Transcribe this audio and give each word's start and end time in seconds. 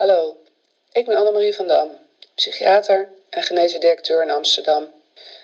Hallo, 0.00 0.36
ik 0.92 1.06
ben 1.06 1.16
Annemarie 1.16 1.54
van 1.54 1.66
Dam, 1.66 1.98
psychiater 2.34 3.08
en 3.30 3.42
genezen 3.42 3.80
directeur 3.80 4.22
in 4.22 4.30
Amsterdam. 4.30 4.92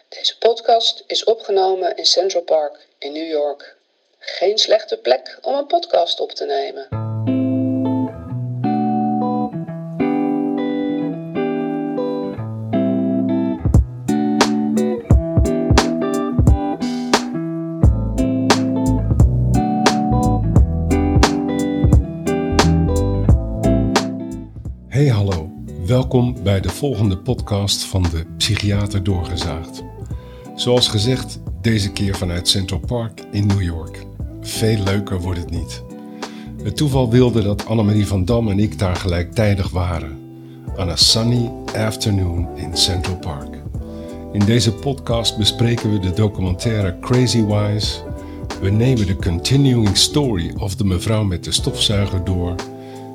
Deze 0.08 0.38
podcast 0.38 1.04
is 1.06 1.24
opgenomen 1.24 1.96
in 1.96 2.06
Central 2.06 2.42
Park 2.42 2.86
in 2.98 3.12
New 3.12 3.28
York. 3.28 3.76
Geen 4.18 4.58
slechte 4.58 4.96
plek 4.96 5.38
om 5.42 5.54
een 5.54 5.66
podcast 5.66 6.20
op 6.20 6.32
te 6.32 6.44
nemen. 6.44 7.05
Bij 26.56 26.64
de 26.64 26.76
volgende 26.76 27.18
podcast 27.18 27.84
van 27.84 28.02
de 28.02 28.26
Psychiater 28.36 29.02
Doorgezaagd. 29.02 29.82
Zoals 30.54 30.88
gezegd, 30.88 31.40
deze 31.60 31.92
keer 31.92 32.16
vanuit 32.16 32.48
Central 32.48 32.80
Park 32.80 33.20
in 33.32 33.46
New 33.46 33.62
York. 33.62 34.06
Veel 34.40 34.82
leuker 34.82 35.20
wordt 35.20 35.40
het 35.40 35.50
niet. 35.50 35.82
Het 36.62 36.76
toeval 36.76 37.10
wilde 37.10 37.42
dat 37.42 37.66
Annemarie 37.66 38.06
van 38.06 38.24
Dam 38.24 38.48
en 38.48 38.58
ik 38.58 38.78
daar 38.78 38.96
gelijktijdig 38.96 39.70
waren. 39.70 40.18
On 40.76 40.88
a 40.88 40.96
sunny 40.96 41.50
afternoon 41.74 42.48
in 42.54 42.76
Central 42.76 43.16
Park. 43.16 43.62
In 44.32 44.44
deze 44.44 44.72
podcast 44.72 45.38
bespreken 45.38 45.92
we 45.92 45.98
de 45.98 46.12
documentaire 46.12 46.98
Crazy 47.00 47.44
Wise. 47.44 48.00
We 48.60 48.70
nemen 48.70 49.06
de 49.06 49.16
continuing 49.16 49.96
story 49.96 50.54
of 50.58 50.76
de 50.76 50.84
mevrouw 50.84 51.24
met 51.24 51.44
de 51.44 51.52
stofzuiger 51.52 52.24
door 52.24 52.54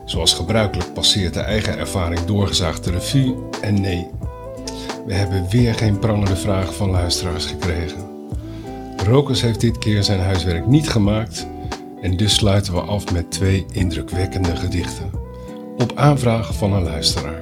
Zoals 0.06 0.34
gebruikelijk 0.34 0.94
passeert 0.94 1.34
de 1.34 1.40
eigen 1.40 1.78
ervaring 1.78 2.26
doorgezaagd 2.26 2.84
de 2.84 2.92
revue 2.92 3.36
en 3.62 3.82
nee, 3.82 4.08
we 5.06 5.14
hebben 5.14 5.50
weer 5.50 5.74
geen 5.74 6.00
prangende 6.00 6.36
vragen 6.36 6.74
van 6.74 6.90
luisteraars 6.90 7.46
gekregen. 7.46 8.10
Rokers 9.06 9.42
heeft 9.42 9.62
dit 9.62 9.78
keer 9.78 10.04
zijn 10.04 10.20
huiswerk 10.20 10.66
niet 10.66 10.90
gemaakt 10.90 11.48
en 12.02 12.18
dus 12.18 12.34
sluiten 12.34 12.74
we 12.74 12.82
af 12.82 13.12
met 13.12 13.32
twee 13.32 13.66
indrukwekkende 13.72 14.56
gedichten. 14.56 15.12
Op 15.78 15.92
aanvraag 15.96 16.56
van 16.56 16.74
een 16.74 16.84
luisteraar. 16.84 17.42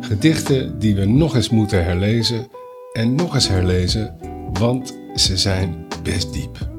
Gedichten 0.00 0.78
die 0.78 0.94
we 0.94 1.04
nog 1.04 1.34
eens 1.34 1.48
moeten 1.48 1.84
herlezen 1.84 2.46
en 2.92 3.14
nog 3.14 3.34
eens 3.34 3.48
herlezen, 3.48 4.16
want 4.52 4.98
ze 5.14 5.36
zijn 5.36 5.86
best 6.02 6.32
diep. 6.32 6.73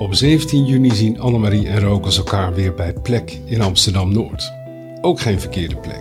Op 0.00 0.14
17 0.14 0.64
juni 0.64 0.94
zien 0.94 1.20
Annemarie 1.20 1.68
en 1.68 1.80
Rokers 1.80 2.16
elkaar 2.16 2.54
weer 2.54 2.74
bij 2.74 2.92
Plek 2.92 3.38
in 3.44 3.60
Amsterdam-Noord. 3.60 4.52
Ook 5.00 5.20
geen 5.20 5.40
verkeerde 5.40 5.76
plek. 5.76 6.00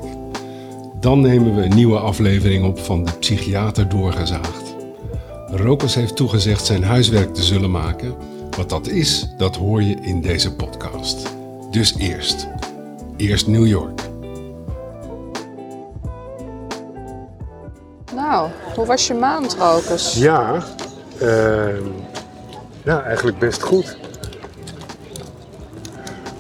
Dan 1.00 1.22
nemen 1.22 1.56
we 1.56 1.62
een 1.62 1.76
nieuwe 1.76 2.00
aflevering 2.00 2.66
op 2.66 2.80
van 2.80 3.04
de 3.04 3.12
Psychiater 3.12 3.90
Doorgezaagd. 3.90 4.76
Rokers 5.48 5.96
heeft 5.96 6.16
toegezegd 6.16 6.66
zijn 6.66 6.84
huiswerk 6.84 7.34
te 7.34 7.44
zullen 7.44 7.72
maken. 7.72 8.16
Wat 8.58 8.70
dat 8.70 8.88
is, 8.88 9.28
dat 9.38 9.56
hoor 9.56 9.84
je 9.84 9.96
in 10.02 10.22
deze 10.22 10.56
podcast. 10.56 11.28
Dus 11.72 11.96
eerst. 11.98 12.48
Eerst 13.18 13.48
New 13.48 13.68
York. 13.68 14.02
Nou, 18.16 18.50
hoe 18.76 18.86
was 18.86 19.08
je 19.08 19.14
maand, 19.14 19.56
Rokers? 19.60 20.14
Ja, 20.14 20.64
uh, 21.22 21.68
ja, 22.84 23.04
eigenlijk 23.04 23.40
best 23.40 23.62
goed. 23.62 23.98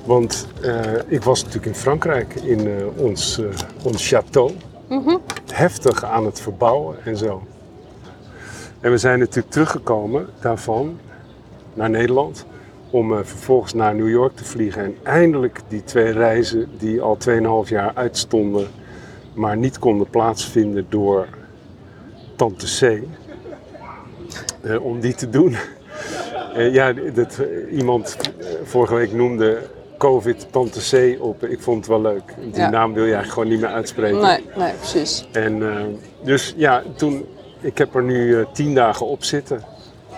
Want 0.05 0.47
uh, 0.61 0.93
ik 1.07 1.23
was 1.23 1.39
natuurlijk 1.39 1.65
in 1.65 1.81
Frankrijk 1.81 2.35
in 2.35 2.67
uh, 2.67 2.97
ons, 2.97 3.39
uh, 3.39 3.49
ons 3.83 4.13
château. 4.13 4.51
Mm 4.87 5.03
-hmm. 5.03 5.21
Heftig 5.51 6.03
aan 6.03 6.25
het 6.25 6.41
verbouwen 6.41 7.05
en 7.05 7.17
zo. 7.17 7.43
En 8.79 8.91
we 8.91 8.97
zijn 8.97 9.19
natuurlijk 9.19 9.49
teruggekomen 9.49 10.27
daarvan 10.39 10.99
naar 11.73 11.89
Nederland. 11.89 12.45
Om 12.89 13.25
vervolgens 13.25 13.73
naar 13.73 13.95
New 13.95 14.09
York 14.09 14.35
te 14.35 14.45
vliegen. 14.45 14.83
En 14.83 14.95
eindelijk 15.03 15.61
die 15.67 15.83
twee 15.83 16.11
reizen 16.11 16.69
die 16.77 17.01
al 17.01 17.17
2,5 17.65 17.69
jaar 17.69 17.91
uitstonden. 17.93 18.67
Maar 19.33 19.57
niet 19.57 19.79
konden 19.79 20.09
plaatsvinden 20.09 20.85
door 20.89 21.27
Tante 22.35 22.65
C. 22.79 23.03
om 24.81 24.99
die 24.99 25.13
te 25.13 25.29
doen. 25.29 25.55
Uh, 26.57 26.73
ja, 26.73 26.93
dat, 26.93 27.39
uh, 27.41 27.77
iemand 27.77 28.17
uh, 28.39 28.47
vorige 28.63 28.95
week 28.95 29.13
noemde 29.13 29.57
COVID 29.97 30.47
Tante 30.51 30.79
C 30.79 31.23
op. 31.23 31.43
Ik 31.43 31.61
vond 31.61 31.77
het 31.77 31.87
wel 31.87 32.01
leuk. 32.01 32.33
Die 32.37 32.61
ja. 32.61 32.69
naam 32.69 32.93
wil 32.93 33.05
je 33.05 33.13
eigenlijk 33.13 33.33
gewoon 33.33 33.49
niet 33.49 33.59
meer 33.59 33.69
uitspreken. 33.69 34.21
Nee, 34.21 34.45
nee 34.55 34.73
precies. 34.73 35.27
En 35.31 35.63
dus 36.23 36.53
ja, 36.57 36.83
toen, 36.95 37.25
ik 37.61 37.77
heb 37.77 37.95
er 37.95 38.03
nu 38.03 38.45
tien 38.53 38.75
dagen 38.75 39.05
op 39.05 39.23
zitten. 39.23 39.63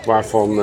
Waarvan 0.04 0.60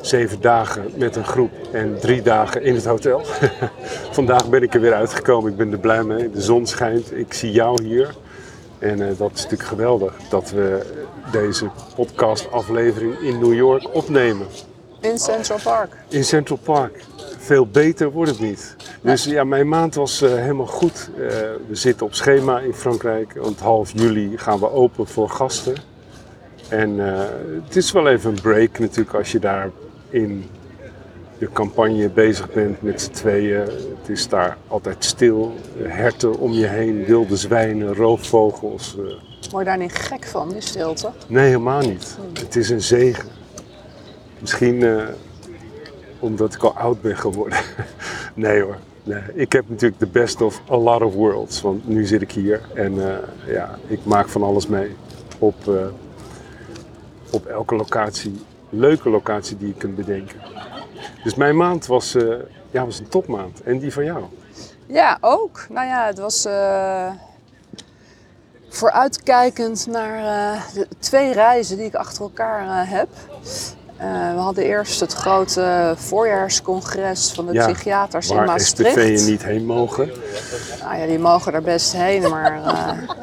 zeven 0.00 0.40
dagen 0.40 0.92
met 0.96 1.16
een 1.16 1.24
groep 1.24 1.50
en 1.72 1.98
drie 2.00 2.22
dagen 2.22 2.62
in 2.62 2.74
het 2.74 2.84
hotel. 2.84 3.22
Vandaag 4.18 4.48
ben 4.48 4.62
ik 4.62 4.74
er 4.74 4.80
weer 4.80 4.94
uitgekomen. 4.94 5.50
Ik 5.50 5.56
ben 5.56 5.72
er 5.72 5.78
blij 5.78 6.02
mee. 6.02 6.30
De 6.30 6.40
zon 6.40 6.66
schijnt. 6.66 7.16
Ik 7.18 7.32
zie 7.32 7.52
jou 7.52 7.84
hier. 7.84 8.14
En 8.80 8.98
dat 8.98 9.30
is 9.34 9.42
natuurlijk 9.42 9.68
geweldig 9.68 10.14
dat 10.28 10.50
we 10.50 10.86
deze 11.32 11.70
podcastaflevering 11.94 13.18
in 13.18 13.38
New 13.38 13.54
York 13.54 13.94
opnemen. 13.94 14.46
In 15.00 15.18
Central 15.18 15.58
Park. 15.62 15.96
In 16.08 16.24
Central 16.24 16.58
Park. 16.58 17.04
Veel 17.38 17.66
beter 17.66 18.10
wordt 18.10 18.30
het 18.30 18.40
niet. 18.40 18.76
Dus 19.00 19.24
ja, 19.24 19.44
mijn 19.44 19.68
maand 19.68 19.94
was 19.94 20.22
uh, 20.22 20.34
helemaal 20.34 20.66
goed. 20.66 21.10
Uh, 21.18 21.26
we 21.68 21.74
zitten 21.74 22.06
op 22.06 22.14
schema 22.14 22.58
in 22.58 22.74
Frankrijk. 22.74 23.32
Want 23.34 23.60
half 23.60 23.92
juli 23.94 24.38
gaan 24.38 24.58
we 24.58 24.70
open 24.70 25.06
voor 25.06 25.28
gasten. 25.30 25.74
En 26.68 26.98
het 27.64 27.76
is 27.76 27.92
wel 27.92 28.08
even 28.08 28.30
een 28.30 28.40
break 28.40 28.78
natuurlijk 28.78 29.14
als 29.14 29.32
je 29.32 29.38
daar 29.38 29.70
in 30.10 30.50
de 31.40 31.48
campagne 31.52 32.08
bezig 32.08 32.52
bent 32.52 32.82
met 32.82 33.00
z'n 33.00 33.10
tweeën. 33.10 33.60
Het 33.60 34.08
is 34.08 34.28
daar 34.28 34.56
altijd 34.68 35.04
stil. 35.04 35.54
Herten 35.82 36.38
om 36.38 36.52
je 36.52 36.66
heen, 36.66 37.04
wilde 37.04 37.36
zwijnen, 37.36 37.94
roofvogels. 37.94 38.96
Word 39.50 39.64
je 39.64 39.64
daar 39.64 39.78
niet 39.78 39.94
gek 39.94 40.24
van, 40.24 40.48
die 40.48 40.60
stilte? 40.60 41.10
Nee, 41.26 41.46
helemaal 41.46 41.80
niet. 41.80 42.16
Het 42.32 42.56
is 42.56 42.70
een 42.70 42.82
zegen. 42.82 43.28
Misschien 44.38 44.74
uh, 44.74 45.02
omdat 46.18 46.54
ik 46.54 46.62
al 46.62 46.76
oud 46.76 47.00
ben 47.00 47.16
geworden. 47.16 47.58
nee 48.34 48.62
hoor. 48.62 48.76
Nee. 49.02 49.22
Ik 49.34 49.52
heb 49.52 49.64
natuurlijk 49.68 50.00
de 50.00 50.06
best 50.06 50.40
of 50.40 50.62
a 50.70 50.76
lot 50.76 51.02
of 51.02 51.14
worlds. 51.14 51.60
Want 51.60 51.88
nu 51.88 52.04
zit 52.04 52.22
ik 52.22 52.32
hier 52.32 52.60
en 52.74 52.94
uh, 52.94 53.14
ja, 53.46 53.78
ik 53.86 54.04
maak 54.04 54.28
van 54.28 54.42
alles 54.42 54.66
mee. 54.66 54.96
Op, 55.38 55.66
uh, 55.68 55.86
op 57.30 57.46
elke 57.46 57.76
locatie. 57.76 58.40
Leuke 58.68 59.10
locatie 59.10 59.56
die 59.56 59.68
je 59.68 59.74
kunt 59.74 59.96
bedenken. 59.96 60.40
Dus 61.24 61.34
mijn 61.34 61.56
maand 61.56 61.86
was, 61.86 62.16
ja, 62.70 62.84
was 62.84 62.98
een 62.98 63.08
topmaand. 63.08 63.62
En 63.62 63.78
die 63.78 63.92
van 63.92 64.04
jou? 64.04 64.24
Ja, 64.86 65.18
ook. 65.20 65.66
Nou 65.68 65.86
ja, 65.86 66.06
het 66.06 66.18
was 66.18 66.46
vooruitkijkend 68.68 69.86
naar 69.86 70.18
uh, 70.54 70.62
de 70.74 70.86
twee 70.98 71.32
reizen 71.32 71.76
die 71.76 71.86
ik 71.86 71.94
achter 71.94 72.22
elkaar 72.22 72.88
heb. 72.88 73.08
Uh, 74.02 74.34
we 74.34 74.40
hadden 74.40 74.64
eerst 74.64 75.00
het 75.00 75.12
grote 75.12 75.94
voorjaarscongres 75.96 77.32
van 77.32 77.46
de 77.46 77.52
ja, 77.52 77.66
psychiaters 77.66 78.30
in 78.30 78.44
Maastricht. 78.44 78.94
Waar 78.94 79.04
SPV 79.04 79.28
niet 79.28 79.44
heen 79.44 79.66
mogen. 79.66 80.10
Nou 80.82 80.98
ja, 80.98 81.06
die 81.06 81.18
mogen 81.18 81.54
er 81.54 81.62
best 81.62 81.92
heen, 81.92 82.30
maar 82.30 82.60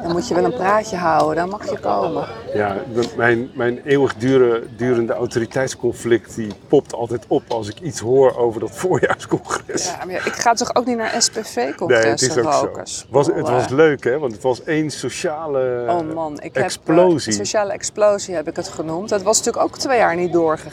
dan 0.02 0.12
moet 0.12 0.28
je 0.28 0.34
wel 0.34 0.44
een 0.44 0.54
praatje 0.54 0.96
houden, 0.96 1.36
dan 1.36 1.48
mag 1.48 1.70
je 1.70 1.78
komen. 1.78 2.26
Ja, 2.54 2.76
mijn, 3.16 3.50
mijn 3.54 3.80
eeuwig 3.84 4.14
dure, 4.14 4.62
durende 4.76 5.12
autoriteitsconflict 5.12 6.34
die 6.34 6.52
popt 6.68 6.94
altijd 6.94 7.24
op 7.28 7.42
als 7.48 7.68
ik 7.68 7.80
iets 7.80 8.00
hoor 8.00 8.36
over 8.36 8.60
dat 8.60 8.70
voorjaarscongres. 8.80 9.84
Ja, 9.84 10.04
maar 10.04 10.14
ik 10.14 10.34
ga 10.34 10.52
toch 10.52 10.74
ook 10.74 10.86
niet 10.86 10.96
naar 10.96 11.22
SPV-congressen 11.22 11.88
nee, 11.88 12.10
het 12.10 12.20
is 12.20 12.36
ook 12.36 12.86
zo. 13.16 13.32
Het 13.34 13.48
was 13.48 13.68
leuk 13.68 14.04
hè, 14.04 14.18
want 14.18 14.32
het 14.32 14.42
was 14.42 14.64
één 14.64 14.90
sociale 14.90 15.84
oh 15.88 16.14
man, 16.14 16.40
ik 16.40 16.56
explosie. 16.56 17.32
Heb, 17.32 17.46
sociale 17.46 17.72
explosie 17.72 18.34
heb 18.34 18.48
ik 18.48 18.56
het 18.56 18.68
genoemd. 18.68 19.08
Dat 19.08 19.22
was 19.22 19.38
natuurlijk 19.38 19.64
ook 19.64 19.78
twee 19.78 19.98
jaar 19.98 20.16
niet 20.16 20.32
doorgegaan. 20.32 20.66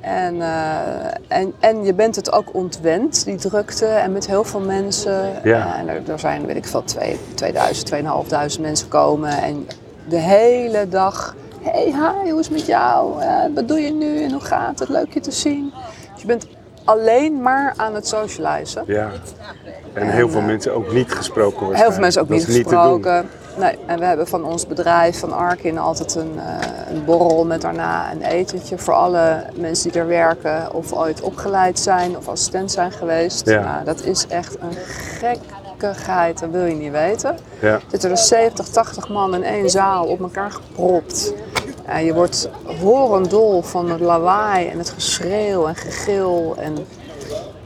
En, 0.00 0.34
uh, 0.34 1.06
en, 1.28 1.52
en 1.60 1.84
je 1.84 1.94
bent 1.94 2.16
het 2.16 2.32
ook 2.32 2.54
ontwend, 2.54 3.24
die 3.24 3.36
drukte, 3.36 3.86
en 3.86 4.12
met 4.12 4.26
heel 4.26 4.44
veel 4.44 4.60
mensen. 4.60 5.30
Ja. 5.44 5.78
En 5.78 5.88
er, 5.88 6.10
er 6.10 6.18
zijn, 6.18 6.46
weet 6.46 6.56
ik 6.56 6.64
veel, 6.64 6.84
2000, 6.84 7.36
2500 7.36 8.58
mensen 8.60 8.88
komen. 8.88 9.30
En 9.30 9.66
de 10.08 10.18
hele 10.18 10.88
dag, 10.88 11.36
hey, 11.60 11.84
hi, 11.84 12.30
hoe 12.30 12.40
is 12.40 12.46
het 12.46 12.56
met 12.56 12.66
jou? 12.66 13.22
Uh, 13.22 13.42
wat 13.54 13.68
doe 13.68 13.80
je 13.80 13.92
nu 13.92 14.22
en 14.22 14.32
hoe 14.32 14.40
gaat 14.40 14.78
het? 14.78 14.88
Leuk 14.88 15.14
je 15.14 15.20
te 15.20 15.32
zien. 15.32 15.72
Dus 16.12 16.20
je 16.20 16.26
bent 16.26 16.46
alleen 16.86 17.42
maar 17.42 17.72
aan 17.76 17.94
het 17.94 18.08
socializen. 18.08 18.82
Ja. 18.86 19.10
En 19.92 20.08
heel 20.08 20.28
veel 20.28 20.40
mensen 20.40 20.74
ook 20.74 20.92
niet 20.92 21.12
gesproken 21.12 21.74
Heel 21.74 21.92
veel 21.92 22.00
mensen 22.00 22.22
ook 22.22 22.28
Dat 22.28 22.36
niet 22.36 22.46
gesproken. 22.46 23.28
nee, 23.58 23.78
en 23.86 23.98
we 23.98 24.04
hebben 24.04 24.26
van 24.28 24.44
ons 24.44 24.66
bedrijf, 24.66 25.18
van 25.18 25.32
Arkin, 25.32 25.78
altijd 25.78 26.14
een, 26.14 26.38
eh, 26.38 26.94
een 26.94 27.04
borrel 27.04 27.44
met 27.44 27.60
daarna 27.60 28.12
een 28.12 28.22
etentje 28.22 28.78
voor 28.78 28.94
alle 28.94 29.42
mensen 29.54 29.90
die 29.92 30.00
er 30.00 30.06
werken 30.06 30.72
of 30.74 30.92
ooit 30.92 31.20
opgeleid 31.20 31.78
zijn 31.78 32.16
of 32.16 32.28
assistent 32.28 32.72
zijn 32.72 32.92
geweest. 32.92 33.48
Ja. 33.48 33.60
Nou, 33.60 33.84
dat 33.84 34.02
is 34.04 34.26
echt 34.28 34.56
een 34.60 34.76
gekkigheid, 35.18 36.40
dat 36.40 36.50
wil 36.50 36.64
je 36.64 36.74
niet 36.74 36.92
weten. 36.92 37.36
Ja. 37.60 37.72
Er 37.72 37.82
zitten 37.90 38.10
er 38.10 38.16
70, 38.18 38.68
80 38.68 39.08
man 39.08 39.34
in 39.34 39.42
één 39.42 39.70
zaal 39.70 40.06
op 40.06 40.20
elkaar 40.20 40.50
gepropt. 40.50 41.32
Je 42.04 42.14
wordt 42.14 42.48
horendol 42.80 43.62
van 43.62 43.90
het 43.90 44.00
lawaai 44.00 44.68
en 44.68 44.78
het 44.78 44.90
geschreeuw 44.90 45.66
en 45.66 45.74
gegil. 45.76 46.54
En, 46.58 46.86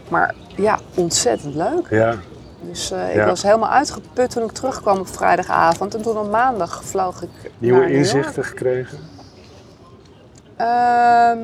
maar 0.08 0.34
ja, 0.56 0.78
ontzettend 0.94 1.54
leuk. 1.54 1.86
Ja. 1.90 2.14
Dus 2.62 2.90
eh, 2.90 3.08
ik 3.08 3.14
Ja. 3.14 3.26
was 3.26 3.42
helemaal 3.42 3.68
uitgeput 3.70 4.30
toen 4.30 4.44
ik 4.44 4.52
terugkwam 4.52 4.98
op 4.98 5.08
vrijdagavond. 5.08 5.94
En 5.94 6.02
toen 6.02 6.18
op 6.18 6.30
maandag 6.30 6.84
vloog 6.84 7.22
ik 7.22 7.50
Nieuwe 7.58 7.92
inzichten 7.92 8.44
gekregen. 8.44 8.98
Ehm, 10.56 11.38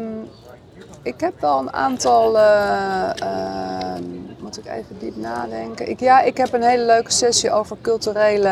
ik 1.02 1.20
heb 1.20 1.40
wel 1.40 1.58
een 1.58 1.72
aantal. 1.72 2.38
eh, 2.38 3.11
ehm, 3.22 4.02
moet 4.38 4.58
ik 4.58 4.67
even 4.67 4.96
diep 4.99 5.17
nadenken? 5.17 5.88
Ik, 5.90 6.00
ja, 6.00 6.20
ik 6.22 6.37
heb 6.37 6.52
een 6.52 6.62
hele 6.62 6.84
leuke 6.84 7.11
sessie 7.12 7.52
over 7.52 7.76
culturele 7.82 8.49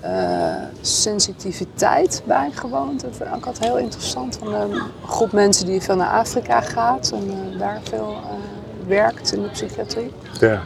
eh, 0.00 0.54
sensitiviteit 0.80 2.22
bijgewoond. 2.24 3.00
Dat 3.00 3.16
vind 3.16 3.28
ik 3.28 3.46
altijd 3.46 3.58
heel 3.58 3.78
interessant. 3.78 4.36
Van 4.36 4.54
een 4.54 4.82
groep 5.06 5.32
mensen 5.32 5.66
die 5.66 5.80
veel 5.80 5.96
naar 5.96 6.10
Afrika 6.10 6.60
gaat 6.60 7.10
en 7.10 7.30
eh, 7.30 7.58
daar 7.58 7.80
veel 7.82 8.10
eh, 8.10 8.88
werkt 8.88 9.32
in 9.32 9.42
de 9.42 9.48
psychiatrie. 9.48 10.12
Ja. 10.40 10.62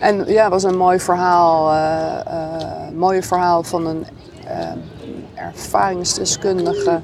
En 0.00 0.24
ja, 0.26 0.42
het 0.42 0.52
was 0.52 0.62
een 0.62 0.76
mooi 0.76 1.00
verhaal, 1.00 1.74
mooie 2.94 3.22
verhaal 3.22 3.62
van 3.62 3.86
een 3.86 4.06
ervaringsdeskundige 5.34 7.00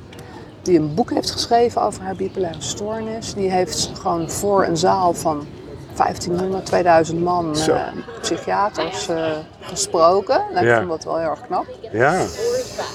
die 0.63 0.79
een 0.79 0.95
boek 0.95 1.11
heeft 1.11 1.31
geschreven 1.31 1.83
over 1.83 2.03
haar 2.03 2.17
bipolaire 2.17 2.63
stoornis. 2.63 3.35
Die 3.35 3.51
heeft 3.51 3.91
gewoon 4.01 4.31
voor 4.31 4.65
een 4.65 4.77
zaal 4.77 5.15
van 5.15 5.47
1500, 5.99 6.67
2000 6.67 7.21
man 7.23 7.57
eh, 7.57 7.81
psychiaters 8.21 9.09
eh, 9.09 9.31
gesproken. 9.61 10.41
Nou, 10.53 10.65
ik 10.67 10.71
Ja. 10.73 10.77
vond 10.77 10.89
dat 10.89 11.05
wel 11.05 11.19
heel 11.19 11.31
erg 11.31 11.41
knap. 11.47 11.67
Ja. 11.93 12.23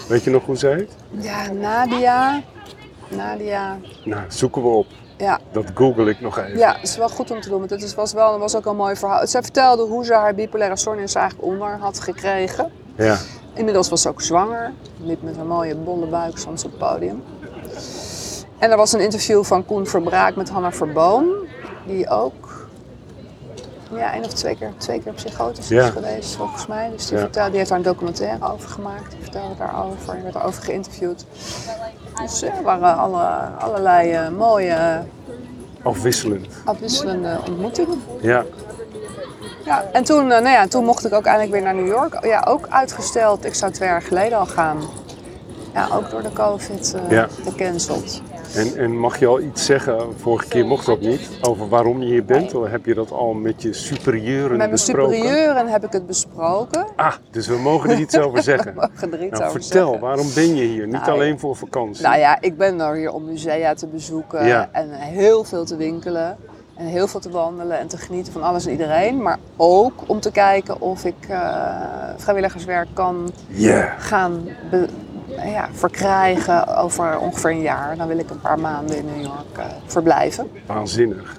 Weet 0.08 0.24
je 0.24 0.30
nog 0.30 0.46
hoe 0.46 0.56
zij 0.58 0.74
heet? 0.74 0.92
Ja, 1.10 1.52
Nadia. 1.52 2.42
Nadia. 3.08 3.78
Nou, 4.06 4.22
zoeken 4.28 4.62
we 4.62 4.68
op. 4.68 4.88
Ja, 5.18 5.40
Dat 5.52 5.66
google 5.74 6.10
ik 6.10 6.22
nog 6.22 6.38
even. 6.38 6.58
Ja, 6.58 6.74
het 6.74 6.84
is 6.84 6.98
wel 6.98 7.10
goed 7.10 7.32
om 7.32 7.42
te 7.42 7.50
doen, 7.50 7.58
want 7.60 7.70
het 7.70 7.84
is, 7.84 7.96
was, 7.96 8.14
wel, 8.14 8.40
was 8.40 8.56
ook 8.56 8.66
een 8.66 8.76
mooi 8.76 8.96
verhaal. 8.96 9.28
Zij 9.28 9.42
vertelde 9.42 9.84
hoe 9.84 10.06
ze 10.06 10.14
haar 10.14 10.36
bipolaire 10.36 10.78
stoornis 10.78 11.16
eigenlijk 11.16 11.48
onder 11.48 11.78
had 11.80 12.00
gekregen. 12.00 12.72
Ja. 12.96 13.18
Inmiddels 13.54 13.90
was 13.90 14.02
ze 14.02 14.10
ook 14.10 14.22
zwanger, 14.22 14.72
liep 15.04 15.22
met 15.22 15.38
een 15.38 15.48
mooie 15.48 15.76
bolle 15.76 16.06
buik 16.06 16.38
soms 16.38 16.64
op 16.66 16.72
het 16.72 16.80
podium. 16.80 17.24
En 18.58 18.72
er 18.72 18.78
was 18.78 18.94
een 18.94 19.00
interview 19.00 19.44
van 19.44 19.66
Koen 19.66 19.88
Verbraak 19.88 20.36
met 20.36 20.50
Hanna 20.50 20.72
Verboom, 20.72 21.26
die 21.86 22.10
ook 22.10 22.43
ja, 23.98 24.14
één 24.14 24.24
of 24.26 24.34
twee 24.34 24.58
keer, 24.58 24.72
twee 24.78 25.02
keer 25.02 25.14
psychotisch 25.14 25.68
Ja. 25.68 25.84
is 25.84 25.90
geweest, 25.90 26.36
volgens 26.36 26.68
mij. 26.68 26.90
Dus 26.96 27.06
die, 27.08 27.16
Ja. 27.18 27.22
vertelde, 27.24 27.50
die 27.50 27.58
heeft 27.58 27.70
daar 27.70 27.78
een 27.80 27.84
documentaire 27.84 28.52
over 28.54 28.70
gemaakt, 28.70 29.12
die 29.12 29.20
vertelde 29.22 29.56
daarover, 29.58 30.14
die 30.14 30.24
werd 30.24 30.36
erover 30.36 30.64
geïnterviewd. 30.64 31.26
Dus 32.22 32.40
ja, 32.40 32.48
er 32.58 32.64
waren 32.64 32.98
alle, 32.98 33.24
allerlei 33.60 34.12
eh, 34.12 34.30
mooie 34.30 35.02
Afwisselend. 35.84 36.48
afwisselende 36.66 37.38
ontmoetingen. 37.48 38.02
Ja. 38.22 38.44
Ja, 39.66 39.84
en 39.92 40.04
toen, 40.04 40.22
eh, 40.32 40.42
nou 40.42 40.50
ja, 40.56 40.68
toen 40.68 40.86
mocht 40.86 41.06
ik 41.06 41.14
ook 41.14 41.26
eindelijk 41.26 41.52
weer 41.52 41.62
naar 41.62 41.76
New 41.76 41.88
York. 41.88 42.26
Ja, 42.26 42.44
ook 42.48 42.68
uitgesteld. 42.70 43.46
Ik 43.46 43.54
zou 43.54 43.72
twee 43.72 43.90
jaar 43.90 44.02
geleden 44.02 44.38
al 44.38 44.46
gaan. 44.46 44.78
Ja, 45.74 45.88
ook 45.94 46.10
door 46.10 46.22
de 46.22 46.34
COVID 46.34 46.94
eh 46.94 47.10
Ja. 47.12 47.28
gecanceld. 47.44 48.22
En, 48.56 48.78
en 48.78 48.98
mag 49.00 49.20
je 49.20 49.28
al 49.28 49.40
iets 49.42 49.66
zeggen, 49.66 50.00
vorige 50.18 50.48
keer 50.48 50.66
mocht 50.66 50.86
dat 50.86 51.00
niet, 51.00 51.30
over 51.42 51.70
waarom 51.70 52.00
je 52.02 52.06
hier 52.06 52.26
bent? 52.26 52.54
Of 52.56 52.70
heb 52.70 52.86
je 52.86 52.94
dat 52.94 53.12
al 53.12 53.34
met 53.34 53.62
je 53.62 53.74
superieuren 53.74 54.50
Met 54.50 54.58
mijn 54.58 54.70
besproken? 54.70 55.16
superieuren 55.16 55.68
heb 55.68 55.84
ik 55.84 55.92
het 55.92 56.08
besproken. 56.08 56.86
Ah, 56.96 57.14
dus 57.32 57.48
we 57.48 57.56
mogen 57.58 57.90
er 57.90 58.00
iets 58.00 58.18
over 58.18 58.44
zeggen. 58.52 58.74
We 58.76 58.88
mogen 58.92 59.14
er 59.14 59.24
iets 59.26 59.40
Nou, 59.40 59.50
over 59.50 59.62
vertel, 59.62 59.84
zeggen. 59.90 60.00
waarom 60.08 60.28
ben 60.36 60.56
je 60.56 60.64
hier? 60.64 60.84
Niet 60.86 60.92
Nou, 61.06 61.12
alleen 61.12 61.40
voor 61.40 61.56
vakantie. 61.56 62.04
Nou 62.04 62.18
ja, 62.18 62.38
ik 62.42 62.58
ben 62.58 62.80
er 62.80 62.96
hier 62.96 63.12
om 63.14 63.26
musea 63.26 63.74
te 63.74 63.88
bezoeken 63.88 64.46
Ja. 64.46 64.70
en 64.72 64.90
heel 64.92 65.44
veel 65.44 65.66
te 65.66 65.76
winkelen. 65.76 66.38
En 66.78 66.86
heel 66.86 67.08
veel 67.08 67.20
te 67.20 67.30
wandelen 67.30 67.80
en 67.80 67.88
te 67.88 67.98
genieten 67.98 68.34
van 68.34 68.42
alles 68.44 68.66
en 68.66 68.72
iedereen. 68.72 69.22
Maar 69.22 69.38
ook 69.58 69.94
om 70.06 70.20
te 70.20 70.32
kijken 70.32 70.82
of 70.82 71.06
ik 71.06 71.16
eh, 71.30 71.40
vrijwilligerswerk 72.18 72.88
kan 72.94 73.32
gaan 73.98 74.48
be- 74.72 74.88
ja, 75.46 75.70
verkrijgen 75.72 76.78
over 76.78 77.18
ongeveer 77.20 77.50
een 77.50 77.62
jaar. 77.62 77.98
Dan 77.98 78.08
wil 78.08 78.18
ik 78.18 78.30
een 78.30 78.42
paar 78.42 78.60
maanden 78.60 78.98
in 78.98 79.06
New 79.06 79.22
York 79.22 79.58
eh, 79.58 79.66
verblijven. 79.86 80.52
Waanzinnig. 80.66 81.38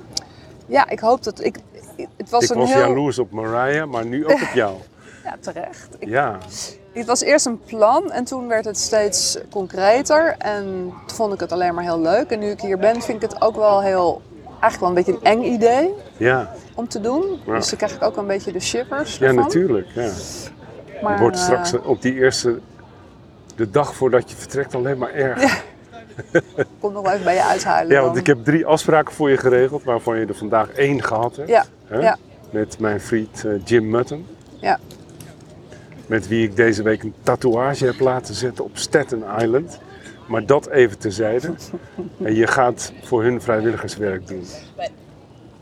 Ja, 0.67 0.89
ik 0.89 0.99
hoop 1.01 1.23
dat 1.23 1.45
ik. 1.45 1.57
Het 2.17 2.31
was 2.31 2.45
ik 2.45 2.51
een 2.51 2.57
was 2.59 2.73
heel. 2.73 2.81
jaloers 2.81 3.19
op 3.19 3.31
Mariah, 3.31 3.89
maar 3.91 4.07
nu 4.07 4.25
ook 4.25 4.33
op 4.33 4.51
jou. 4.63 4.75
Ja, 5.25 5.37
terecht. 5.41 5.89
Ik, 5.99 6.09
Ja, 6.09 6.39
Het 6.93 7.07
was 7.07 7.21
eerst 7.21 7.47
een 7.47 7.61
plan 7.61 8.13
en 8.13 8.25
toen 8.25 8.49
werd 8.49 8.65
het 8.65 8.79
steeds 8.79 9.39
concreter. 9.51 10.35
En 10.39 10.65
toen 11.07 11.17
vond 11.17 11.33
ik 11.35 11.41
het 11.41 11.53
alleen 11.53 11.75
maar 11.75 11.85
heel 11.85 12.01
leuk. 12.01 12.31
En 12.31 12.39
nu 12.39 12.51
ik 12.51 12.61
hier 12.61 12.79
ben, 12.79 13.03
vind 13.03 13.23
ik 13.23 13.31
het 13.31 13.43
ook 13.43 13.57
wel 13.57 13.83
heel. 13.83 14.23
Eigenlijk 14.61 14.81
wel 14.81 14.89
een 14.89 14.95
beetje 14.95 15.13
een 15.31 15.39
eng 15.39 15.53
idee 15.53 15.91
ja, 16.17 16.55
om 16.75 16.89
te 16.89 17.01
doen. 17.01 17.41
Ja. 17.47 17.55
Dus 17.55 17.69
dan 17.69 17.79
krijg 17.79 17.95
ik 17.95 18.03
ook 18.03 18.17
een 18.17 18.27
beetje 18.27 18.53
de 18.53 18.61
shivers. 18.61 19.17
ja 19.19 19.27
ervan. 19.27 19.43
natuurlijk. 19.43 19.87
Ja. 19.95 20.11
Maar, 21.03 21.19
wordt 21.19 21.37
eh, 21.37 21.43
straks 21.43 21.73
op 21.83 22.03
die 22.03 22.15
eerste, 22.15 22.61
de 23.57 23.71
dag 23.71 23.95
voordat 23.95 24.31
je 24.31 24.37
vertrekt, 24.37 24.75
alleen 24.75 24.99
maar 24.99 25.13
erger. 25.13 25.63
kom 26.81 26.93
nog 26.93 27.03
wel 27.03 27.13
even 27.13 27.25
bij 27.25 27.35
je 27.35 27.45
uithuilen. 27.45 27.89
Ja, 27.93 27.97
dan. 27.97 28.05
want 28.05 28.17
ik 28.19 28.27
heb 28.27 28.45
drie 28.45 28.67
afspraken 28.67 29.15
voor 29.15 29.31
je 29.31 29.37
geregeld, 29.37 29.85
waarvan 29.85 30.19
je 30.19 30.27
er 30.27 30.35
vandaag 30.35 30.69
één 30.71 31.03
gehad 31.03 31.37
hebt. 31.37 31.49
Ja, 31.49 31.65
Hè? 31.87 31.99
ja. 31.99 32.17
Met 32.51 32.79
mijn 32.79 33.01
vriend 33.01 33.45
eh, 33.45 33.53
Jim 33.65 33.89
Mutton. 33.91 34.27
Ja. 34.61 34.79
Met 36.07 36.29
wie 36.29 36.45
ik 36.45 36.57
deze 36.57 36.83
week 36.83 37.03
een 37.03 37.15
tatoeage 37.23 37.85
heb 37.85 38.01
laten 38.01 38.35
zetten 38.35 38.65
op 38.65 38.71
Staten 38.77 39.23
Island. 39.39 39.79
Maar 40.29 40.47
dat 40.47 40.69
even 40.69 40.99
terzijde. 40.99 41.55
En 42.23 42.35
je 42.35 42.47
gaat 42.47 42.93
voor 43.03 43.23
hun 43.23 43.41
vrijwilligerswerk 43.43 44.27
doen. 44.27 44.45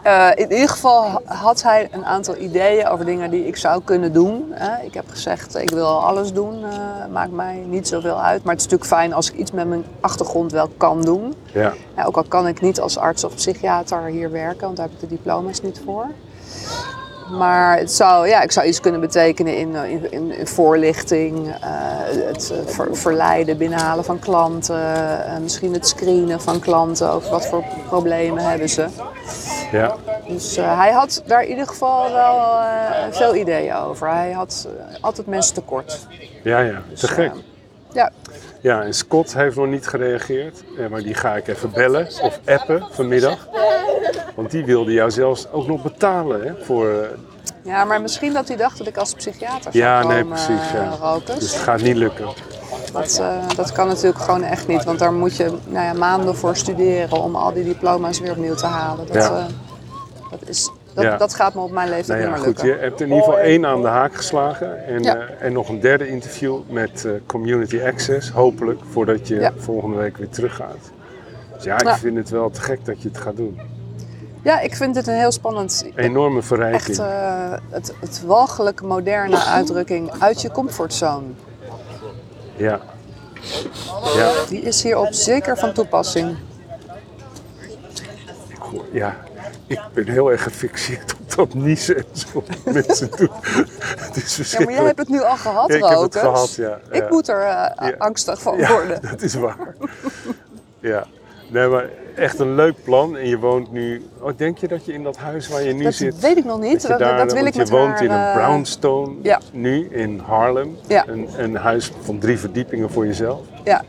Eh, 0.02 0.28
in 0.34 0.52
ieder 0.52 0.68
geval 0.68 1.22
had 1.24 1.62
hij 1.62 1.88
een 1.90 2.04
aantal 2.04 2.36
ideeën 2.36 2.86
over 2.86 3.04
dingen 3.04 3.30
die 3.30 3.46
ik 3.46 3.56
zou 3.56 3.82
kunnen 3.84 4.12
doen. 4.12 4.46
hè. 4.50 4.84
ik 4.84 4.94
heb 4.94 5.04
gezegd, 5.08 5.56
ik 5.56 5.70
wil 5.70 6.04
alles 6.04 6.32
doen, 6.32 6.64
eh, 6.64 6.70
maakt 7.12 7.32
mij 7.32 7.64
niet 7.66 7.88
zoveel 7.88 8.20
uit. 8.22 8.42
Maar 8.44 8.52
het 8.54 8.64
is 8.64 8.70
natuurlijk 8.70 8.90
fijn 9.00 9.12
als 9.12 9.30
ik 9.30 9.36
iets 9.36 9.50
met 9.50 9.68
mijn 9.68 9.84
achtergrond 10.00 10.52
wel 10.52 10.68
kan 10.76 11.02
doen. 11.02 11.34
Ja, 11.52 11.72
Ja, 11.96 12.04
ook 12.04 12.16
al 12.16 12.24
kan 12.24 12.46
ik 12.46 12.60
niet 12.60 12.80
als 12.80 12.98
arts 12.98 13.24
of 13.24 13.34
psychiater 13.34 14.04
hier 14.04 14.30
werken, 14.30 14.64
want 14.64 14.76
daar 14.76 14.86
heb 14.86 14.94
ik 14.94 15.08
de 15.08 15.14
diploma's 15.14 15.60
niet 15.60 15.80
voor. 15.84 16.06
Maar 17.30 17.78
het 17.78 17.92
zou, 17.92 18.28
ja, 18.28 18.42
ik 18.42 18.52
zou 18.52 18.66
iets 18.66 18.80
kunnen 18.80 19.00
betekenen 19.00 19.56
in, 19.56 19.76
eh, 19.76 19.90
in, 19.90 20.12
in, 20.12 20.38
in 20.38 20.46
voorlichting, 20.46 21.48
eh, 21.48 21.54
het 22.26 22.50
eh, 22.50 22.58
ver- 22.66 22.96
verleiden, 22.96 23.56
binnenhalen 23.58 24.04
van 24.04 24.18
klanten, 24.18 24.80
misschien 25.42 25.72
het 25.72 25.88
screenen 25.88 26.40
van 26.40 26.60
klanten 26.60 27.10
over 27.10 27.30
wat 27.30 27.46
voor 27.46 27.64
problemen 27.88 28.44
hebben 28.44 28.68
ze. 28.68 28.86
ja. 29.72 29.96
Dus 30.28 30.56
hij 30.56 30.90
had 30.90 31.22
daar 31.26 31.42
in 31.42 31.48
ieder 31.50 31.66
geval 31.66 32.12
wel 32.12 32.58
veel 33.10 33.34
ideeën 33.34 33.74
over. 33.74 34.08
Hij 34.08 34.32
had 34.32 34.68
altijd 35.00 35.26
mensen 35.26 35.54
tekort. 35.54 36.06
ja, 36.42 36.58
ja. 36.60 36.82
Dus, 36.90 37.00
te 37.00 37.08
gek. 37.08 37.30
eh, 37.32 37.38
ja, 37.92 38.10
Ja, 38.62 38.82
en 38.82 38.94
Scott 38.94 39.34
heeft 39.34 39.56
nog 39.56 39.66
niet 39.66 39.86
gereageerd. 39.86 40.62
Eh, 40.78 40.86
maar 40.86 41.02
die 41.02 41.14
ga 41.14 41.36
ik 41.36 41.48
even 41.48 41.70
bellen 41.70 42.06
of 42.22 42.40
appen 42.46 42.86
vanmiddag. 42.90 43.48
Want 44.34 44.50
die 44.50 44.64
wilde 44.64 44.92
jou 44.92 45.10
zelfs 45.10 45.50
ook 45.52 45.66
nog 45.66 45.82
betalen 45.82 46.42
hè, 46.42 46.52
voor... 46.64 46.88
eh, 46.88 47.08
ja, 47.62 47.84
maar 47.84 48.00
misschien 48.02 48.32
dat 48.32 48.48
hij 48.48 48.56
dacht 48.56 48.78
dat 48.78 48.86
ik 48.86 48.96
als 48.96 49.14
psychiater 49.14 49.72
zou 49.72 49.84
ja, 49.84 50.06
nee, 50.06 50.24
precies. 50.24 50.70
Ja. 50.72 50.82
eh, 50.92 50.92
roken. 51.00 51.34
Dus 51.38 51.52
het 51.52 51.62
gaat 51.62 51.80
niet 51.82 51.96
lukken. 51.96 52.26
Dat, 52.92 53.22
dat 53.56 53.72
kan 53.72 53.88
natuurlijk 53.88 54.18
gewoon 54.18 54.42
echt 54.42 54.66
niet, 54.68 54.84
want 54.84 54.98
daar 54.98 55.12
moet 55.12 55.36
je 55.36 55.44
nou 55.66 55.84
ja, 55.86 55.92
maanden 55.92 56.36
voor 56.36 56.56
studeren 56.56 57.22
om 57.22 57.36
al 57.36 57.52
die 57.52 57.64
diploma's 57.64 58.18
weer 58.20 58.30
opnieuw 58.30 58.54
te 58.54 58.66
halen. 58.66 59.06
Dat, 59.06 59.14
Ja. 59.16 59.46
dat, 60.30 60.48
is, 60.48 60.70
dat, 60.94 61.04
Ja. 61.04 61.16
dat 61.16 61.34
gaat 61.34 61.54
me 61.54 61.60
op 61.60 61.70
mijn 61.70 61.88
leeftijd 61.88 62.18
Nou 62.20 62.30
ja, 62.30 62.36
niet 62.36 62.46
meer 62.46 62.54
goed. 62.54 62.62
lukken. 62.64 62.80
Je 62.82 62.88
hebt 62.88 63.00
in 63.00 63.06
ieder 63.08 63.22
geval 63.24 63.38
één 63.38 63.66
aan 63.66 63.82
de 63.82 63.88
haak 63.88 64.14
geslagen. 64.14 64.86
En, 64.86 65.02
Ja. 65.02 65.16
eh, 65.16 65.46
en 65.46 65.52
nog 65.52 65.68
een 65.68 65.80
derde 65.80 66.08
interview 66.08 66.58
met 66.68 67.04
eh, 67.04 67.12
Community 67.26 67.80
Access, 67.82 68.30
hopelijk, 68.30 68.80
voordat 68.90 69.28
je 69.28 69.34
Ja. 69.40 69.52
volgende 69.56 69.96
week 69.96 70.16
weer 70.16 70.28
teruggaat. 70.28 70.90
Dus 71.54 71.64
ja, 71.64 71.74
ik 71.74 71.82
Ja. 71.86 71.96
vind 71.98 72.16
het 72.16 72.30
wel 72.30 72.50
te 72.50 72.60
gek 72.60 72.84
dat 72.84 73.02
je 73.02 73.08
het 73.08 73.18
gaat 73.18 73.36
doen. 73.36 73.60
Ja, 74.42 74.60
ik 74.60 74.76
vind 74.76 74.94
dit 74.94 75.06
een 75.06 75.14
heel 75.18 75.32
spannend, 75.32 75.84
Enorme 75.96 76.42
verrijking. 76.42 76.82
echt 76.88 76.98
eh, 76.98 77.52
het, 77.70 77.94
het 78.00 78.22
walgelijk 78.26 78.82
moderne 78.82 79.44
uitdrukking 79.44 80.10
uit 80.18 80.40
je 80.42 80.50
comfortzone. 80.50 81.26
Ja. 82.56 82.80
Ja. 84.16 84.30
Die 84.48 84.60
is 84.60 84.82
hierop 84.82 85.12
zeker 85.12 85.58
van 85.58 85.72
toepassing. 85.72 86.36
Ja, 88.92 89.16
ik 89.66 89.80
ben 89.92 90.08
heel 90.08 90.30
erg 90.30 90.42
gefixeerd 90.42 91.14
op 91.20 91.36
dat 91.36 91.54
niezen 91.54 91.96
en 91.96 92.04
zo. 92.12 92.44
mensen 92.72 93.10
doen. 93.16 93.30
Het 93.98 94.16
is 94.16 94.52
Ja, 94.52 94.64
maar 94.64 94.72
jij 94.72 94.84
hebt 94.84 94.98
het 94.98 95.08
nu 95.08 95.20
al 95.22 95.36
gehad, 95.36 95.68
Ja, 95.68 95.74
ik 95.76 95.84
heb 95.84 95.98
het 95.98 96.16
gehad, 96.16 96.54
ja, 96.54 96.78
Ik 96.90 97.10
moet 97.10 97.28
er 97.28 97.40
eh, 97.40 97.92
angstig 97.98 98.42
van 98.42 98.56
worden. 98.66 99.00
dat 99.10 99.22
is 99.22 99.34
waar. 99.34 99.74
ja. 100.80 101.06
Nee, 101.48 101.68
maar 101.68 101.88
echt 102.14 102.38
een 102.38 102.54
leuk 102.54 102.74
plan. 102.84 103.16
En 103.16 103.28
je 103.28 103.38
woont 103.38 103.72
nu... 103.72 104.02
Oh, 104.20 104.30
denk 104.36 104.58
je 104.58 104.68
dat 104.68 104.84
je 104.84 104.92
in 104.92 105.02
dat 105.02 105.16
huis 105.16 105.48
waar 105.48 105.62
je 105.62 105.72
nu 105.72 105.84
Dat 105.84 105.94
zit... 105.94 106.20
weet 106.20 106.36
ik 106.36 106.44
nog 106.44 106.60
niet. 106.60 106.88
Dat, 106.88 106.98
daar- 106.98 107.16
dat 107.16 107.32
wil 107.32 107.46
ik 107.46 107.54
met 107.56 107.68
je 107.68 107.74
woont 107.74 107.92
haar, 107.92 108.02
in 108.02 108.10
een 108.10 108.26
eh, 108.26 108.34
brownstone 108.34 109.14
ja. 109.22 109.40
nu 109.52 109.88
in 109.90 110.18
Harlem. 110.18 110.76
Ja. 110.86 111.08
Een, 111.08 111.28
een 111.36 111.56
huis 111.56 111.92
van 112.00 112.18
drie 112.18 112.38
verdiepingen 112.38 112.90
voor 112.90 113.06
jezelf. 113.06 113.40
Ja. 113.64 113.84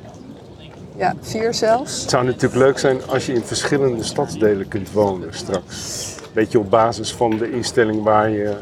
Ja, 0.96 1.14
vier 1.22 1.54
zelfs. 1.54 2.02
Het 2.02 2.10
zou 2.10 2.26
natuurlijk 2.26 2.56
leuk 2.56 2.80
zijn 2.80 2.98
als 3.08 3.26
je 3.26 3.34
in 3.34 3.44
verschillende 3.44 4.04
stadsdelen 4.04 4.68
kunt 4.68 4.92
wonen 4.92 5.34
straks. 5.34 6.12
Beetje 6.34 6.60
op 6.60 6.70
basis 6.70 7.14
van 7.14 7.38
de 7.38 7.52
instelling 7.52 8.04
waar 8.04 8.30
je 8.30 8.54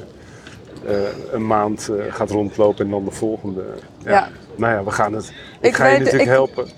eh, 0.88 0.95
een 1.31 1.47
maand 1.47 1.89
eh, 1.89 2.13
gaat 2.13 2.29
rondlopen 2.29 2.85
en 2.85 2.91
dan 2.91 3.05
de 3.05 3.11
volgende. 3.11 3.63
Ja. 4.03 4.29
Nou 4.55 4.73
ja, 4.73 4.83
we 4.83 4.91
gaan 4.91 5.13
het. 5.13 5.25
Ik, 5.59 5.67
Ik 5.67 5.75
ga 5.75 5.88
je 5.88 5.97
natuurlijk 5.97 6.23
ik- 6.23 6.29
helpen. 6.29 6.69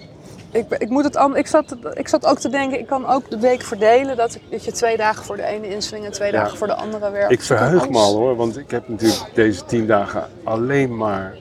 Ik, 0.51 0.65
ik, 0.77 0.89
moet 0.89 1.03
het, 1.03 1.15
an- 1.15 1.35
ik, 1.37 1.47
zat, 1.47 1.75
ik 1.93 2.07
zat 2.07 2.25
ook 2.25 2.39
te 2.39 2.49
denken, 2.49 2.79
ik 2.79 2.87
kan 2.87 3.07
ook 3.07 3.29
de 3.29 3.39
week 3.39 3.61
verdelen. 3.61 4.17
Dat, 4.17 4.37
dat 4.49 4.63
je 4.65 4.71
twee 4.71 4.97
dagen 4.97 5.23
voor 5.25 5.35
de 5.35 5.43
ene 5.45 5.69
instelling 5.69 6.05
en 6.05 6.11
twee 6.11 6.31
Ja. 6.31 6.39
dagen 6.41 6.57
voor 6.57 6.67
de 6.67 6.75
andere 6.75 7.11
werkt. 7.11 7.31
Ik 7.31 7.41
verheug 7.41 7.89
me 7.89 7.97
al 7.97 8.15
hoor, 8.15 8.35
want 8.35 8.57
ik 8.57 8.71
heb 8.71 8.87
natuurlijk 8.87 9.29
deze 9.33 9.65
tien 9.65 9.87
dagen 9.87 10.27
alleen 10.43 10.97
maar 10.97 11.33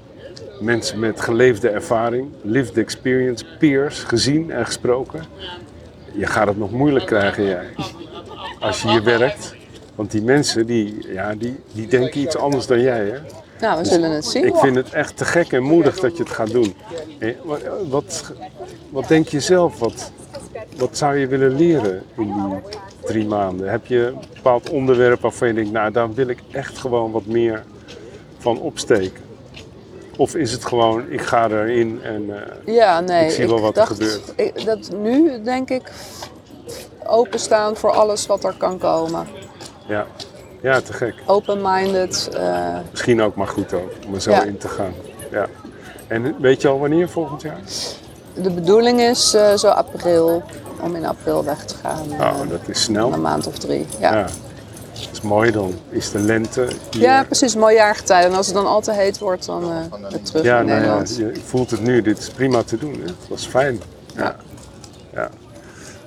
mensen 0.61 0.99
met 0.99 1.21
geleefde 1.21 1.69
ervaring, 1.69 2.29
lived 2.43 2.77
experience, 2.79 3.45
peers 3.59 3.99
gezien 3.99 4.51
en 4.51 4.67
gesproken. 4.67 5.25
Je 6.15 6.27
gaat 6.27 6.47
het 6.47 6.59
nog 6.59 6.71
moeilijk 6.71 7.07
krijgen 7.07 7.45
jij, 7.45 7.65
als 8.61 8.83
je 8.83 8.89
hier 8.89 9.03
werkt. 9.05 9.55
Want 9.95 10.11
die 10.11 10.23
mensen 10.23 10.67
die, 10.67 11.13
ja, 11.13 11.35
die, 11.35 11.57
die 11.73 11.87
denken 11.87 12.21
iets 12.21 12.37
anders 12.37 12.67
dan 12.67 12.81
jij. 12.81 13.05
Hè? 13.07 13.19
Nou, 13.61 13.79
we 13.83 13.89
zullen 13.89 14.11
het 14.11 14.25
zien. 14.25 14.47
Ik 14.47 14.57
vind 14.57 14.77
het 14.77 14.93
echt 14.93 15.17
te 15.17 15.25
gek 15.25 15.53
en 15.53 15.63
moedig 15.63 15.99
dat 16.01 16.17
je 16.17 16.23
het 16.23 16.33
gaat 16.33 16.51
doen. 16.51 16.75
Eh, 17.19 17.29
wat- 17.45 17.63
Wat, 17.89 18.33
wat 18.91 19.09
denk 19.09 19.29
je 19.29 19.41
zelf? 19.41 19.79
Wat, 19.79 20.13
wat 20.77 20.97
zou 20.99 21.17
je 21.17 21.27
willen 21.27 21.57
leren 21.57 22.03
in 22.17 22.25
die 22.33 22.61
drie 23.05 23.27
maanden? 23.27 23.71
Heb 23.71 23.87
je 23.87 24.07
een 24.07 24.19
bepaald 24.35 24.71
onderwerp 24.71 25.21
waarvan 25.21 25.49
je 25.49 25.55
denkt, 25.55 25.71
nou 25.73 25.93
daar 25.93 26.15
wil 26.15 26.29
ik 26.29 26.39
echt 26.51 26.79
gewoon 26.79 27.11
wat 27.11 27.27
meer 27.27 27.63
van 28.39 28.61
opsteken? 28.61 29.22
Of 30.17 30.35
is 30.35 30.53
het 30.53 30.65
gewoon, 30.65 31.11
ik 31.11 31.21
ga 31.21 31.49
erin 31.49 32.01
en 32.03 32.25
eh, 32.67 32.75
Ja, 32.75 33.01
nee. 33.01 33.25
Ik 33.25 33.31
zie 33.31 33.47
wel 33.49 33.61
wat 33.61 33.69
er 33.69 33.75
dacht, 33.75 33.93
gebeurt. 33.93 34.33
Ik, 34.37 34.65
dat 34.65 34.91
nu 34.97 35.43
denk 35.43 35.71
ik 35.71 35.91
openstaan 37.07 37.77
voor 37.77 37.91
alles 37.91 38.27
wat 38.27 38.45
er 38.45 38.55
kan 38.59 38.79
komen. 38.79 39.27
ja. 39.87 40.07
ja, 40.61 40.81
te 40.81 40.93
gek. 40.93 41.15
Open-minded. 41.27 42.29
eh, 42.37 42.77
Misschien 42.91 43.23
ook 43.23 43.35
maar 43.35 43.47
goed 43.49 43.73
ook, 43.75 43.93
om 44.07 44.15
er 44.15 44.21
zo 44.21 44.31
Ja. 44.31 44.43
in 44.43 44.59
te 44.59 44.69
gaan. 44.69 44.93
Ja. 45.31 45.47
En 46.07 46.35
weet 46.41 46.63
je 46.63 46.69
al 46.69 46.79
wanneer 46.79 47.09
volgend 47.09 47.43
jaar? 47.43 47.61
de 48.35 48.51
bedoeling 48.51 49.01
is 49.01 49.35
eh, 49.35 49.55
zo 49.55 49.69
april, 49.69 50.43
om 50.81 50.97
in 50.97 51.07
april 51.07 51.45
weg 51.45 51.65
te 51.65 51.75
gaan. 51.83 52.13
Eh, 52.19 52.35
dat 52.49 52.61
is 52.69 52.83
snel. 52.83 53.13
een 53.13 53.21
maand 53.21 53.47
of 53.47 53.59
drie. 53.59 53.87
Ja. 54.01 54.13
Ja. 54.15 54.27
Ja. 54.95 55.01
Dat 55.01 55.13
is 55.13 55.21
mooi 55.21 55.51
dan. 55.51 55.75
Is 55.91 56.11
de 56.11 56.19
lente 56.19 56.69
hier. 56.91 57.25
precies. 57.27 57.57
Mooi 57.57 57.75
jaargetijde. 57.75 58.29
En 58.29 58.35
als 58.35 58.47
het 58.47 58.55
dan 58.55 58.67
al 58.67 58.81
te 58.81 58.93
heet 58.93 59.19
wordt, 59.19 59.47
dan 59.47 59.63
eh, 59.63 60.09
weer 60.11 60.23
terug 60.23 60.43
Ja, 60.45 60.61
in 60.61 60.67
nou 60.67 60.79
ja, 60.81 60.85
Nederland. 60.85 61.17
je 61.17 61.33
voelt 61.45 61.71
het 61.71 61.81
nu. 61.81 62.03
Dit 62.03 62.19
is 62.19 62.29
prima 62.31 62.63
te 62.63 62.79
doen. 62.79 62.93
Hè? 62.93 63.13
Dat 63.29 63.39
is 63.39 63.47
fijn. 63.47 63.81
Ja. 64.17 64.37
ja. 65.13 65.29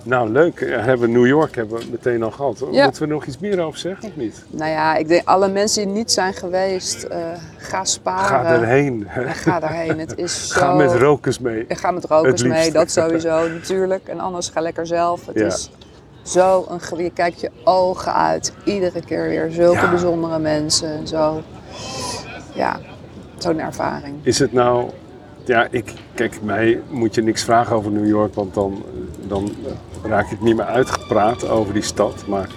Nou, 0.03 0.29
leuk. 0.31 0.59
Ja, 0.59 0.79
hebben 0.79 1.07
we 1.11 1.17
New 1.17 1.27
York 1.27 1.55
hebben 1.55 1.77
we 1.79 1.85
meteen 1.91 2.23
al 2.23 2.31
gehad. 2.31 2.59
Hoor. 2.59 2.73
Ja. 2.73 2.83
Moeten 2.83 3.01
we 3.01 3.07
er 3.07 3.13
nog 3.13 3.25
iets 3.25 3.37
meer 3.39 3.61
over 3.61 3.79
zeggen 3.79 4.07
of 4.09 4.15
niet? 4.15 4.43
Nou 4.49 4.71
ja, 4.71 4.95
ik 4.95 5.07
denk 5.07 5.27
alle 5.27 5.47
mensen 5.47 5.83
die 5.85 5.93
niet 5.93 6.11
zijn 6.11 6.33
geweest, 6.33 7.03
eh, 7.03 7.17
ga 7.57 7.83
sparen. 7.83 8.27
Ga 8.27 8.53
erheen. 8.53 9.07
Ga 9.27 9.59
daarheen. 9.59 9.99
Het 9.99 10.17
is 10.17 10.47
zo... 10.49 10.59
Ga 10.59 10.73
met 10.73 10.91
rokers 10.93 11.39
mee. 11.39 11.65
Ga 11.69 11.91
met 11.91 12.05
rokers 12.05 12.41
Het 12.41 12.49
mee, 12.51 12.71
dat 12.71 12.91
sowieso 12.91 13.47
natuurlijk. 13.47 14.07
En 14.07 14.19
anders 14.19 14.49
ga 14.49 14.61
lekker 14.61 14.87
zelf. 14.87 15.25
Het 15.25 15.35
Ja. 15.39 15.45
is 15.45 15.69
zo 16.25 16.65
een... 16.69 17.03
Je 17.03 17.09
kijkt 17.09 17.41
je 17.41 17.51
ogen 17.63 18.13
uit. 18.13 18.53
Iedere 18.65 19.01
keer 19.01 19.27
weer 19.27 19.51
zulke 19.51 19.79
Ja. 19.81 19.89
bijzondere 19.89 20.39
mensen. 20.39 21.07
Zo... 21.07 21.41
Ja, 22.53 22.79
zo'n 23.37 23.59
ervaring. 23.59 24.15
Is 24.21 24.39
het 24.39 24.53
nou... 24.53 24.89
Ja, 25.45 25.67
ik, 25.71 25.93
kijk, 26.13 26.41
mij 26.41 26.81
moet 26.89 27.15
je 27.15 27.21
niks 27.23 27.43
vragen 27.43 27.75
over 27.75 27.91
New 27.91 28.07
York, 28.07 28.33
want 28.33 28.53
dan, 28.53 28.83
dan 29.27 29.51
raak 30.03 30.31
ik 30.31 30.41
niet 30.41 30.55
meer 30.55 30.65
uitgepraat 30.65 31.49
over 31.49 31.73
die 31.73 31.81
stad. 31.83 32.27
Maar 32.27 32.49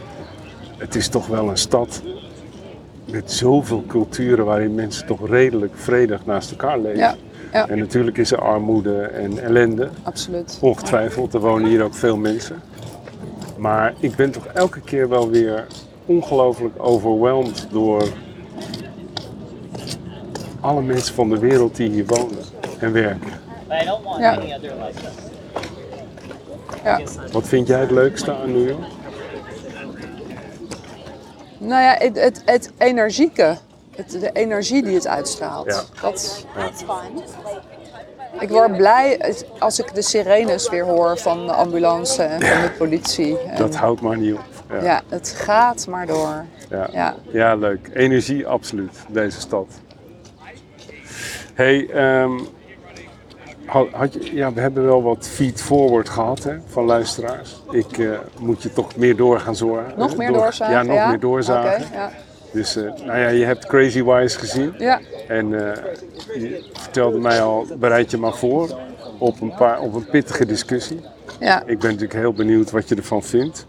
het 0.76 0.94
is 0.94 1.08
toch 1.08 1.26
wel 1.26 1.48
een 1.48 1.56
stad 1.56 2.02
met 3.10 3.32
zoveel 3.32 3.84
culturen 3.86 4.44
waarin 4.44 4.74
mensen 4.74 5.06
toch 5.06 5.28
redelijk 5.28 5.72
vredig 5.76 6.26
naast 6.26 6.50
elkaar 6.50 6.78
leven. 6.78 6.98
Ja, 6.98 7.14
ja. 7.52 7.68
En 7.68 7.78
natuurlijk 7.78 8.18
is 8.18 8.32
er 8.32 8.40
armoede 8.40 9.00
en 9.02 9.38
ellende. 9.38 9.88
Absoluut. 10.02 10.58
Ongetwijfeld, 10.60 11.34
er 11.34 11.40
wonen 11.40 11.68
hier 11.68 11.82
ook 11.82 11.94
veel 11.94 12.16
mensen. 12.16 12.62
Maar 13.58 13.94
ik 14.00 14.16
ben 14.16 14.30
toch 14.30 14.46
elke 14.46 14.80
keer 14.80 15.08
wel 15.08 15.30
weer 15.30 15.66
ongelooflijk 16.06 16.74
overweldigd 16.76 17.66
door 17.70 18.08
alle 20.60 20.82
mensen 20.82 21.14
van 21.14 21.28
de 21.28 21.38
wereld 21.38 21.76
die 21.76 21.90
hier 21.90 22.06
wonen 22.06 22.38
en 22.78 22.92
werken. 22.92 23.32
I 23.82 23.84
don't 23.84 24.04
want 24.04 24.18
Ja. 24.18 24.40
Ja. 26.84 27.00
Wat 27.32 27.48
vind 27.48 27.66
jij 27.66 27.80
het 27.80 27.90
leukste 27.90 28.34
aan 28.34 28.52
New 28.52 28.68
York? 28.68 28.86
Nou 31.58 31.82
ja, 31.82 31.94
het, 31.98 32.20
het, 32.20 32.42
het 32.44 32.72
energieke. 32.78 33.56
Het, 33.96 34.10
de 34.10 34.32
energie 34.32 34.82
die 34.82 34.94
het 34.94 35.06
uitstraalt. 35.06 35.66
Ja. 35.66 35.82
Dat, 36.00 36.46
ik 38.40 38.48
word 38.48 38.76
blij 38.76 39.34
als 39.58 39.78
ik 39.78 39.94
de 39.94 40.02
sirenes 40.02 40.68
weer 40.70 40.84
hoor 40.84 41.18
van 41.18 41.46
de 41.46 41.52
ambulance 41.52 42.22
en 42.22 42.40
van 42.42 42.62
de 42.62 42.70
politie. 42.78 43.38
En, 43.38 43.56
Dat 43.56 43.74
houdt 43.74 44.00
maar 44.00 44.16
niet 44.18 44.34
op. 44.34 44.44
Ja, 44.70 44.82
ja, 44.82 45.02
het 45.08 45.28
gaat 45.36 45.86
maar 45.86 46.06
door. 46.06 46.44
ja. 46.70 46.88
Ja. 46.92 47.14
Ja, 47.32 47.54
leuk. 47.54 47.90
Energie, 47.92 48.46
absoluut, 48.46 48.96
deze 49.08 49.40
stad. 49.40 49.66
hey, 51.54 51.88
ehm, 51.90 52.32
had, 53.66 53.86
had 53.92 54.12
je, 54.14 54.34
ja, 54.34 54.52
we 54.52 54.60
hebben 54.60 54.84
wel 54.84 55.02
wat 55.02 55.28
feed-forward 55.28 56.08
gehad 56.08 56.44
hè, 56.44 56.56
van 56.66 56.84
luisteraars. 56.84 57.62
Ik 57.70 57.98
eh, 57.98 58.08
moet 58.40 58.62
je 58.62 58.72
toch 58.72 58.96
meer 58.96 59.16
door 59.16 59.40
gaan 59.40 59.56
zorgen. 59.56 59.92
Nog 59.96 60.16
meer 60.16 60.28
door- 60.28 60.36
doorzagen? 60.38 60.74
Ja, 60.74 60.82
nog 60.82 61.08
meer 61.08 61.20
doorzagen. 61.20 61.82
Dus 62.52 62.76
eh, 62.76 62.82
nou 63.04 63.18
ja, 63.18 63.28
je 63.28 63.44
hebt 63.44 63.66
Crazy 63.66 64.02
Wise 64.04 64.38
gezien. 64.38 64.74
ja, 64.78 65.00
En 65.28 65.48
je 65.48 66.70
vertelde 66.92 67.18
mij 67.18 67.42
al, 67.42 67.66
bereid 67.78 68.10
je 68.10 68.16
maar 68.18 68.34
voor 68.34 68.78
op 69.18 69.40
een, 69.40 69.54
paar, 69.54 69.80
op 69.80 69.94
een 69.94 70.06
pittige 70.06 70.46
discussie. 70.46 71.00
ja. 71.40 71.60
Ik 71.66 71.78
ben 71.78 71.90
natuurlijk 71.90 72.20
heel 72.20 72.32
benieuwd 72.32 72.70
wat 72.70 72.88
je 72.88 72.94
ervan 72.94 73.22
vindt. 73.22 73.66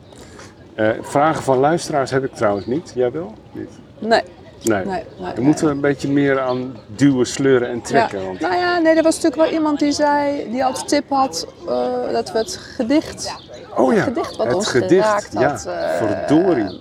Eh, 0.75 0.89
vragen 1.01 1.43
van 1.43 1.57
luisteraars 1.57 2.11
heb 2.11 2.23
ik 2.23 2.33
trouwens 2.35 2.65
niet. 2.65 2.91
Jij 2.95 3.11
wel? 3.11 3.33
Niet? 3.51 3.69
Nee, 3.99 4.21
Nee. 4.63 4.85
nee, 4.85 5.03
nee. 5.19 5.33
We 5.35 5.41
moeten 5.41 5.67
een 5.69 5.81
beetje 5.81 6.09
meer 6.09 6.39
aan 6.39 6.77
duwen, 6.95 7.25
sleuren 7.27 7.67
en 7.69 7.75
Ja. 7.75 7.81
trekken. 7.83 8.25
Want, 8.25 8.39
Nou 8.39 8.55
ja, 8.55 8.77
nee, 8.79 8.95
er 8.95 9.03
was 9.03 9.15
natuurlijk 9.15 9.41
wel 9.41 9.51
iemand 9.59 9.79
die 9.79 9.91
zei, 9.91 10.47
die 10.51 10.65
als 10.65 10.83
tip 10.83 11.09
had 11.09 11.47
eh, 11.67 12.11
dat 12.11 12.31
we 12.31 12.37
het 12.37 12.57
gedicht, 12.57 13.35
oh 13.75 13.93
ja, 13.93 14.03
gedicht 14.03 14.35
wat 14.35 14.45
het 14.45 14.55
ons 14.55 14.67
gedicht. 14.67 15.05
geraakt 15.05 15.33
ja, 15.33 15.49
had, 15.49 15.65
eh, 15.65 15.89
verdorie. 15.97 16.79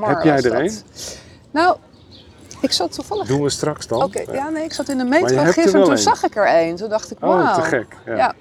Heb 0.00 0.22
jij 0.22 0.36
er 0.42 0.54
een? 0.60 0.72
Nou, 1.50 1.76
ik 2.60 2.72
zat 2.72 2.92
toevallig 2.92 3.26
Doen 3.26 3.42
we 3.42 3.50
straks 3.50 3.86
dan. 3.86 4.02
Oké, 4.02 4.22
ja, 4.32 4.48
nee, 4.48 4.64
ik 4.64 4.72
zat 4.72 4.88
in 4.88 4.98
de 4.98 5.04
metro 5.04 5.36
er 5.36 5.46
gisteren 5.52 5.74
en 5.74 5.82
toen 5.82 5.90
een. 5.90 5.98
zag 5.98 6.24
ik 6.24 6.36
er 6.36 6.46
één. 6.46 6.76
Toen 6.76 6.88
dacht 6.88 7.10
ik, 7.10 7.16
Oh, 7.20 7.42
wauw. 7.42 7.54
te 7.54 7.60
gek. 7.62 7.86
Ja. 8.06 8.16
Ja. 8.16 8.34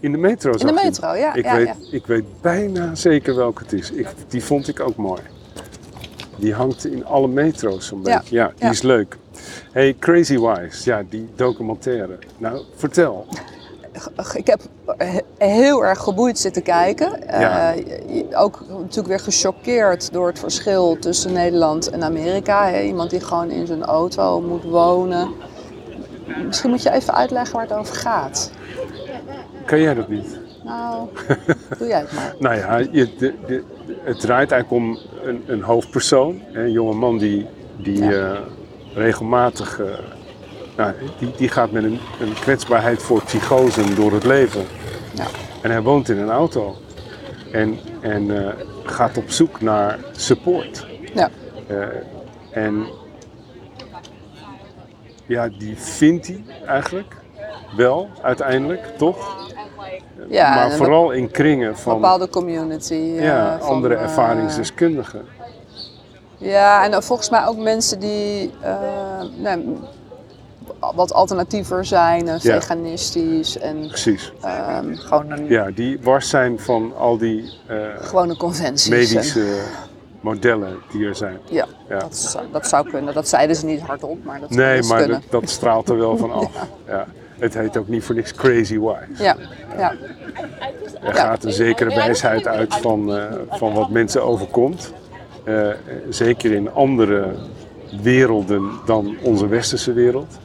In 0.00 0.12
de 0.12 0.18
metro 0.18 0.52
zag 0.58 0.68
de 0.70 0.82
metro, 0.84 1.14
ja, 1.14 1.34
Ik, 1.34 1.44
ja, 1.44 1.56
weet, 1.56 1.66
ja. 1.66 1.74
ik 1.90 2.06
weet 2.06 2.24
bijna 2.40 2.94
zeker 2.94 3.34
welke 3.36 3.62
het 3.62 3.72
is. 3.72 3.90
Ik, 3.90 4.08
die 4.28 4.44
vond 4.44 4.68
ik 4.68 4.80
ook 4.80 4.96
mooi. 4.96 5.20
Die 6.36 6.54
hangt 6.54 6.86
in 6.86 7.04
alle 7.06 7.28
metro's 7.28 7.86
zo'n 7.86 8.00
Ja, 8.04 8.18
beetje. 8.18 8.34
Ja, 8.36 8.46
die 8.46 8.64
ja. 8.64 8.70
is 8.70 8.82
leuk. 8.82 9.16
Hey, 9.72 9.96
Crazy 9.98 10.38
Wise, 10.38 10.90
ja, 10.90 11.02
die 11.10 11.28
documentaire. 11.36 12.18
Nou, 12.38 12.60
vertel. 12.76 13.26
Ik 14.34 14.46
heb 14.46 14.60
he- 14.96 15.46
heel 15.46 15.84
erg 15.84 15.98
geboeid 15.98 16.38
zitten 16.38 16.62
kijken. 16.62 17.20
Ja. 17.26 17.74
Eh, 17.74 17.82
ook 18.42 18.60
natuurlijk 18.68 19.06
weer 19.08 19.20
gechoqueerd 19.20 20.12
door 20.12 20.26
het 20.26 20.38
verschil 20.38 20.96
tussen 20.98 21.32
Nederland 21.32 21.90
en 21.90 22.02
Amerika. 22.04 22.68
Hè. 22.68 22.80
Iemand 22.82 23.10
die 23.10 23.20
gewoon 23.20 23.50
in 23.50 23.66
zijn 23.66 23.84
auto 23.84 24.40
moet 24.40 24.64
wonen. 24.64 25.28
Misschien 26.46 26.70
moet 26.70 26.82
je 26.82 26.90
even 26.92 27.14
uitleggen 27.14 27.56
waar 27.56 27.66
het 27.68 27.76
over 27.76 27.94
gaat. 27.94 28.50
Kan 29.64 29.80
jij 29.80 29.94
dat 29.94 30.08
niet? 30.08 30.38
Nou, 30.64 31.08
doe 31.78 31.88
jij 31.88 31.98
het 32.00 32.12
maar. 32.12 32.34
Nou 32.38 32.56
ja, 32.56 32.76
je, 32.76 33.14
de, 33.18 33.34
de, 33.46 33.62
het 34.04 34.20
draait 34.20 34.50
eigenlijk 34.50 34.82
om 34.82 34.98
een, 35.22 35.42
een 35.46 35.62
hoofdpersoon. 35.62 36.40
Een 36.52 36.70
jonge 36.70 36.94
man 36.94 37.18
die, 37.18 37.46
die 37.76 38.04
Ja. 38.04 38.10
eh, 38.32 38.38
regelmatig... 38.94 39.80
eh, 39.80 39.86
nou, 40.76 40.92
die, 41.18 41.32
die 41.36 41.48
gaat 41.48 41.70
met 41.70 41.84
een, 41.84 41.98
een 42.20 42.32
kwetsbaarheid 42.40 43.02
voor 43.02 43.22
psychosen 43.24 43.94
door 43.94 44.12
het 44.12 44.24
leven. 44.24 44.64
Ja. 45.14 45.26
En 45.62 45.70
hij 45.70 45.82
woont 45.82 46.08
in 46.08 46.18
een 46.18 46.30
auto. 46.30 46.76
En, 47.52 47.78
en 48.00 48.46
eh, 48.46 48.52
gaat 48.84 49.16
op 49.16 49.30
zoek 49.30 49.60
naar 49.60 49.98
support. 50.12 50.86
Ja. 51.14 51.30
Eh, 51.66 51.76
en 52.50 52.86
ja, 55.26 55.48
die 55.58 55.76
vindt 55.76 56.26
hij 56.26 56.44
eigenlijk 56.66 57.16
wel 57.76 58.08
uiteindelijk, 58.22 58.86
toch? 58.96 59.44
Ja, 60.28 60.54
maar 60.54 60.72
vooral 60.72 61.10
in 61.10 61.30
kringen 61.30 61.68
een 61.68 61.76
van 61.76 61.94
bepaalde 61.94 62.28
community. 62.28 62.92
eh, 62.92 63.22
ja, 63.22 63.58
van, 63.60 63.68
andere 63.68 63.94
ervaringsdeskundigen. 63.94 65.24
Ja, 66.38 66.84
en 66.84 67.02
volgens 67.02 67.30
mij 67.30 67.46
ook 67.46 67.56
mensen 67.56 68.00
die 68.00 68.50
nou, 69.36 69.76
wat 70.94 71.12
alternatiever 71.12 71.84
zijn, 71.84 72.26
Ja. 72.26 72.38
veganistisch 72.38 73.58
en 73.58 73.86
Precies. 73.88 74.32
ehm, 74.42 74.94
gewoon 74.94 75.30
een 75.30 75.46
Ja, 75.48 75.70
die 75.70 75.98
wars 76.02 76.28
zijn 76.28 76.58
van 76.60 76.92
al 76.98 77.18
die 77.18 77.52
eh, 77.66 77.76
gewone 78.00 78.36
conventies. 78.36 78.88
medische 78.88 79.46
modellen 80.20 80.76
die 80.92 81.06
er 81.06 81.14
zijn. 81.16 81.38
Ja, 81.50 81.66
Ja. 81.88 81.98
Dat, 81.98 82.16
zou, 82.16 82.44
dat 82.52 82.66
zou 82.68 82.90
kunnen. 82.90 83.14
Dat 83.14 83.28
zeiden 83.28 83.56
ze 83.56 83.66
niet 83.66 83.80
hardop, 83.80 84.24
maar 84.24 84.40
dat 84.40 84.50
Nee, 84.50 84.82
maar 84.82 84.98
kunnen. 84.98 85.22
dat, 85.30 85.40
dat 85.40 85.50
straalt 85.50 85.88
er 85.88 85.98
wel 85.98 86.16
van 86.16 86.32
af. 86.40 86.50
Ja. 86.86 87.06
Het 87.38 87.54
heet 87.54 87.76
ook 87.76 87.88
niet 87.88 88.04
voor 88.04 88.14
niks 88.14 88.32
crazy 88.34 88.78
wise. 88.78 89.22
Ja, 89.24 89.36
ja. 89.76 89.94
Er 91.02 91.14
gaat 91.14 91.44
een 91.44 91.52
zekere 91.52 91.94
wijsheid 91.94 92.46
uit 92.46 92.74
van, 92.74 93.16
eh, 93.16 93.24
van 93.50 93.72
wat 93.74 93.90
mensen 93.90 94.22
overkomt. 94.24 94.92
Eh, 95.44 95.68
zeker 96.10 96.52
in 96.52 96.72
andere 96.72 97.28
werelden 98.02 98.70
dan 98.86 99.16
onze 99.22 99.46
westerse 99.48 99.92
wereld. 99.92 100.38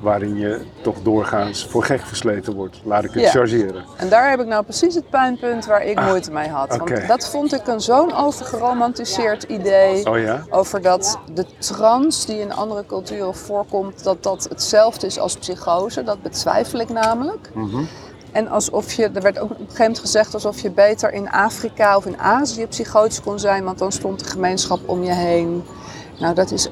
Waarin 0.00 0.36
je 0.36 0.60
toch 0.82 1.02
doorgaans 1.02 1.66
voor 1.66 1.84
gek 1.84 2.00
versleten 2.00 2.54
wordt. 2.54 2.80
Laat 2.84 3.04
ik 3.04 3.10
het 3.12 3.22
Ja. 3.22 3.30
chargeren. 3.30 3.84
En 3.96 4.08
daar 4.08 4.30
heb 4.30 4.40
ik 4.40 4.46
nou 4.46 4.64
precies 4.64 4.94
het 4.94 5.10
pijnpunt 5.10 5.66
waar 5.66 5.84
ik 5.84 6.00
moeite 6.00 6.32
mee 6.32 6.48
had. 6.48 6.70
Ah. 6.70 6.78
Want 6.78 7.06
dat 7.08 7.28
vond 7.30 7.52
ik 7.54 7.66
een 7.66 7.80
zo'n 7.80 8.14
overgeromantiseerd 8.14 9.42
idee. 9.42 10.06
Oh 10.10 10.18
ja? 10.18 10.44
Over 10.50 10.82
dat 10.82 11.18
de 11.34 11.44
trans 11.58 12.26
die 12.26 12.40
in 12.40 12.52
andere 12.52 12.86
culturen 12.86 13.34
voorkomt, 13.34 14.04
dat 14.04 14.22
dat 14.22 14.46
hetzelfde 14.48 15.06
is 15.06 15.18
als 15.18 15.36
psychose. 15.36 16.02
Dat 16.02 16.22
betwijfel 16.22 16.78
ik 16.80 16.88
namelijk. 16.88 17.50
Mhm. 17.54 17.82
En 18.32 18.48
alsof 18.48 18.92
je, 18.92 19.10
er 19.14 19.22
werd 19.22 19.38
ook 19.38 19.50
op 19.50 19.50
een 19.50 19.56
gegeven 19.56 19.78
moment 19.82 19.98
gezegd 19.98 20.34
alsof 20.34 20.60
je 20.60 20.70
beter 20.70 21.12
in 21.12 21.30
Afrika 21.30 21.96
of 21.96 22.06
in 22.06 22.18
Azië 22.18 22.66
psychotisch 22.66 23.20
kon 23.22 23.38
zijn, 23.38 23.64
want 23.64 23.78
dan 23.78 23.92
stond 23.92 24.18
de 24.18 24.24
gemeenschap 24.24 24.88
om 24.88 25.02
je 25.04 25.12
heen. 25.12 25.64
Nou, 26.18 26.34
dat 26.34 26.50
is 26.50 26.70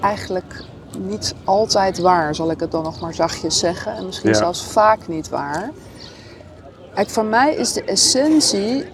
eigenlijk 0.00 0.64
niet 0.98 1.34
altijd 1.44 1.98
waar, 1.98 2.34
zal 2.34 2.50
ik 2.50 2.60
het 2.60 2.70
dan 2.70 2.82
nog 2.82 3.00
maar 3.00 3.14
zachtjes 3.14 3.58
zeggen. 3.58 3.94
En 3.96 4.06
misschien 4.06 4.30
Ja. 4.30 4.36
zelfs 4.36 4.64
vaak 4.64 5.08
niet 5.08 5.28
waar. 5.28 5.70
Kijk, 6.94 7.10
voor 7.10 7.24
mij 7.24 7.54
is 7.54 7.72
de 7.72 7.84
essentie 7.84 8.84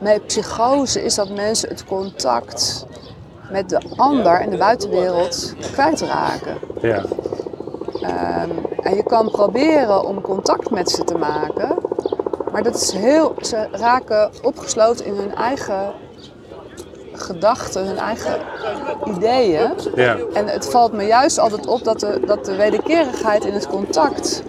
met 0.00 0.26
psychose 0.26 1.02
is 1.04 1.14
dat 1.14 1.28
mensen 1.30 1.68
het 1.68 1.84
contact 1.84 2.86
met 3.50 3.68
de 3.68 3.80
ander 3.96 4.40
en 4.40 4.50
de 4.50 4.56
buitenwereld 4.56 5.54
kwijtraken. 5.72 6.56
Ja. 6.80 7.04
Ehm, 8.00 8.50
en 8.82 8.94
je 8.96 9.02
kan 9.02 9.30
proberen 9.30 10.04
om 10.06 10.20
contact 10.20 10.70
met 10.70 10.90
ze 10.90 11.04
te 11.04 11.14
maken, 11.18 11.76
maar 12.52 12.62
dat 12.62 12.74
is 12.74 12.92
heel, 12.92 13.34
ze 13.40 13.68
raken 13.72 14.30
opgesloten 14.42 15.06
in 15.06 15.14
hun 15.14 15.34
eigen 15.34 15.92
gedachten, 17.14 17.86
hun 17.86 17.96
eigen 17.96 18.36
ideeën. 19.04 19.70
Ja. 19.94 20.16
En 20.32 20.46
het 20.46 20.70
valt 20.70 20.92
me 20.92 21.02
juist 21.04 21.38
altijd 21.38 21.66
op 21.66 21.84
dat 21.84 22.00
de, 22.00 22.20
dat 22.26 22.44
de 22.44 22.56
wederkerigheid 22.56 23.44
in 23.44 23.52
het 23.52 23.66
contact 23.66 24.42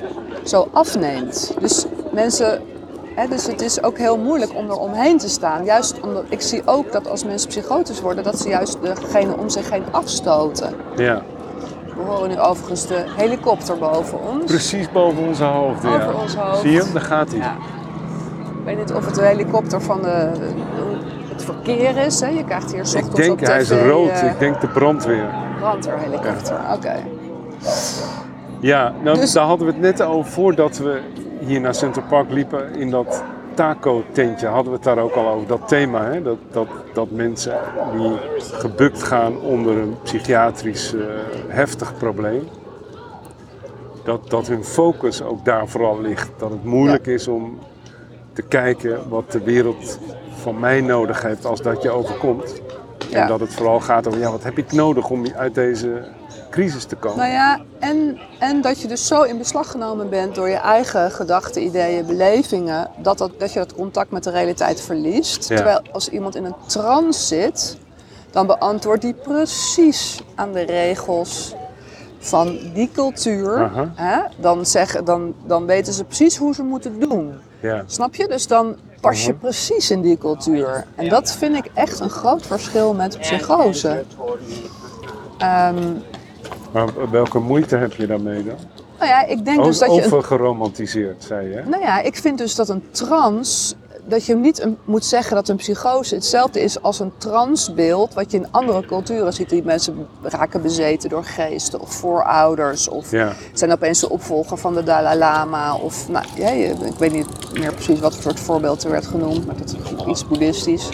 zo 0.44 0.68
afneemt. 0.72 1.54
Dus 1.60 1.86
mensen. 2.12 2.62
Dus 3.30 3.48
het 3.48 3.62
is 3.62 3.84
ook 3.84 3.98
heel 3.98 4.18
moeilijk 4.18 4.56
om 4.56 4.70
er 4.70 4.78
omheen 4.78 5.18
te 5.18 5.30
staan. 5.30 5.66
Juist 5.66 6.00
omdat 6.00 6.24
ik 6.30 6.42
zie 6.42 6.62
ook 6.66 6.92
dat 6.92 7.10
als 7.10 7.24
mensen 7.24 7.50
psychotisch 7.50 8.02
worden, 8.02 8.24
dat 8.24 8.40
ze 8.40 8.50
juist 8.50 8.78
degene 8.82 9.38
om 9.38 9.50
zich 9.50 9.70
heen 9.70 9.84
afstoten. 9.92 10.74
ja. 10.96 11.22
We 11.96 12.02
horen 12.02 12.30
nu 12.30 12.40
overigens 12.40 12.88
de 12.88 13.04
helikopter 13.08 13.78
boven 13.78 14.20
ons. 14.22 14.44
Precies 14.46 14.92
boven 14.92 15.28
onze 15.28 15.44
hoofden. 15.44 15.92
ja. 15.92 15.96
Over 15.98 16.22
ons 16.22 16.36
hoofd. 16.36 16.60
Zie 16.60 16.72
je 16.72 16.80
hem? 16.82 16.94
Daar 16.94 17.02
gaat 17.02 17.30
hij. 17.30 17.38
Ja. 17.38 17.56
Ik 18.60 18.66
weet 18.66 18.78
niet 18.78 18.94
of 18.94 19.06
het 19.06 19.16
de 19.16 19.26
helikopter 19.26 19.82
van 19.82 20.02
de, 20.02 20.32
het 21.36 21.44
verkeer 21.44 21.98
is. 21.98 22.20
Hè? 22.20 22.28
Je 22.28 22.44
krijgt 22.44 22.72
hier 22.72 22.86
's 22.86 22.94
Ik 22.94 23.00
ochtends 23.04 23.20
denk, 23.28 23.40
op 23.40 23.46
hij 23.46 23.62
is 23.62 23.72
rood. 23.72 24.10
eh, 24.10 24.32
Ik 24.32 24.40
denk 24.40 24.62
de 24.62 24.68
brandweer. 24.68 25.26
brandweerhelikopter. 25.60 26.58
Oké. 26.74 26.96
Ja, 28.60 28.94
nou, 29.04 29.18
Dus- 29.20 29.32
daar 29.32 29.46
hadden 29.46 29.68
we 29.68 29.74
het 29.74 29.82
net 29.82 30.02
over 30.02 30.32
voordat 30.32 30.78
we 30.78 31.00
hier 31.40 31.62
naar 31.62 31.76
Central 31.76 32.06
Park 32.10 32.30
liepen. 32.32 32.76
In 32.76 32.90
dat 32.90 33.24
taco-tentje 33.54 34.48
hadden 34.48 34.72
we 34.72 34.76
het 34.78 34.84
daar 34.84 34.98
ook 34.98 35.14
al 35.16 35.28
over. 35.28 35.48
Dat 35.48 35.68
thema, 35.68 36.06
hè? 36.12 36.22
Dat, 36.22 36.38
dat, 36.52 36.68
dat 36.94 37.12
mensen 37.12 37.58
die 37.98 38.12
gebukt 38.54 39.04
gaan 39.04 39.40
onder 39.40 39.78
een 39.78 39.96
psychiatrisch 40.04 40.94
eh, 40.94 41.02
heftig 41.48 41.98
probleem. 41.98 42.48
Dat, 44.04 44.30
dat 44.30 44.48
hun 44.48 44.64
focus 44.64 45.24
ook 45.24 45.46
daar 45.46 45.68
vooral 45.68 46.02
ligt. 46.02 46.30
Dat 46.38 46.50
het 46.50 46.64
moeilijk 46.64 47.08
is 47.08 47.28
om 47.28 47.60
te 48.34 48.42
kijken 48.42 49.00
wat 49.10 49.32
de 49.32 49.42
wereld 49.44 50.00
van 50.46 50.60
mij 50.60 50.82
nodig 50.82 51.22
heeft 51.22 51.46
als 51.46 51.62
dat 51.62 51.82
je 51.82 51.90
overkomt. 51.90 52.62
Ja. 53.10 53.22
En 53.22 53.28
dat 53.28 53.40
het 53.40 53.54
vooral 53.54 53.80
gaat 53.80 54.08
over, 54.08 54.20
ja, 54.20 54.32
wat 54.32 54.44
heb 54.44 54.58
ik 54.58 54.72
nodig 54.72 55.10
om 55.10 55.26
uit 55.36 55.56
deze 55.56 56.04
crisis 56.50 56.84
te 56.84 56.96
komen? 56.96 57.18
Nou 57.18 57.32
ja, 57.32 57.60
en, 57.80 58.20
en 58.40 58.62
dat 58.62 58.82
je 58.82 58.88
dus 58.88 59.08
zo 59.08 59.22
in 59.22 59.38
beslag 59.38 59.72
genomen 59.72 60.10
bent 60.10 60.36
door 60.36 60.50
je 60.50 60.56
eigen 60.56 61.12
gedachten, 61.12 61.64
ideeën, 61.64 62.06
belevingen, 62.06 62.90
dat, 62.98 63.18
dat, 63.18 63.32
dat 63.40 63.54
je 63.54 63.60
dat 63.60 63.74
contact 63.74 64.12
met 64.12 64.24
de 64.24 64.30
realiteit 64.30 64.82
verliest. 64.82 65.50
Ja. 65.50 65.56
Terwijl 65.56 65.82
als 65.92 66.10
iemand 66.10 66.36
in 66.36 66.46
een 66.46 66.56
trance 66.66 67.26
zit, 67.26 67.78
dan 68.32 68.48
beantwoordt 68.48 69.02
die 69.02 69.14
precies 69.14 70.24
aan 70.36 70.52
de 70.52 70.62
regels 70.62 71.56
van 72.20 72.60
die 72.74 72.90
cultuur. 72.94 73.72
Hè? 73.96 74.20
Dan, 74.38 74.66
zeggen, 74.66 75.06
dan, 75.06 75.36
dan 75.46 75.66
weten 75.66 75.94
ze 75.94 76.04
precies 76.04 76.38
hoe 76.38 76.54
ze 76.54 76.64
moeten 76.64 77.00
doen. 77.00 77.34
Ja. 77.60 77.84
Snap 77.86 78.16
je? 78.16 78.28
Dus 78.28 78.48
dan 78.48 78.76
pas 79.10 79.26
je 79.26 79.32
Mhm. 79.32 79.40
precies 79.40 79.92
in 79.92 80.02
die 80.02 80.18
cultuur. 80.18 80.86
En 80.96 81.10
dat 81.10 81.32
vind 81.32 81.56
ik 81.56 81.70
echt 81.74 82.00
een 82.00 82.10
groot 82.10 82.46
verschil 82.46 82.94
met 82.94 83.18
psychose. 83.20 84.04
Ehm, 85.38 85.94
Maar 86.72 87.10
welke 87.12 87.40
moeite 87.40 87.76
heb 87.76 87.94
je 87.94 88.08
daarmee 88.08 88.44
dan? 88.44 88.56
nou 89.00 89.10
ja, 89.10 89.26
ik 89.26 89.46
denk 89.46 89.64
dus 89.64 89.78
dat 89.78 89.96
je... 89.96 90.06
Overgeromantiseerd, 90.06 91.24
zei 91.24 91.50
je. 91.50 91.62
nou 91.66 91.82
ja, 91.84 92.02
ik 92.02 92.16
vind 92.16 92.38
dus 92.38 92.56
dat 92.56 92.70
een 92.70 92.84
trans... 92.92 93.76
Dat 94.08 94.26
je 94.26 94.36
niet 94.36 94.62
een- 94.62 94.78
moet 94.86 95.06
zeggen 95.06 95.36
dat 95.36 95.48
een 95.48 95.56
psychose 95.56 96.16
hetzelfde 96.16 96.62
is 96.62 96.82
als 96.82 97.00
een 97.00 97.12
transbeeld... 97.18 98.14
wat 98.14 98.32
je 98.32 98.38
in 98.38 98.48
andere 98.52 98.86
culturen 98.86 99.34
ziet. 99.34 99.50
Die 99.50 99.64
mensen 99.64 100.08
raken 100.22 100.62
bezeten 100.62 101.10
door 101.10 101.24
geesten 101.24 101.80
of 101.82 101.94
voorouders... 101.94 102.88
of 102.88 103.12
Ja. 103.12 103.34
zijn 103.54 103.72
opeens 103.72 104.00
de 104.00 104.10
opvolger 104.10 104.58
van 104.58 104.74
de 104.74 104.84
Dalai 104.84 105.18
Lama. 105.18 105.76
Of, 105.76 106.10
nou, 106.10 106.26
ja, 106.36 106.50
ik 106.50 106.98
weet 106.98 107.12
niet 107.12 107.28
meer 107.54 107.74
precies 107.74 108.00
wat 108.00 108.14
voor 108.14 108.22
soort 108.24 108.40
voorbeeld 108.40 108.84
er 108.84 108.92
werd 108.92 109.06
genoemd, 109.06 109.46
maar 109.46 109.58
dat 109.58 109.76
is 109.76 110.06
iets 110.08 110.28
boeddhistisch. 110.28 110.90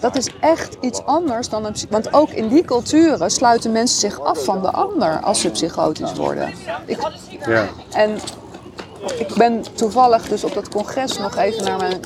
Dat 0.00 0.16
is 0.16 0.28
echt 0.40 0.76
iets 0.80 1.04
anders 1.04 1.48
dan 1.48 1.64
een 1.64 1.74
Want 1.90 2.12
ook 2.14 2.30
in 2.30 2.48
die 2.48 2.64
culturen 2.64 3.30
sluiten 3.30 3.72
mensen 3.72 3.98
zich 4.00 4.20
af 4.20 4.44
van 4.44 4.62
de 4.62 4.70
ander 4.70 5.20
als 5.20 5.40
ze 5.40 5.50
psychotisch 5.50 6.12
worden. 6.14 6.48
Ik, 6.86 6.98
Ja. 7.46 7.64
en 7.92 8.18
ik 9.18 9.34
ben 9.36 9.62
toevallig 9.74 10.28
dus 10.28 10.44
op 10.44 10.54
dat 10.54 10.68
congres 10.68 11.18
nog 11.18 11.36
even 11.36 11.64
naar 11.64 11.78
mijn 11.78 12.00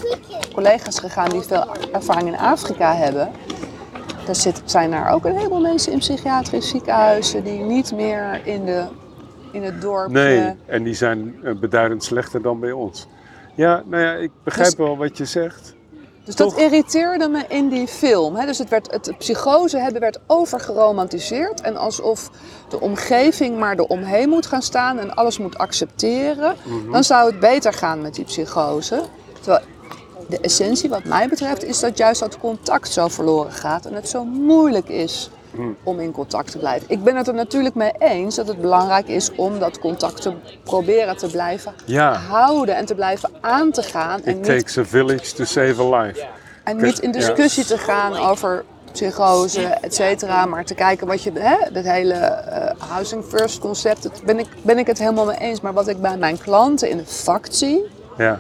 collega's 0.55 0.99
gegaan 0.99 1.29
die 1.31 1.41
veel 1.41 1.67
ervaring 1.93 2.29
in 2.29 2.39
Afrika 2.39 2.95
hebben. 2.95 3.31
Daar 4.27 4.35
zit, 4.35 4.63
zijn 4.65 4.91
daar 4.91 5.11
ook 5.11 5.25
een 5.25 5.37
heleboel 5.37 5.61
mensen 5.61 5.93
in 5.93 5.99
psychiatrische 5.99 6.71
ziekenhuizen 6.71 7.45
die 7.45 7.61
niet 7.61 7.93
meer 7.95 8.41
in, 8.47 8.65
de, 8.65 8.85
in 9.53 9.63
het 9.63 9.81
dorp. 9.81 10.11
Nee, 10.11 10.55
en 10.67 10.83
die 10.83 10.95
zijn 10.95 11.35
eh, 11.43 11.55
beduidend 11.55 12.05
slechter 12.05 12.43
dan 12.43 12.61
bij 12.61 12.73
ons. 12.73 13.07
Ja, 13.55 13.83
nou 13.87 14.03
ja, 14.03 14.13
ik 14.13 14.31
begrijp 14.45 14.69
Dus- 14.69 14.77
wel 14.87 14.97
wat 14.97 15.17
je 15.17 15.25
zegt. 15.25 15.75
Dus 16.25 16.35
Toch? 16.35 16.55
dat 16.55 16.63
irriteerde 16.63 17.29
me 17.29 17.45
in 17.49 17.69
die 17.69 17.87
film. 17.87 18.37
Hè? 18.37 18.47
Dus 18.47 18.59
het, 18.59 18.69
werd, 18.69 18.91
het 18.91 19.19
psychose 19.19 19.79
hebben 19.79 20.01
werd 20.01 20.19
overgeromantiseerd. 20.27 21.61
En 21.61 21.77
alsof 21.77 22.31
de 22.69 22.81
omgeving 22.81 23.59
maar 23.59 23.79
eromheen 23.79 24.29
moet 24.29 24.47
gaan 24.47 24.63
staan 24.63 24.99
en 24.99 25.15
alles 25.15 25.39
moet 25.39 25.59
accepteren. 25.59 26.57
Mhm. 26.63 26.93
Dan 26.93 27.05
zou 27.05 27.31
het 27.31 27.41
beter 27.41 27.73
gaan 27.73 28.01
met 28.01 28.15
die 28.15 28.25
psychose. 28.25 29.03
Terwijl 29.41 29.65
de 30.29 30.39
essentie 30.41 30.89
wat 30.89 31.05
mij 31.05 31.29
betreft 31.29 31.65
is 31.65 31.81
dat 31.81 31.99
juist 31.99 32.21
dat 32.21 32.39
contact 32.39 32.93
zo 32.93 33.09
verloren 33.09 33.53
gaat. 33.53 33.87
En 33.87 33.95
het 33.95 34.09
zo 34.09 34.25
moeilijk 34.25 34.89
is 34.89 35.31
Mhm. 35.53 35.69
om 35.83 36.01
in 36.01 36.13
contact 36.13 36.51
te 36.51 36.59
blijven. 36.59 36.91
Ik 36.91 37.05
ben 37.05 37.17
het 37.17 37.29
er 37.29 37.35
natuurlijk 37.35 37.75
mee 37.75 37.93
eens 37.99 38.35
dat 38.35 38.49
het 38.49 38.61
belangrijk 38.61 39.09
is 39.09 39.31
om 39.37 39.59
dat 39.59 39.79
contact 39.79 40.23
te 40.23 40.33
proberen 40.65 41.17
te 41.17 41.27
blijven 41.31 41.75
Ja. 41.85 42.13
houden. 42.15 42.77
En 42.77 42.85
te 42.85 42.95
blijven 42.95 43.31
aan 43.41 43.71
te 43.71 43.83
gaan. 43.83 44.21
en 44.23 44.31
It 44.31 44.37
niet 44.37 44.45
takes 44.45 44.79
a 44.79 44.85
village 44.85 45.35
to 45.35 45.45
save 45.45 45.83
a 45.83 46.03
life. 46.03 46.27
en 46.65 46.77
niet 46.77 46.99
in 46.99 47.11
discussie 47.13 47.65
te 47.65 47.79
gaan 47.79 48.17
over 48.17 48.65
psychose, 48.93 49.63
et 49.63 49.95
cetera, 49.95 50.47
maar 50.47 50.65
te 50.65 50.75
kijken 50.75 51.07
wat 51.07 51.23
je, 51.23 51.33
hè, 51.35 51.57
dat 51.73 51.85
hele 51.85 52.15
eh, 52.15 52.71
housing 52.91 53.25
first 53.25 53.59
concept, 53.59 54.03
dat 54.03 54.23
ben 54.25 54.39
ik, 54.39 54.47
ben 54.63 54.79
ik 54.79 54.87
het 54.87 54.99
helemaal 54.99 55.25
mee 55.27 55.39
eens. 55.39 55.61
Maar 55.61 55.73
wat 55.73 55.89
ik 55.89 56.01
bij 56.01 56.17
mijn 56.17 56.39
klanten 56.39 56.91
in 56.91 56.99
het 56.99 57.13
vak 57.13 57.47
zie, 57.51 57.85
Ja, 58.17 58.39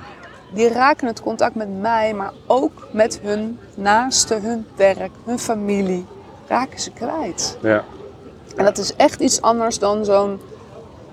die 0.54 0.68
raken 0.68 1.06
het 1.06 1.20
contact 1.20 1.54
met 1.54 1.80
mij, 1.80 2.14
maar 2.14 2.32
ook 2.46 2.88
met 2.92 3.20
hun 3.22 3.58
naasten, 3.74 4.42
hun 4.42 4.66
werk, 4.76 5.10
hun 5.24 5.38
familie. 5.38 6.06
Raken 6.52 6.80
ze 6.80 6.90
kwijt. 6.90 7.58
Ja. 7.62 7.84
En 8.56 8.64
dat 8.64 8.78
is 8.78 8.96
echt 8.96 9.20
iets 9.20 9.40
anders 9.40 9.78
dan 9.78 10.04
zo'n 10.04 10.40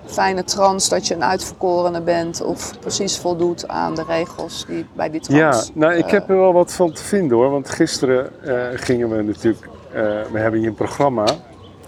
fijne 0.04 0.44
trans 0.44 0.88
dat 0.88 1.06
je 1.06 1.14
een 1.14 1.24
uitverkorene 1.24 2.00
bent 2.00 2.42
of 2.42 2.78
precies 2.80 3.18
voldoet 3.18 3.68
aan 3.68 3.94
de 3.94 4.04
regels 4.08 4.64
die 4.68 4.86
bij 4.92 5.10
die 5.10 5.20
Ja, 5.28 5.50
trans. 5.50 5.70
nou 5.74 5.94
ik 5.94 6.04
eh, 6.04 6.10
heb 6.10 6.28
er 6.30 6.36
wel 6.36 6.52
wat 6.52 6.72
van 6.72 6.92
te 6.92 7.02
vinden 7.02 7.36
hoor. 7.36 7.50
Want 7.50 7.70
gisteren 7.70 8.30
eh, 8.42 8.66
gingen 8.74 9.10
we 9.10 9.22
natuurlijk, 9.22 9.68
eh, 9.92 10.02
we 10.32 10.38
hebben 10.38 10.60
hier 10.60 10.68
een 10.68 10.74
programma 10.74 11.26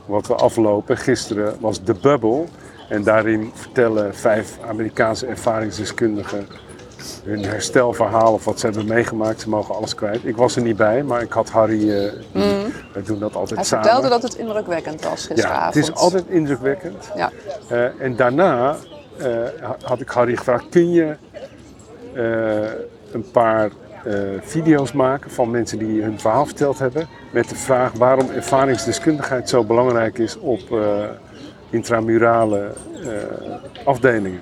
wat 0.06 0.26
we 0.26 0.34
aflopen. 0.34 0.96
Gisteren 0.96 1.56
was 1.60 1.78
The 1.84 1.94
Bubble. 1.94 2.44
En 2.88 3.02
daarin 3.02 3.50
vertellen 3.54 4.14
vijf 4.14 4.58
Amerikaanse 4.68 5.26
ervaringsdeskundigen 5.26 6.46
hun 7.24 7.44
herstelverhaal 7.44 8.32
of 8.32 8.44
wat 8.44 8.60
ze 8.60 8.66
hebben 8.66 8.86
meegemaakt. 8.86 9.40
Ze 9.40 9.48
mogen 9.48 9.74
alles 9.74 9.94
kwijt. 9.94 10.24
Ik 10.24 10.36
was 10.36 10.56
er 10.56 10.62
niet 10.62 10.76
bij, 10.76 11.02
maar 11.02 11.22
ik 11.22 11.32
had 11.32 11.50
Harry, 11.50 11.86
we 12.92 13.02
doen 13.04 13.18
dat 13.18 13.34
altijd 13.34 13.50
Mm. 13.50 13.56
Hij 13.56 13.64
samen. 13.64 13.84
vertelde 13.84 14.08
dat 14.08 14.22
het 14.22 14.34
indrukwekkend 14.34 15.02
was 15.04 15.22
ja, 15.22 15.34
gisteravond. 15.34 15.74
het 15.74 15.82
is 15.84 15.94
altijd 15.94 16.24
indrukwekkend. 16.28 17.10
Ja. 17.16 17.30
Eh, 17.68 18.00
en 18.00 18.16
daarna 18.16 18.76
eh, 19.18 19.26
ha- 19.60 19.76
had 19.82 20.00
ik 20.00 20.08
Harry 20.08 20.36
gevraagd, 20.36 20.68
kun 20.68 20.92
je 20.92 21.16
een 23.12 23.30
paar 23.32 23.70
video's 24.40 24.92
maken 24.92 25.30
van 25.30 25.50
mensen 25.50 25.78
die 25.78 26.02
hun 26.02 26.20
verhaal 26.20 26.46
verteld 26.46 26.78
hebben. 26.78 27.08
Met 27.32 27.48
de 27.48 27.54
vraag 27.54 27.92
waarom 27.92 28.30
ervaringsdeskundigheid 28.30 29.48
zo 29.48 29.64
belangrijk 29.64 30.18
is 30.18 30.38
op 30.38 30.60
intramurale 31.70 32.72
afdelingen. 33.84 34.40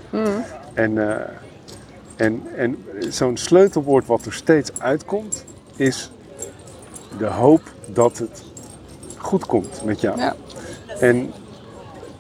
En, 0.75 0.99
eh, 1.11 1.17
en, 2.21 2.43
en 2.57 2.85
zo'n 3.09 3.37
sleutelwoord 3.37 4.07
wat 4.07 4.25
er 4.25 4.33
steeds 4.33 4.71
uitkomt 4.79 5.45
is 5.77 6.11
de 7.19 7.27
hoop 7.27 7.63
dat 7.87 8.19
het 8.19 8.43
goed 9.17 9.47
komt 9.47 9.85
met 9.85 10.01
jou. 10.01 10.19
Ja. 10.19 10.37
En, 11.01 11.33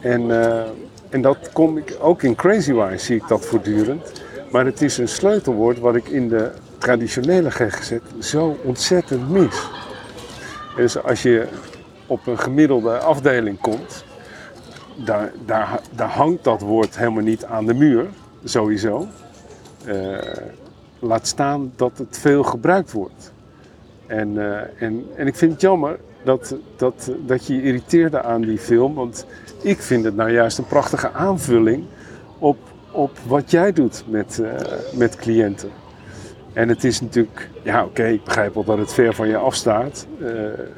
en, 0.01 0.43
eh, 0.43 0.69
en 1.09 1.23
dat 1.23 1.53
kom 1.53 1.77
ik 1.77 1.97
ook 2.01 2.23
in 2.23 2.35
Crazy 2.35 2.73
Wise 2.73 3.05
zie 3.05 3.17
ik 3.17 3.29
dat 3.29 3.47
voortdurend. 3.47 4.13
Maar 4.51 4.65
het 4.65 4.83
is 4.83 4.99
een 4.99 5.09
sleutelwoord 5.09 5.79
wat 5.79 5.95
ik 5.95 6.09
in 6.09 6.29
de 6.29 6.51
traditionele 6.79 7.51
GGZ 7.51 7.93
zo 8.19 8.57
ontzettend 8.63 9.31
mis. 9.31 9.69
Dus 10.77 11.03
als 11.03 11.23
je 11.23 11.49
op 12.07 12.27
een 12.27 12.39
gemiddelde 12.39 12.99
afdeling 12.99 13.61
komt, 13.61 14.05
daar, 15.05 15.33
daar, 15.47 15.81
daar 15.95 16.09
hangt 16.09 16.45
dat 16.45 16.61
woord 16.61 16.99
helemaal 16.99 17.23
niet 17.23 17.45
aan 17.45 17.67
de 17.67 17.75
muur, 17.75 18.07
sowieso. 18.45 19.09
Eh, 19.85 20.19
laat 20.99 21.27
staan 21.27 21.73
dat 21.77 21.99
het 21.99 22.19
veel 22.19 22.43
gebruikt 22.43 22.93
wordt. 22.93 23.33
En, 24.07 24.39
eh, 24.39 24.83
en, 24.83 25.07
en 25.17 25.27
ik 25.27 25.37
vind 25.37 25.53
het 25.53 25.61
jammer 25.61 25.99
dat, 26.25 26.55
dat, 26.77 27.11
dat 27.27 27.47
je 27.47 27.55
je 27.55 27.63
irriteerde 27.63 28.23
aan 28.23 28.41
die 28.41 28.59
film. 28.59 28.95
Want 28.95 29.27
ik 29.63 29.81
vind 29.81 30.05
het 30.05 30.17
nou 30.17 30.31
juist 30.33 30.59
een 30.59 30.67
prachtige 30.67 31.11
aanvulling 31.13 31.85
op, 32.39 32.57
op 32.91 33.11
wat 33.27 33.51
jij 33.51 33.73
doet 33.73 34.05
met, 34.07 34.39
eh, 34.39 34.53
met 34.95 35.17
cliënten. 35.17 35.71
En 36.53 36.69
het 36.69 36.85
is 36.85 37.01
natuurlijk, 37.01 37.49
ja 37.63 37.85
oké, 37.85 38.05
ik 38.07 38.25
begrijp 38.25 38.55
wel 38.55 38.65
dat 38.65 38.79
het 38.79 38.93
ver 38.93 39.15
van 39.15 39.29
je 39.29 39.37
afstaat. 39.37 40.07
de- 40.19 40.69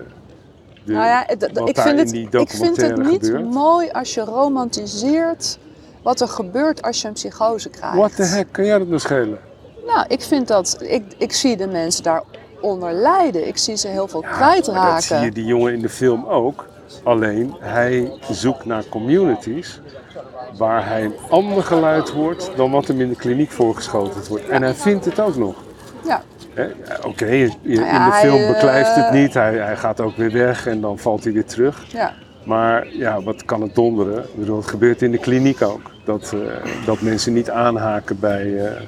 Nou 0.84 1.06
ja, 1.06 1.28
ik, 1.28 1.40
daar 1.40 1.50
vind 1.86 2.12
in 2.14 2.24
het, 2.30 2.40
ik 2.40 2.50
vind 2.50 2.76
het 2.80 2.96
niet 2.96 3.26
gebeurt. 3.26 3.50
mooi 3.50 3.90
als 3.90 4.14
je 4.14 4.20
romantiseert 4.20 5.58
wat 6.02 6.20
er 6.20 6.28
gebeurt 6.28 6.82
als 6.82 7.00
je 7.02 7.08
een 7.08 7.14
psychose 7.14 7.68
krijgt. 7.68 7.96
What 7.96 8.16
the 8.16 8.22
heck, 8.22 8.46
kan 8.50 8.64
jij 8.64 8.78
dat 8.78 8.86
nou 8.88 9.00
schelen? 9.00 9.38
Nou, 9.86 10.04
ik 10.08 10.20
vind 10.22 10.48
dat, 10.48 10.76
ik, 10.80 11.02
ik 11.18 11.32
zie 11.32 11.56
de 11.56 11.66
mensen 11.66 12.02
daaronder 12.02 12.92
lijden. 12.92 13.46
Ik 13.46 13.56
zie 13.56 13.76
ze 13.76 13.88
heel 13.88 14.08
veel 14.08 14.22
Ja, 14.22 14.28
maar 14.38 14.38
Dat 14.56 14.64
zie 14.64 14.72
je 14.74 14.80
kwijtraken. 14.80 15.34
die 15.34 15.44
jongen 15.44 15.72
in 15.72 15.80
de 15.80 15.88
film 15.88 16.26
ook. 16.26 16.66
Alleen 17.04 17.54
hij 17.60 18.12
zoekt 18.30 18.64
naar 18.64 18.84
communities 18.88 19.80
waar 20.58 20.86
hij 20.86 21.04
een 21.04 21.14
ander 21.30 21.62
geluid 21.62 22.08
hoort 22.08 22.50
dan 22.56 22.70
wat 22.70 22.86
hem 22.86 23.00
in 23.00 23.08
de 23.08 23.16
kliniek 23.16 23.50
voorgeschoten 23.50 24.20
wordt. 24.28 24.48
En 24.48 24.62
hij 24.62 24.74
vindt 24.74 25.04
het 25.04 25.20
ook 25.20 25.36
nog. 25.36 25.54
Ja, 26.04 26.22
Oké, 27.06 27.26
in 27.26 27.54
in 27.62 27.80
Nou 27.80 28.10
de 28.10 28.16
film 28.16 28.36
hij, 28.38 28.46
beklijft 28.52 28.94
het 28.94 29.04
eh, 29.04 29.12
niet. 29.12 29.34
Hij, 29.34 29.54
hij 29.54 29.76
gaat 29.76 30.00
ook 30.00 30.16
weer 30.16 30.32
weg 30.32 30.66
en 30.66 30.80
dan 30.80 30.98
valt 30.98 31.24
hij 31.24 31.32
weer 31.32 31.44
terug. 31.44 31.84
ja. 31.92 32.12
Maar 32.44 32.88
ja, 32.96 33.22
wat 33.22 33.44
kan 33.44 33.62
het 33.62 33.74
donderen? 33.74 34.18
Ik 34.22 34.34
bedoel, 34.36 34.56
het 34.56 34.66
gebeurt 34.66 35.02
in 35.02 35.10
de 35.10 35.18
kliniek 35.18 35.62
ook. 35.62 35.90
Dat, 36.04 36.32
eh, 36.34 36.40
dat 36.86 37.00
mensen 37.00 37.32
niet 37.32 37.50
aanhaken 37.50 38.20
bij, 38.20 38.66
eh, 38.66 38.80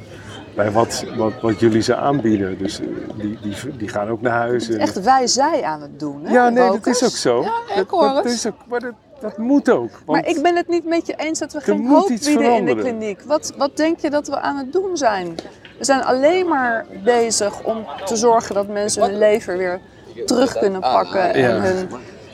bij 0.55 0.70
wat, 0.70 1.05
wat, 1.16 1.33
wat 1.40 1.61
jullie 1.61 1.83
ze 1.83 1.96
aanbieden. 1.96 2.59
Dus 2.59 2.81
eh, 2.81 2.87
die, 3.16 3.38
die, 3.42 3.77
die 3.77 3.88
gaan 3.88 4.09
ook 4.09 4.20
naar 4.20 4.33
huis. 4.33 4.68
en- 4.68 4.79
Echt 4.79 5.03
wij-zij 5.03 5.62
aan 5.62 5.81
het 5.81 6.00
doen. 6.00 6.24
Hè? 6.24 6.33
ja, 6.33 6.48
nee, 6.48 6.70
dat 6.70 6.87
is 6.87 7.05
ook 7.05 7.11
zo. 7.11 7.42
Ja, 7.42 7.48
ik 7.68 7.77
dat, 7.77 7.88
hoor 7.88 8.03
dat 8.09 8.24
het. 8.24 8.33
is 8.33 8.46
ook, 8.46 8.55
maar 8.68 8.81
dat, 8.81 8.92
dat 9.20 9.38
moet 9.38 9.70
ook. 9.70 9.90
Maar 10.07 10.27
ik 10.29 10.42
ben 10.42 10.57
het 10.57 10.68
niet 10.68 10.85
met 10.85 11.07
je 11.07 11.14
eens 11.16 11.38
dat 11.38 11.53
we 11.53 11.61
geen 11.61 11.87
hoop 11.87 12.09
bieden 12.09 12.29
in 12.31 12.37
de 12.37 12.42
veranderen. 12.42 12.83
kliniek. 12.83 13.20
Wat, 13.22 13.53
wat 13.57 13.77
denk 13.77 13.98
je 14.00 14.11
dat 14.11 14.29
we 14.29 14.40
aan 14.40 14.57
het 14.57 14.72
doen 14.72 14.96
zijn? 14.96 15.35
We 15.79 15.85
zijn 15.85 16.05
alleen 16.05 16.48
maar 16.48 16.87
bezig 17.05 17.62
om 17.62 17.87
te 18.05 18.16
zorgen 18.16 18.55
dat 18.55 18.68
mensen 18.68 19.03
hun 19.03 19.18
leven 19.18 19.57
weer 19.59 19.81
terug 20.27 20.59
kunnen 20.59 20.81
pakken. 20.81 21.35
En 21.35 21.62
hun, 21.62 21.88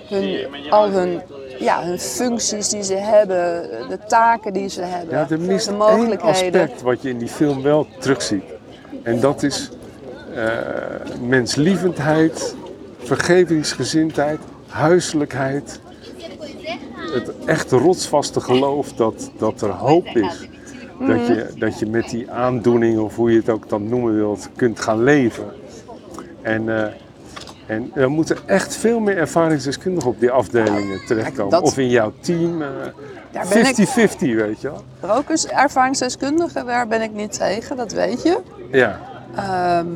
hun, 0.09 0.71
al 0.71 0.89
hun, 0.91 1.21
ja, 1.61 1.83
hun 1.85 1.99
functies 1.99 2.69
die 2.69 2.83
ze 2.83 2.95
hebben, 2.95 3.69
de 3.89 3.99
taken 4.09 4.53
die 4.53 4.69
ze 4.69 4.83
hebben, 4.83 5.19
ja, 5.19 5.27
er 5.31 5.41
mist 5.41 5.65
de 5.65 5.71
één 5.71 5.79
mogelijkheden. 5.79 6.61
aspect 6.61 6.83
wat 6.83 7.03
je 7.03 7.09
in 7.09 7.19
die 7.19 7.29
film 7.29 7.63
wel 7.63 7.87
terugziet. 7.99 8.45
En 9.03 9.21
dat 9.21 9.43
is 9.43 9.71
eh, 10.35 10.47
menslievendheid, 11.21 12.55
vergevingsgezindheid, 12.99 14.39
huiselijkheid. 14.69 15.81
Het 17.13 17.33
echt 17.45 17.71
rotsvaste 17.71 18.41
geloof 18.41 18.93
dat, 18.93 19.31
dat 19.39 19.63
er 19.63 19.71
hoop 19.71 20.07
is. 20.07 20.49
Dat, 21.07 21.27
je, 21.27 21.47
dat 21.59 21.79
je 21.79 21.87
met 21.87 22.11
die 22.11 22.31
aandoening, 22.31 22.99
of 22.99 23.17
hoe 23.17 23.31
je 23.31 23.37
het 23.37 23.49
ook 23.49 23.69
dan 23.69 23.89
noemen 23.89 24.15
wilt, 24.15 24.49
kunt 24.57 24.81
gaan 24.81 25.03
leven. 25.03 25.45
En, 26.43 26.69
eh, 26.69 26.93
en 27.71 27.91
er 27.95 28.11
moeten 28.11 28.37
echt 28.47 28.77
veel 28.77 29.01
meer 29.01 29.17
ervaringsdeskundigen 29.17 30.11
op 30.11 30.21
die 30.21 30.31
afdelingen 30.31 31.01
terechtkomen. 31.07 31.51
dat- 31.51 31.63
Of 31.63 31.79
in 31.79 31.89
jouw 31.89 32.13
team. 32.21 32.63
eh, 32.63 32.69
Daar 33.31 33.47
ben 33.49 33.59
ik- 33.59 33.65
50-50, 33.65 34.35
weet 34.35 34.61
je 34.61 34.71
wel. 34.71 34.83
Rokers, 35.15 35.47
ervaringsdeskundige, 35.47 36.65
daar 36.65 36.87
ben 36.89 37.03
ik 37.03 37.13
niet 37.13 37.33
tegen, 37.33 37.77
dat 37.77 37.93
weet 37.93 38.23
je. 38.23 38.39
Ja, 38.73 39.01
Ehm, 39.37 39.87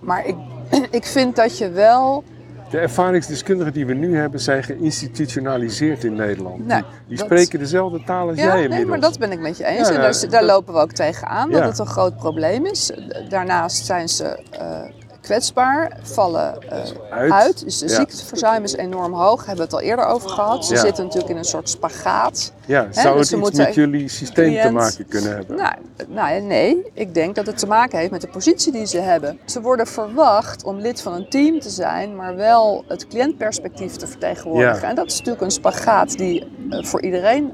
maar 0.00 0.26
ik, 0.26 0.34
ik 0.90 1.04
vind 1.04 1.36
dat 1.36 1.58
je 1.58 1.70
wel 1.70 2.24
de 2.70 2.78
ervaringsdeskundigen 2.78 3.72
die 3.72 3.86
we 3.86 3.94
nu 3.94 4.16
hebben 4.16 4.40
zijn 4.40 4.62
geïnstitutionaliseerd 4.62 6.04
in 6.04 6.14
Nederland. 6.14 6.66
Nee, 6.66 6.78
die 6.80 6.86
die 7.08 7.16
dat- 7.16 7.26
spreken 7.26 7.58
dezelfde 7.58 8.02
taal 8.04 8.28
als 8.28 8.36
Ja, 8.38 8.44
jij 8.44 8.54
nee, 8.54 8.62
inmiddels. 8.62 8.90
maar 8.90 9.00
dat 9.00 9.18
ben 9.18 9.32
ik 9.32 9.40
met 9.40 9.56
je 9.56 9.64
eens. 9.64 9.78
Ja, 9.88 9.94
en 9.94 10.00
ja, 10.00 10.00
daar, 10.10 10.20
daar 10.20 10.30
dat- 10.40 10.50
lopen 10.50 10.74
we 10.74 10.80
ook 10.80 10.92
tegenaan, 10.92 11.50
dat 11.50 11.60
Ja. 11.60 11.66
het 11.66 11.78
een 11.78 11.86
groot 11.86 12.16
probleem 12.16 12.66
is. 12.66 12.90
Daarnaast 13.28 13.84
zijn 13.86 14.08
ze 14.08 14.24
eh, 14.50 14.80
kwetsbaar, 15.20 15.98
vallen 16.02 16.62
eh, 16.68 16.78
Uit. 17.10 17.32
uit. 17.32 17.64
Dus 17.64 17.78
de 17.78 17.88
Ja. 17.88 17.94
ziekteverzuim 17.94 18.62
is 18.64 18.74
enorm 18.76 19.12
hoog, 19.12 19.38
hebben 19.38 19.56
we 19.56 19.62
het 19.62 19.72
al 19.72 19.80
eerder 19.80 20.04
over 20.04 20.28
gehad. 20.30 20.66
Ze 20.66 20.74
Ja. 20.74 20.80
zitten 20.80 21.04
natuurlijk 21.04 21.30
in 21.32 21.38
een 21.38 21.44
soort 21.44 21.68
spagaat. 21.68 22.52
Ja, 22.66 22.86
Hè, 22.90 22.92
zou 23.02 23.16
dus 23.16 23.30
het 23.30 23.46
iets 23.48 23.58
met 23.58 23.74
jullie 23.74 24.08
systeem 24.08 24.60
te 24.62 24.70
maken 24.70 25.06
kunnen 25.08 25.36
hebben? 25.36 25.56
Nou, 25.56 25.74
nou 26.08 26.40
nee, 26.40 26.90
ik 26.92 27.14
denk 27.14 27.34
dat 27.34 27.46
het 27.46 27.58
te 27.58 27.66
maken 27.66 27.98
heeft 27.98 28.10
met 28.10 28.20
de 28.20 28.28
positie 28.28 28.72
die 28.72 28.86
ze 28.86 28.98
hebben. 28.98 29.38
Ze 29.44 29.60
worden 29.60 29.86
verwacht 29.86 30.64
om 30.64 30.76
lid 30.78 31.00
van 31.02 31.12
een 31.12 31.28
team 31.28 31.60
te 31.60 31.70
zijn, 31.70 32.16
maar 32.16 32.36
wel 32.36 32.84
het 32.88 33.06
cliëntperspectief 33.06 33.96
te 33.96 34.06
vertegenwoordigen. 34.06 34.80
Ja. 34.82 34.88
En 34.88 34.94
dat 34.94 35.06
is 35.06 35.16
natuurlijk 35.18 35.44
een 35.44 35.50
spagaat 35.50 36.16
die 36.18 36.46
eh, 36.70 36.84
voor 36.84 37.02
iedereen 37.02 37.52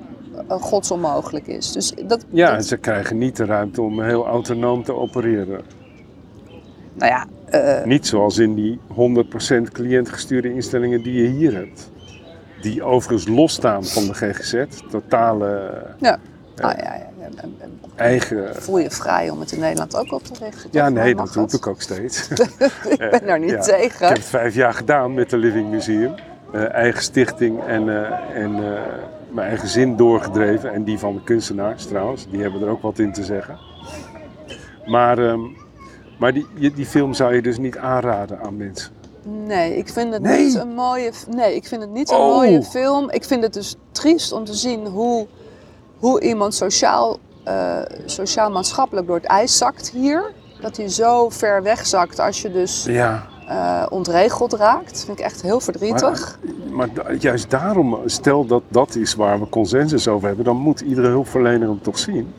eh, 0.48 0.60
godsonmogelijk 0.62 1.46
is. 1.46 1.72
Dus 1.72 1.92
dat, 2.06 2.24
ja, 2.30 2.46
dat- 2.46 2.56
en 2.56 2.64
ze 2.64 2.76
krijgen 2.76 3.18
niet 3.18 3.36
de 3.36 3.44
ruimte 3.44 3.82
om 3.82 4.02
heel 4.02 4.26
autonoom 4.26 4.84
te 4.84 4.94
opereren. 4.94 5.60
nou 6.94 7.10
ja, 7.12 7.26
eh, 7.50 7.84
Niet 7.84 8.06
zoals 8.06 8.38
in 8.38 8.54
die 8.54 8.78
100% 8.88 9.72
cliëntgestuurde 9.72 10.54
instellingen 10.54 11.02
die 11.02 11.22
je 11.22 11.28
hier 11.28 11.54
hebt. 11.54 11.90
Die 12.60 12.82
overigens 12.82 13.28
losstaan 13.36 13.84
van 13.84 14.06
de 14.06 14.14
GGZ. 14.14 14.64
Totale 14.90 15.72
ja. 15.98 16.18
Nou 16.56 16.76
ja, 16.76 16.82
ja, 16.84 16.94
ja, 17.18 17.24
en- 17.36 17.54
en 17.58 17.80
eigen... 17.96 18.54
voel 18.62 18.78
je 18.78 18.90
vrij 18.90 19.30
om 19.30 19.40
het 19.40 19.52
in 19.52 19.60
Nederland 19.60 19.96
ook 19.96 20.12
op 20.12 20.22
te 20.24 20.44
richten? 20.44 20.68
Ja, 20.72 20.88
nee, 20.88 21.14
dat 21.14 21.34
roep 21.34 21.50
ik 21.52 21.66
ook 21.66 21.80
steeds. 21.82 22.28
ik 22.88 23.10
ben 23.10 23.26
daar 23.26 23.40
niet 23.40 23.50
Ja. 23.50 23.60
tegen. 23.60 23.84
Ik 24.02 24.08
heb 24.08 24.16
het 24.16 24.24
vijf 24.24 24.54
jaar 24.54 24.74
gedaan 24.74 25.14
met 25.14 25.30
de 25.30 25.36
Living 25.36 25.70
Museum. 25.70 26.14
Eh, 26.52 26.72
eigen 26.72 27.02
stichting 27.02 27.62
en, 27.66 27.88
eh, 27.88 28.42
en 28.42 28.54
eh, 28.54 28.80
mijn 29.30 29.48
eigen 29.48 29.68
zin 29.68 29.96
doorgedreven. 29.96 30.72
En 30.72 30.84
die 30.84 30.98
van 30.98 31.14
de 31.14 31.22
kunstenaars 31.22 31.86
trouwens. 31.86 32.26
Die 32.30 32.42
hebben 32.42 32.60
er 32.62 32.68
ook 32.68 32.82
wat 32.82 32.98
in 32.98 33.12
te 33.12 33.24
zeggen. 33.24 33.58
Maar, 34.86 35.18
ehm, 35.18 35.40
maar 36.16 36.32
die, 36.32 36.46
die 36.74 36.86
film 36.86 37.14
zou 37.14 37.34
je 37.34 37.42
dus 37.42 37.58
niet 37.58 37.76
aanraden 37.78 38.40
aan 38.40 38.56
mensen. 38.56 38.92
Nee, 39.46 39.76
ik 39.76 39.88
vind 39.88 40.12
het 40.12 40.22
Nee? 40.22 40.44
niet 40.44 40.54
een 40.54 40.74
mooie. 40.74 41.10
Nee, 41.30 41.54
ik 41.54 41.66
vind 41.66 41.80
het 41.80 41.90
niet 41.90 42.10
een 42.10 42.16
Oh. 42.16 42.34
mooie 42.36 42.62
film. 42.62 43.10
Ik 43.10 43.24
vind 43.24 43.42
het 43.42 43.52
dus 43.52 43.76
triest 43.92 44.32
om 44.32 44.44
te 44.44 44.54
zien 44.54 44.86
hoe, 44.86 45.26
hoe 45.98 46.20
iemand 46.20 46.54
sociaal, 46.54 47.18
eh, 47.44 47.78
sociaal-maatschappelijk 48.04 49.06
door 49.06 49.16
het 49.16 49.24
ijs 49.24 49.56
zakt 49.58 49.90
hier. 49.90 50.32
dat 50.60 50.76
hij 50.76 50.88
zo 50.88 51.28
ver 51.30 51.62
wegzakt 51.62 52.18
als 52.18 52.42
je 52.42 52.52
dus 52.52 52.84
Ja, 52.84 53.26
eh, 53.48 53.86
ontregeld 53.88 54.52
raakt. 54.52 54.90
Dat 54.90 55.04
vind 55.04 55.18
ik 55.18 55.24
echt 55.24 55.42
heel 55.42 55.60
verdrietig. 55.60 56.38
maar 56.70 56.92
da- 56.94 57.12
juist 57.18 57.50
daarom, 57.50 57.98
stel 58.06 58.46
dat 58.46 58.62
dat 58.68 58.94
is 58.94 59.14
waar 59.14 59.40
we 59.40 59.48
consensus 59.48 60.08
over 60.08 60.26
hebben, 60.26 60.44
dan 60.44 60.56
moet 60.56 60.80
iedere 60.80 61.08
hulpverlener 61.08 61.68
hem 61.68 61.82
toch 61.82 61.98
zien. 61.98 62.32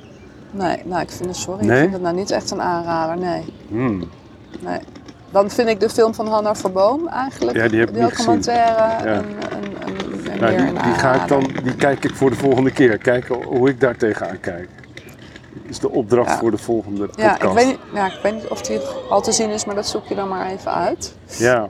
Nee, 0.52 0.82
nou 0.86 1.02
ik 1.02 1.10
vind 1.12 1.30
het 1.30 1.38
sorry. 1.38 1.66
Nee? 1.66 1.76
Ik 1.76 1.82
vind 1.82 1.94
het 1.94 2.02
nou 2.02 2.16
niet 2.16 2.32
echt 2.32 2.52
een 2.52 2.62
aanrader, 2.62 3.18
nee. 3.18 3.44
Hmm. 3.68 4.10
nee. 4.60 4.80
Dan 5.32 5.50
vind 5.50 5.70
ik 5.70 5.80
de 5.80 5.90
film 5.90 6.14
van 6.14 6.28
Hanna 6.28 6.56
Verboom 6.56 7.08
eigenlijk, 7.08 7.58
Ja, 7.58 7.68
die 7.68 7.80
heb 7.80 7.90
ik 7.90 7.96
niet 7.96 8.04
documentaire, 8.10 9.10
Ja. 9.10 9.16
een, 9.18 9.26
een, 9.26 9.64
een, 9.88 10.32
een 10.32 10.40
Nou, 10.40 10.52
meer 10.54 10.58
die, 10.58 10.68
een 10.68 10.74
die, 10.84 10.94
ga 10.94 11.14
ik 11.22 11.28
dan, 11.28 11.44
die 11.64 11.76
kijk 11.76 12.04
ik 12.04 12.16
voor 12.16 12.30
de 12.30 12.36
volgende 12.36 12.72
keer. 12.72 12.98
Kijken 12.98 13.44
hoe 13.44 13.70
ik 13.70 13.80
daar 13.80 13.96
tegenaan 13.98 14.40
kijk. 14.40 14.70
is 15.64 15.80
de 15.80 15.90
opdracht 15.92 16.30
Ja. 16.30 16.38
voor 16.38 16.52
de 16.52 16.58
volgende 16.58 17.06
podcast. 17.06 17.42
Ja 17.42 17.48
ik, 17.50 17.54
weet 17.56 17.66
niet, 17.66 17.80
ja, 17.94 18.06
ik 18.06 18.20
weet 18.24 18.34
niet 18.34 18.48
of 18.48 18.62
die 18.62 18.80
al 19.10 19.22
te 19.22 19.32
zien 19.32 19.50
is, 19.50 19.66
maar 19.66 19.76
dat 19.76 19.88
zoek 19.88 20.06
je 20.06 20.16
dan 20.16 20.28
maar 20.28 20.46
even 20.52 20.74
uit. 20.74 21.16
Ja, 21.26 21.70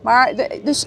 Maar 0.00 0.34
de, 0.36 0.60
dus, 0.64 0.86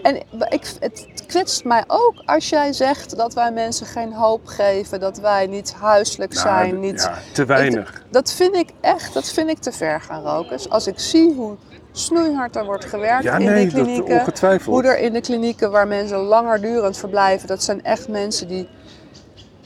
en 0.00 0.16
ik, 0.48 0.72
het 0.80 1.06
kwetst 1.26 1.64
mij 1.64 1.84
ook 1.86 2.14
als 2.24 2.48
jij 2.48 2.72
zegt 2.72 3.16
dat 3.16 3.34
wij 3.34 3.52
mensen 3.52 3.86
geen 3.86 4.12
hoop 4.12 4.46
geven, 4.46 5.00
dat 5.00 5.18
wij 5.18 5.46
niet 5.46 5.74
huiselijk 5.80 6.34
nou, 6.34 6.46
zijn, 6.46 6.80
niet. 6.80 7.02
ja, 7.02 7.18
te 7.32 7.44
weinig. 7.44 7.88
Ik- 7.88 8.02
dat 8.10 8.32
vind 8.32 8.54
ik 8.56 8.70
echt, 8.80 9.14
dat 9.14 9.28
vind 9.28 9.50
ik 9.50 9.58
te 9.58 9.72
ver 9.72 10.00
gaan 10.00 10.22
roken. 10.22 10.50
Dus 10.56 10.68
als 10.70 10.86
ik 10.86 10.98
zie 10.98 11.34
hoe 11.34 11.56
snoeihard 11.92 12.56
er 12.56 12.64
wordt 12.64 12.84
gewerkt 12.84 13.24
Ja, 13.24 13.36
in 13.36 13.44
nee, 13.44 13.64
dat 13.64 13.72
klinieken, 13.74 14.18
ongetwijfeld. 14.18 14.74
hoe 14.76 14.84
er 14.92 14.98
in 14.98 15.12
de 15.12 15.20
klinieken 15.20 15.70
waar 15.70 15.88
mensen 15.88 16.18
langerdurend 16.18 16.96
verblijven, 16.96 17.48
dat 17.48 17.62
zijn 17.62 17.84
echt 17.84 18.08
mensen 18.08 18.48
die 18.48 18.68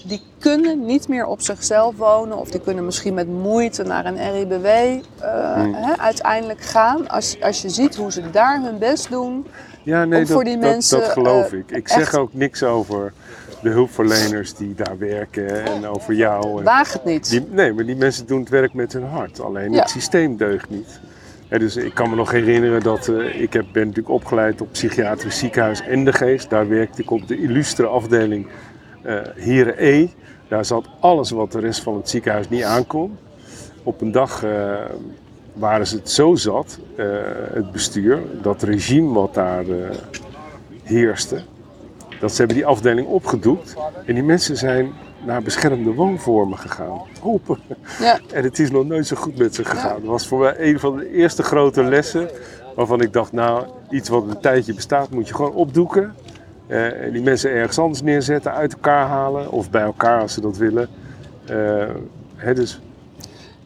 die 0.04 0.22
kunnen 0.38 0.84
niet 0.84 1.08
meer 1.08 1.26
op 1.26 1.40
zichzelf 1.40 1.96
wonen 1.96 2.38
of 2.38 2.50
die 2.50 2.60
kunnen 2.60 2.84
misschien 2.84 3.14
met 3.14 3.28
moeite 3.28 3.82
naar 3.82 4.06
een 4.06 4.30
RIBW 4.32 4.66
eh, 4.66 5.00
hè, 5.72 5.98
uiteindelijk 5.98 6.60
gaan. 6.60 7.08
Als, 7.08 7.40
als 7.42 7.62
je 7.62 7.68
ziet 7.68 7.96
hoe 7.96 8.12
ze 8.12 8.30
daar 8.30 8.60
hun 8.62 8.78
best 8.78 9.10
doen. 9.10 9.46
Ja, 9.86 10.04
nee, 10.04 10.20
dat, 10.24 10.30
voor 10.30 10.44
die 10.44 10.58
dat- 10.58 10.70
mensen, 10.70 11.00
dat 11.00 11.08
geloof 11.08 11.52
eh, 11.52 11.58
ik. 11.58 11.70
Ik 11.70 11.88
zeg 11.88 11.98
echt- 12.00 12.16
ook 12.16 12.34
niks 12.34 12.62
over 12.62 13.12
de 13.62 13.68
hulpverleners 13.68 14.54
die 14.54 14.74
daar 14.74 14.98
werken 14.98 15.64
en 15.64 15.86
over 15.86 16.14
jou. 16.14 16.58
En 16.58 16.64
Waag 16.64 16.92
het 16.92 17.04
niet. 17.04 17.30
die, 17.30 17.46
nee, 17.50 17.72
maar 17.72 17.84
die 17.86 17.96
mensen 17.96 18.26
doen 18.26 18.40
het 18.40 18.48
werk 18.48 18.74
met 18.74 18.92
hun 18.92 19.04
hart. 19.04 19.40
Alleen 19.40 19.72
Ja. 19.72 19.80
het 19.80 19.90
systeem 19.90 20.36
deugt 20.36 20.70
niet. 20.70 21.00
Dus 21.48 21.76
ik 21.76 21.94
kan 21.94 22.10
me 22.10 22.16
nog 22.16 22.30
herinneren 22.30 22.82
dat 22.82 23.08
eh, 23.08 23.40
ik 23.40 23.52
heb, 23.52 23.64
ben 23.72 23.82
natuurlijk 23.86 24.14
opgeleid 24.14 24.60
op 24.60 24.72
psychiatrisch 24.72 25.38
ziekenhuis 25.38 25.80
en 25.82 26.04
de 26.04 26.12
geest. 26.12 26.50
Daar 26.50 26.68
werkte 26.68 27.02
ik 27.02 27.10
op 27.10 27.28
de 27.28 27.38
illustre 27.38 27.86
afdeling 27.86 28.46
eh 29.02 29.14
Heren 29.36 29.74
E. 29.78 30.08
Daar 30.48 30.64
zat 30.64 30.86
alles 31.00 31.30
wat 31.30 31.52
de 31.52 31.60
rest 31.60 31.82
van 31.82 31.96
het 31.96 32.08
ziekenhuis 32.08 32.48
niet 32.48 32.62
aankon. 32.62 33.18
Op 33.82 34.00
een 34.00 34.12
dag 34.12 34.44
eh, 34.44 34.74
waren 35.56 35.86
ze 35.86 35.96
het 35.96 36.10
zo 36.10 36.34
zat, 36.34 36.78
eh, 36.96 37.06
het 37.52 37.72
bestuur, 37.72 38.18
dat 38.42 38.62
regime 38.62 39.12
wat 39.12 39.34
daar 39.34 39.68
eh, 39.68 39.96
heerste, 40.82 41.40
dat 42.20 42.30
ze 42.30 42.36
hebben 42.36 42.56
die 42.56 42.66
afdeling 42.66 43.06
opgedoekt. 43.06 43.74
En 44.04 44.14
die 44.14 44.22
mensen 44.22 44.56
zijn 44.56 44.92
naar 45.24 45.42
beschermde 45.42 45.94
woonvormen 45.94 46.58
gegaan. 46.58 47.00
Open. 47.22 47.58
Ja. 47.98 48.18
En 48.32 48.44
het 48.44 48.58
is 48.58 48.70
nog 48.70 48.86
nooit 48.86 49.06
zo 49.06 49.16
goed 49.16 49.38
met 49.38 49.54
ze 49.54 49.64
gegaan. 49.64 50.00
Dat 50.00 50.10
was 50.10 50.26
voor 50.26 50.38
mij 50.38 50.54
een 50.58 50.80
van 50.80 50.96
de 50.96 51.10
eerste 51.12 51.42
grote 51.42 51.82
lessen. 51.82 52.28
Waarvan 52.74 53.00
ik 53.00 53.12
dacht, 53.12 53.32
nou, 53.32 53.66
iets 53.90 54.08
wat 54.08 54.22
een 54.28 54.40
tijdje 54.40 54.74
bestaat, 54.74 55.10
moet 55.10 55.28
je 55.28 55.34
gewoon 55.34 55.54
opdoeken. 55.54 56.14
Eh, 56.66 57.02
en 57.02 57.12
die 57.12 57.22
mensen 57.22 57.50
ergens 57.50 57.78
anders 57.78 58.02
neerzetten, 58.02 58.52
uit 58.52 58.72
elkaar 58.72 59.06
halen. 59.06 59.50
Of 59.50 59.70
bij 59.70 59.82
elkaar 59.82 60.20
als 60.20 60.32
ze 60.32 60.40
dat 60.40 60.56
willen. 60.56 60.88
Hè, 62.36 62.54
dus 62.54 62.80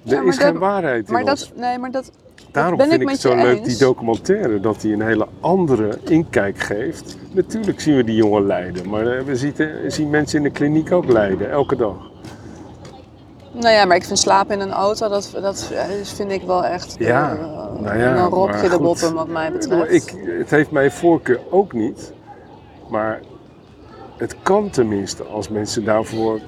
er 0.06 0.26
is 0.26 0.36
dat- 0.36 0.44
geen 0.46 0.58
waarheid 0.58 1.06
in 1.06 1.12
Maar 1.12 1.22
ons. 1.24 1.48
dat, 1.48 1.56
nee, 1.56 1.78
maar 1.78 1.90
dat, 1.90 2.10
Daarom 2.52 2.76
ben 2.76 2.88
vind 2.88 3.02
ik 3.02 3.08
het 3.08 3.20
zo 3.20 3.34
leuk, 3.34 3.58
eens. 3.58 3.68
die 3.68 3.76
documentaire, 3.78 4.60
dat 4.60 4.82
hij 4.82 4.92
een 4.92 5.02
hele 5.02 5.26
andere 5.40 5.98
inkijk 6.08 6.58
geeft. 6.58 7.16
Natuurlijk 7.32 7.80
zien 7.80 7.96
we 7.96 8.04
die 8.04 8.14
jongen 8.14 8.46
lijden, 8.46 8.88
maar 8.88 9.06
eh, 9.06 9.22
we 9.24 9.36
zien, 9.36 9.54
zien 9.86 10.10
mensen 10.10 10.38
in 10.38 10.44
de 10.44 10.50
kliniek 10.50 10.92
ook 10.92 11.08
lijden, 11.12 11.50
elke 11.50 11.76
dag. 11.76 11.96
nou 13.52 13.74
ja, 13.74 13.84
maar 13.84 13.96
ik 13.96 14.04
vind 14.04 14.18
slapen 14.18 14.54
in 14.54 14.60
een 14.60 14.72
auto, 14.72 15.08
dat, 15.08 15.30
dat 15.40 15.72
vind 16.02 16.30
ik 16.30 16.42
wel 16.42 16.64
echt 16.64 16.96
Ja, 16.98 17.32
eh, 17.32 17.82
nou 17.82 17.98
ja, 17.98 18.16
een 18.16 18.28
rokje 18.28 18.68
de 18.68 18.78
bottom 18.78 19.14
wat 19.14 19.28
mij 19.28 19.52
betreft. 19.52 19.92
Ik, 19.92 20.14
het 20.38 20.50
heeft 20.50 20.70
mijn 20.70 20.90
voorkeur 20.90 21.40
ook 21.50 21.72
niet, 21.72 22.12
maar 22.88 23.20
het 24.16 24.36
kan 24.42 24.70
tenminste 24.70 25.22
als 25.24 25.48
mensen 25.48 25.84
daarvoor 25.84 26.40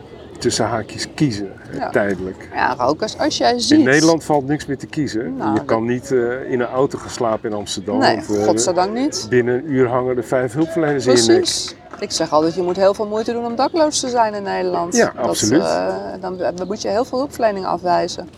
tussen 0.43 0.67
haakjes 0.67 1.07
kiezen, 1.15 1.53
Ja. 1.73 1.91
tijdelijk. 1.91 2.49
Ja, 2.55 2.75
rokers, 2.75 3.19
als 3.19 3.39
jij 3.39 3.59
ziet... 3.59 3.79
In 3.79 3.85
Nederland 3.85 4.25
valt 4.25 4.47
niks 4.47 4.67
meer 4.67 4.79
te 4.79 4.87
kiezen. 4.87 5.37
Nou, 5.37 5.55
je 5.55 5.65
kan 5.65 5.85
niet 5.85 6.13
eh, 6.13 6.51
in 6.51 6.61
een 6.61 6.67
auto 6.67 6.99
gaan 6.99 7.11
slapen 7.11 7.51
in 7.51 7.57
Amsterdam. 7.57 7.99
Nee, 7.99 8.17
of, 8.17 8.31
eh, 8.37 8.45
godzijdank 8.45 8.95
niet. 8.95 9.27
binnen 9.29 9.55
een 9.55 9.71
uur 9.73 9.89
hangen 9.89 10.17
er 10.17 10.25
vijf 10.25 10.53
hulpverleners 10.53 11.07
in 11.07 11.13
je 11.17 11.23
nek. 11.27 11.37
Precies. 11.37 11.75
Ik 12.01 12.11
zeg 12.11 12.33
altijd, 12.33 12.55
je 12.55 12.63
moet 12.63 12.77
heel 12.77 12.95
veel 12.95 13.07
moeite 13.07 13.33
doen 13.33 13.45
om 13.45 13.57
dakloos 13.57 14.01
te 14.01 14.09
zijn 14.09 14.35
in 14.35 14.43
Nederland. 14.43 14.97
Ja, 14.97 15.13
Dat, 15.17 15.27
absoluut. 15.27 15.63
eh, 15.63 15.97
dan 16.21 16.37
dan 16.37 16.67
moet 16.67 16.83
je 16.83 16.89
heel 16.89 17.05
veel 17.05 17.19
hulpverlening 17.19 17.67
afwijzen. 17.67 18.29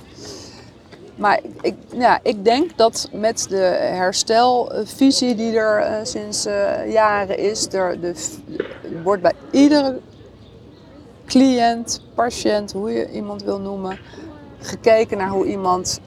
Maar 1.17 1.41
ik, 1.61 1.75
ja, 1.99 2.19
ik 2.23 2.45
denk 2.45 2.71
dat 2.77 3.09
met 3.13 3.47
de 3.49 3.79
herstelvisie 3.81 5.35
die 5.35 5.57
er 5.59 6.07
sinds 6.07 6.47
jaren 6.89 7.39
is, 7.39 7.69
er 7.73 8.01
de, 8.01 8.13
wordt 9.03 9.23
bij 9.23 9.33
iedere 9.51 10.01
cliënt, 11.27 12.03
patiënt, 12.15 12.73
hoe 12.73 12.91
je 12.91 13.11
iemand 13.13 13.43
wil 13.43 13.59
noemen, 13.61 13.99
gekeken 14.59 15.19
naar 15.19 15.29
hoe 15.29 15.47
iemand 15.47 16.01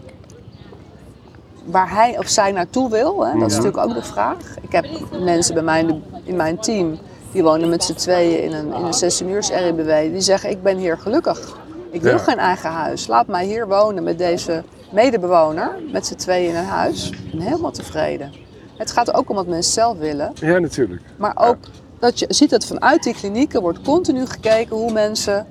waar 1.65 1.91
hij 1.93 2.17
of 2.17 2.27
zij 2.27 2.51
naartoe 2.51 2.89
wil. 2.89 3.25
Hè? 3.25 3.39
Dat 3.39 3.49
is 3.49 3.57
Mhm. 3.57 3.63
natuurlijk 3.65 3.77
ook 3.77 3.93
de 3.93 4.09
vraag. 4.11 4.37
Ik 4.61 4.71
heb 4.71 4.85
mensen 5.23 5.53
bij 5.53 5.63
mij 5.63 6.01
in, 6.23 6.35
mijn 6.35 6.57
team, 6.59 6.97
die 7.31 7.43
wonen 7.43 7.69
met 7.69 7.83
z'n 7.83 7.93
tweeën 7.93 8.43
in 8.43 8.53
een, 8.53 8.73
in 8.73 8.83
een 8.85 8.93
16 8.93 9.29
uurs 9.29 9.49
RIBW, 9.49 9.89
die 10.11 10.21
zeggen 10.21 10.49
ik 10.49 10.63
ben 10.63 10.77
hier 10.77 10.97
gelukkig. 10.97 11.57
Ik 11.91 12.01
wil 12.01 12.11
Ja. 12.11 12.17
geen 12.17 12.37
eigen 12.37 12.69
huis. 12.69 13.07
Laat 13.07 13.27
mij 13.27 13.45
hier 13.45 13.67
wonen 13.67 14.03
met 14.03 14.17
deze 14.17 14.63
medebewoner, 14.91 15.71
met 15.91 16.05
z'n 16.05 16.15
tweeën 16.15 16.49
in 16.49 16.55
een 16.55 16.63
huis. 16.65 17.09
Ik 17.09 17.31
ben 17.31 17.39
helemaal 17.41 17.71
tevreden. 17.71 18.33
Het 18.77 18.91
gaat 18.91 19.13
ook 19.13 19.29
om 19.29 19.35
wat 19.35 19.47
mensen 19.47 19.73
zelf 19.73 19.97
willen. 19.97 20.31
Ja, 20.35 20.59
natuurlijk. 20.59 21.01
Maar 21.15 21.33
ook 21.35 21.57
dat 21.99 22.19
je 22.19 22.25
ziet 22.29 22.49
dat 22.49 22.65
vanuit 22.65 23.03
die 23.03 23.13
klinieken 23.13 23.61
wordt 23.61 23.81
continu 23.81 24.25
gekeken 24.25 24.75
hoe 24.75 24.91
mensen 24.91 25.47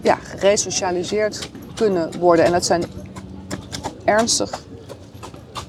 ja, 0.00 0.14
geresocialiseerd 0.14 1.50
kunnen 1.74 2.18
worden. 2.18 2.44
En 2.44 2.52
dat 2.52 2.64
zijn 2.64 2.84
ernstig 4.04 4.62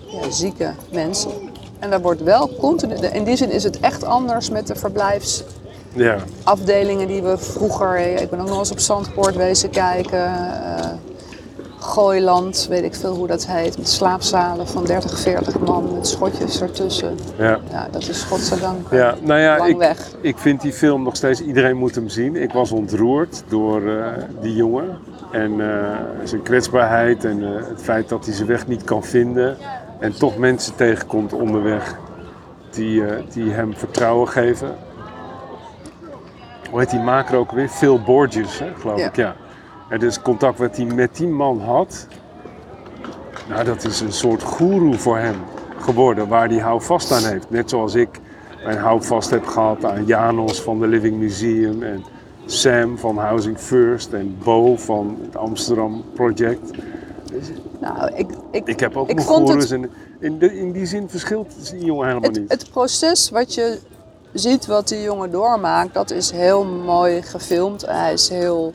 ja, 0.05 0.31
zieke 0.31 0.73
mensen. 0.91 1.31
En 1.79 1.89
daar 1.89 2.01
wordt 2.01 2.23
wel 2.23 2.55
continu. 2.55 2.95
In 2.95 3.23
die 3.23 3.35
zin 3.35 3.51
is 3.51 3.63
het 3.63 3.79
echt 3.79 4.03
anders 4.03 4.49
met 4.49 4.67
de 4.67 4.75
verblijfsafdelingen 4.75 6.99
Ja, 6.99 7.13
die 7.13 7.21
we 7.21 7.37
vroeger. 7.37 7.97
Ik 7.97 8.29
ben 8.29 8.39
ook 8.39 8.47
nog 8.47 8.59
eens 8.59 8.71
op 8.71 8.79
Zandpoort 8.79 9.35
wezen 9.35 9.69
kijken. 9.69 10.31
Eh, 11.79 11.83
Gooiland, 11.83 12.65
weet 12.69 12.83
ik 12.83 12.95
veel 12.95 13.15
hoe 13.15 13.27
dat 13.27 13.47
heet. 13.47 13.77
Met 13.77 13.89
slaapzalen 13.89 14.67
van 14.67 14.85
30, 14.85 15.19
40 15.19 15.59
man 15.59 15.93
met 15.93 16.07
schotjes 16.07 16.61
ertussen. 16.61 17.17
ja. 17.37 17.59
Ja, 17.71 17.87
dat 17.91 18.07
is 18.07 18.23
godzijdank 18.23 18.91
Ja, 18.91 19.15
nou 19.21 19.39
ja, 19.39 19.57
lang 19.57 19.69
ik, 19.69 19.77
weg. 19.77 20.09
ik 20.21 20.37
vind 20.37 20.61
die 20.61 20.73
film 20.73 21.03
nog 21.03 21.15
steeds, 21.15 21.41
iedereen 21.41 21.77
moet 21.77 21.95
hem 21.95 22.09
zien. 22.09 22.35
Ik 22.35 22.51
was 22.53 22.71
ontroerd 22.71 23.43
door 23.47 23.81
eh, 23.89 24.05
die 24.41 24.55
jongen. 24.55 24.97
En 25.31 25.61
eh, 25.61 25.95
zijn 26.23 26.41
kwetsbaarheid 26.41 27.25
en 27.25 27.43
eh, 27.43 27.67
het 27.69 27.81
feit 27.81 28.09
dat 28.09 28.25
hij 28.25 28.33
zijn 28.33 28.47
weg 28.47 28.67
niet 28.67 28.83
kan 28.83 29.03
vinden. 29.03 29.57
En 29.99 30.17
toch 30.17 30.37
mensen 30.37 30.75
tegenkomt 30.75 31.33
onderweg 31.33 31.95
die, 32.71 33.05
eh, 33.05 33.23
die 33.33 33.51
hem 33.51 33.73
vertrouwen 33.75 34.27
geven. 34.27 34.75
Hoe 36.69 36.79
heet 36.79 36.89
die 36.89 36.99
maker 36.99 37.37
ook 37.37 37.51
weer? 37.51 37.67
Phil 37.69 37.99
Borges, 38.01 38.59
hè, 38.59 38.67
geloof 38.79 38.99
Ja. 38.99 39.05
ik, 39.07 39.15
ja. 39.15 39.35
En 39.89 39.99
dus 39.99 40.21
contact 40.21 40.59
wat 40.59 40.75
hij 40.77 40.85
met 40.85 41.15
die 41.15 41.27
man 41.27 41.61
had, 41.61 42.07
nou, 43.49 43.63
dat 43.63 43.83
is 43.83 43.99
een 43.99 44.11
soort 44.13 44.43
goeroe 44.43 44.93
voor 44.93 45.17
hem 45.17 45.35
geworden, 45.79 46.27
waar 46.27 46.47
hij 46.47 46.57
houvast 46.59 47.11
aan 47.11 47.23
heeft. 47.23 47.49
Net 47.49 47.69
zoals 47.69 47.95
ik 47.95 48.19
mijn 48.63 48.77
houvast 48.77 49.29
heb 49.29 49.45
gehad 49.45 49.85
aan 49.85 50.05
Janos 50.05 50.61
van 50.61 50.79
de 50.79 50.87
Living 50.87 51.17
Museum 51.17 51.83
en 51.83 52.03
Sam 52.45 52.97
van 52.97 53.17
Housing 53.17 53.57
First 53.57 54.13
en 54.13 54.37
Bo 54.43 54.75
van 54.77 55.17
het 55.25 55.35
Amsterdam 55.37 56.03
Project. 56.13 56.71
Nou, 57.79 58.11
ik, 58.15 58.29
ik, 58.51 58.67
Ik 58.67 58.79
heb 58.79 58.97
ook 58.97 59.09
Ik 59.09 59.21
vond 59.21 59.49
het- 59.49 59.71
en 59.71 59.89
in, 60.19 60.39
de, 60.39 60.59
in 60.59 60.71
die 60.71 60.85
zin 60.85 61.09
verschilt 61.09 61.71
die 61.71 61.85
jongen 61.85 62.07
helemaal 62.07 62.29
het, 62.29 62.39
niet. 62.39 62.51
het 62.51 62.69
proces 62.71 63.29
wat 63.29 63.53
je 63.53 63.79
ziet 64.33 64.65
wat 64.65 64.87
die 64.87 65.01
jongen 65.01 65.31
doormaakt, 65.31 65.93
dat 65.93 66.11
is 66.11 66.31
heel 66.31 66.65
mooi 66.65 67.21
gefilmd. 67.21 67.85
Hij 67.85 68.13
is 68.13 68.29
heel 68.29 68.73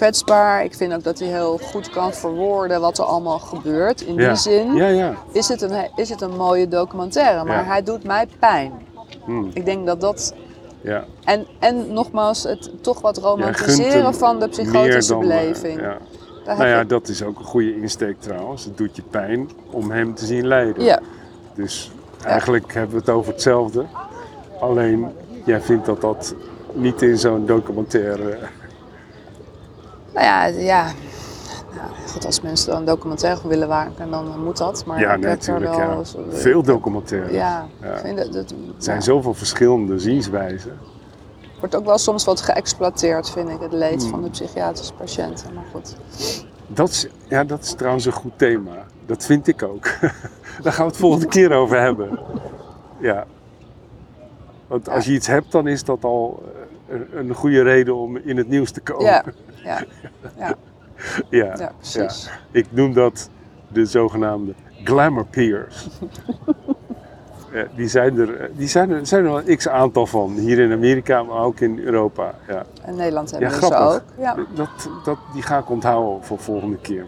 kwetsbaar. 0.00 0.64
Ik 0.64 0.74
vind 0.74 0.92
ook 0.94 1.02
dat 1.04 1.18
hij 1.18 1.28
heel 1.28 1.58
goed 1.58 1.90
kan 1.90 2.12
verwoorden 2.12 2.80
wat 2.80 2.98
er 2.98 3.04
allemaal 3.04 3.38
gebeurt. 3.38 4.00
In 4.00 4.14
ja. 4.14 4.28
die 4.28 4.36
zin 4.36 4.74
Ja, 4.74 4.86
ja. 4.86 5.14
is, 5.32 5.48
het 5.48 5.62
een, 5.62 5.88
is 5.96 6.08
het 6.08 6.20
een 6.20 6.36
mooie 6.36 6.68
documentaire, 6.68 7.44
maar 7.44 7.56
Ja. 7.56 7.64
hij 7.64 7.82
doet 7.82 8.04
mij 8.04 8.26
pijn. 8.38 8.72
Hm, 9.24 9.44
Ik 9.52 9.64
denk 9.64 9.86
dat 9.86 10.00
dat. 10.00 10.34
ja. 10.80 11.04
En, 11.24 11.46
en 11.58 11.92
nogmaals, 11.92 12.42
het 12.42 12.70
toch 12.82 13.00
wat 13.00 13.18
romantiseren 13.18 14.14
van 14.14 14.38
de 14.38 14.48
psychotische 14.48 15.12
dan, 15.12 15.22
eh, 15.22 15.28
beleving. 15.28 15.80
Nou 16.46 16.64
ja, 16.66 16.80
ik- 16.80 16.88
dat 16.88 17.08
is 17.08 17.22
ook 17.22 17.38
een 17.38 17.44
goede 17.44 17.76
insteek 17.80 18.20
trouwens. 18.20 18.64
Het 18.64 18.76
doet 18.76 18.96
je 18.96 19.02
pijn 19.10 19.50
om 19.70 19.90
hem 19.90 20.14
te 20.14 20.24
zien 20.26 20.46
lijden. 20.46 20.84
ja, 20.84 21.00
Dus 21.54 21.90
eigenlijk 22.24 22.74
hebben 22.74 22.94
we 22.94 23.00
het 23.00 23.08
over 23.10 23.32
hetzelfde. 23.32 23.84
Alleen, 24.60 25.06
jij 25.44 25.60
vindt 25.60 25.86
dat 25.86 26.00
dat 26.00 26.34
niet 26.72 27.02
in 27.02 27.18
zo'n 27.18 27.46
documentaire... 27.46 28.38
nou 30.14 30.26
ja, 30.26 30.44
ja. 30.46 30.84
Nou, 31.76 31.90
goed, 32.12 32.26
als 32.26 32.40
mensen 32.40 32.70
dan 32.70 32.78
een 32.78 32.84
documentaire 32.84 33.48
willen 33.48 33.68
maken, 33.68 34.10
dan 34.10 34.42
moet 34.44 34.56
dat. 34.56 34.84
Maar 34.86 35.00
Ja, 35.00 35.12
ik 35.14 35.22
heb 35.22 35.42
er 35.42 35.52
natuurlijk. 35.52 35.74
wel 35.76 36.04
Ja. 36.30 36.36
Veel 36.38 36.62
documentaires. 36.62 37.32
Ja, 37.32 37.66
Ja. 37.82 37.98
vind 37.98 38.16
dat, 38.18 38.32
dat 38.32 38.50
Er 38.50 38.56
zijn 38.78 39.02
zoveel 39.02 39.34
verschillende 39.34 39.98
zienswijzen. 39.98 40.78
wordt 41.58 41.74
ook 41.76 41.84
wel 41.84 41.98
soms 41.98 42.24
wat 42.24 42.40
geëxploiteerd, 42.40 43.30
vind 43.30 43.48
ik, 43.48 43.60
het 43.60 43.72
leed 43.72 44.00
Hmm. 44.02 44.10
van 44.10 44.22
de 44.22 44.30
psychiatrische 44.30 44.92
patiënten. 44.94 45.54
Maar 45.54 45.64
goed. 45.72 45.96
Dat 46.66 46.88
is, 46.88 47.06
ja, 47.28 47.44
dat 47.44 47.62
is 47.62 47.72
trouwens 47.74 48.04
een 48.04 48.12
goed 48.12 48.32
thema. 48.38 48.72
Dat 49.06 49.24
vind 49.24 49.46
ik 49.46 49.62
ook. 49.62 49.84
Daar 50.62 50.72
gaan 50.72 50.84
we 50.84 50.90
het 50.90 51.00
volgende 51.00 51.26
keer 51.26 51.52
over 51.52 51.80
hebben. 51.80 52.18
Ja. 52.98 53.24
Want 54.66 54.88
als 54.88 55.04
je 55.04 55.12
iets 55.12 55.26
hebt, 55.26 55.52
dan 55.52 55.66
is 55.66 55.84
dat 55.84 56.04
al 56.04 56.42
eh, 56.88 56.94
een, 56.98 57.06
een 57.28 57.34
goede 57.34 57.62
reden 57.62 57.96
om 57.96 58.16
in 58.16 58.36
het 58.36 58.48
nieuws 58.48 58.70
te 58.70 58.80
komen. 58.80 59.04
Ja, 59.04 59.24
ja, 59.62 59.84
ja, 60.38 60.54
ja, 61.30 61.54
ja, 61.56 61.72
precies. 61.78 62.30
Ik 62.50 62.66
noem 62.70 62.92
dat 62.92 63.30
de 63.68 63.84
zogenaamde 63.84 64.54
glamour 64.84 65.26
peers. 65.26 65.86
Ja, 67.52 67.66
die 67.76 67.88
zijn 67.88 68.18
er, 68.18 68.40
eh, 68.40 68.48
die 68.56 68.68
zijn 68.68 68.90
er, 68.90 69.06
zijn 69.06 69.24
er 69.24 69.30
wel 69.30 69.42
een 69.48 69.56
x 69.56 69.68
aantal 69.68 70.06
van. 70.06 70.30
Hier 70.30 70.58
in 70.58 70.72
Amerika, 70.72 71.22
maar 71.22 71.42
ook 71.42 71.60
in 71.60 71.78
Europa. 71.78 72.34
Ja. 72.48 72.64
En 72.82 72.96
Nederland 72.96 73.30
hebben 73.30 73.50
we 73.50 73.66
ze 73.66 73.74
ook. 73.74 74.02
Ja. 74.18 74.36
Dat, 74.54 74.90
dat, 75.04 75.18
die 75.32 75.42
ga 75.42 75.58
ik 75.58 75.70
onthouden 75.70 76.24
voor 76.24 76.38
volgende 76.38 76.76
keer. 76.76 77.06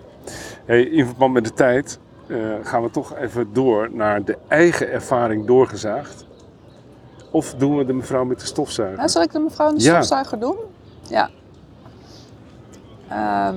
Hey, 0.64 0.82
in 0.82 1.06
verband 1.06 1.32
met 1.32 1.44
de 1.44 1.52
tijd 1.52 1.98
eh, 2.26 2.36
gaan 2.62 2.82
we 2.82 2.90
toch 2.90 3.16
even 3.16 3.52
door 3.52 3.88
naar 3.92 4.24
de 4.24 4.38
eigen 4.48 4.90
ervaring 4.90 5.46
doorgezaagd. 5.46 6.26
Of 7.30 7.54
doen 7.54 7.76
we 7.76 7.84
de 7.84 7.92
mevrouw 7.92 8.24
met 8.24 8.40
de 8.40 8.46
stofzuiger? 8.46 8.96
Nou, 8.96 9.08
zal 9.08 9.22
ik 9.22 9.32
de 9.32 9.38
mevrouw 9.38 9.68
in 9.68 9.74
de 9.74 9.80
stofzuiger 9.80 10.38
doen? 10.40 10.56
Ja. 11.08 11.30
Ehm, 13.14 13.56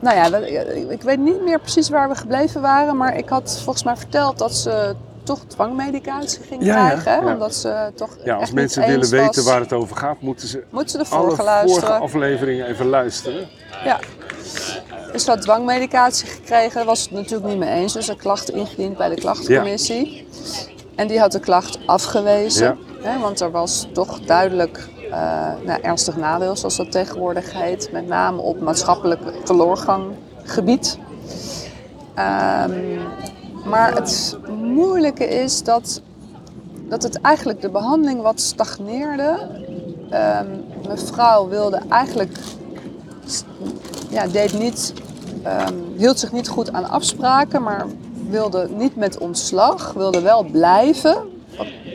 nou 0.00 0.16
ja, 0.16 0.36
ik- 0.88 1.02
weet 1.02 1.18
niet 1.18 1.42
meer 1.42 1.58
precies 1.60 1.88
waar 1.88 2.08
we 2.08 2.14
gebleven 2.14 2.60
waren, 2.60 2.96
maar 2.96 3.16
ik 3.16 3.28
had 3.28 3.60
volgens 3.64 3.84
mij 3.84 3.96
verteld 3.96 4.38
dat 4.38 4.54
ze 4.54 4.94
toch 5.22 5.40
dwangmedicatie 5.46 6.42
ging 6.42 6.64
Ja, 6.64 6.88
krijgen. 6.88 7.26
ja. 7.26 7.32
Omdat 7.32 7.54
ze 7.54 7.92
toch 7.94 8.16
Ja, 8.24 8.34
als 8.36 8.50
mensen 8.52 8.86
willen 8.86 9.10
weten 9.10 9.34
was. 9.34 9.44
waar 9.44 9.60
het 9.60 9.72
over 9.72 9.96
gaat, 9.96 10.20
moeten 10.20 10.48
ze 10.48 10.62
Moeten 10.70 10.90
ze 10.90 11.10
de 11.10 11.16
alle 11.16 11.36
vorige 11.36 11.90
afleveringen 11.92 12.66
even 12.66 12.86
luisteren. 12.86 13.48
Ja. 13.84 13.98
Dus 15.12 15.24
ze 15.24 15.30
had 15.30 15.40
dwangmedicatie 15.42 16.26
gekregen, 16.26 16.74
daar 16.74 16.84
was 16.84 17.00
het 17.02 17.10
natuurlijk 17.10 17.48
niet 17.48 17.58
mee 17.58 17.68
eens. 17.70 17.92
Dus 17.92 18.08
een 18.08 18.16
klacht 18.16 18.50
ingediend 18.50 18.96
bij 18.96 19.08
de 19.08 19.14
klachtencommissie. 19.14 20.28
En 20.94 21.06
die 21.08 21.18
had 21.20 21.32
de 21.32 21.40
klacht 21.40 21.78
afgewezen. 21.86 22.78
Hè, 23.02 23.18
want 23.18 23.40
er 23.40 23.50
was 23.50 23.86
toch 23.92 24.20
duidelijk 24.20 24.88
nou, 25.64 25.80
ernstig 25.82 26.16
nadeel, 26.16 26.56
zoals 26.56 26.76
dat 26.76 26.92
tegenwoordig 26.92 27.52
heet. 27.52 27.92
Met 27.92 28.06
name 28.06 28.40
op 28.40 28.60
maatschappelijk 28.60 29.20
teleurganggebied. 29.44 30.98
Ehm, 32.14 32.98
maar 33.64 33.94
het 33.94 34.38
moeilijke 34.48 35.24
is 35.24 35.62
dat, 35.62 36.02
dat 36.88 37.02
het 37.02 37.20
eigenlijk 37.20 37.60
de 37.60 37.70
behandeling 37.70 38.22
wat 38.22 38.40
stagneerde. 38.40 39.48
Ehm, 40.10 40.46
mevrouw 40.88 41.48
wilde 41.48 41.80
eigenlijk 41.88 42.38
ja, 44.08 44.26
deed 44.26 44.58
niet, 44.58 44.92
ehm, 45.42 45.74
hield 45.96 46.18
zich 46.18 46.32
niet 46.32 46.48
goed 46.48 46.72
aan 46.72 46.88
afspraken, 46.88 47.62
maar 47.62 47.86
wilde 48.28 48.68
niet 48.76 48.96
met 48.96 49.18
ontslag, 49.18 49.92
wilde 49.92 50.20
wel 50.20 50.44
blijven. 50.44 51.16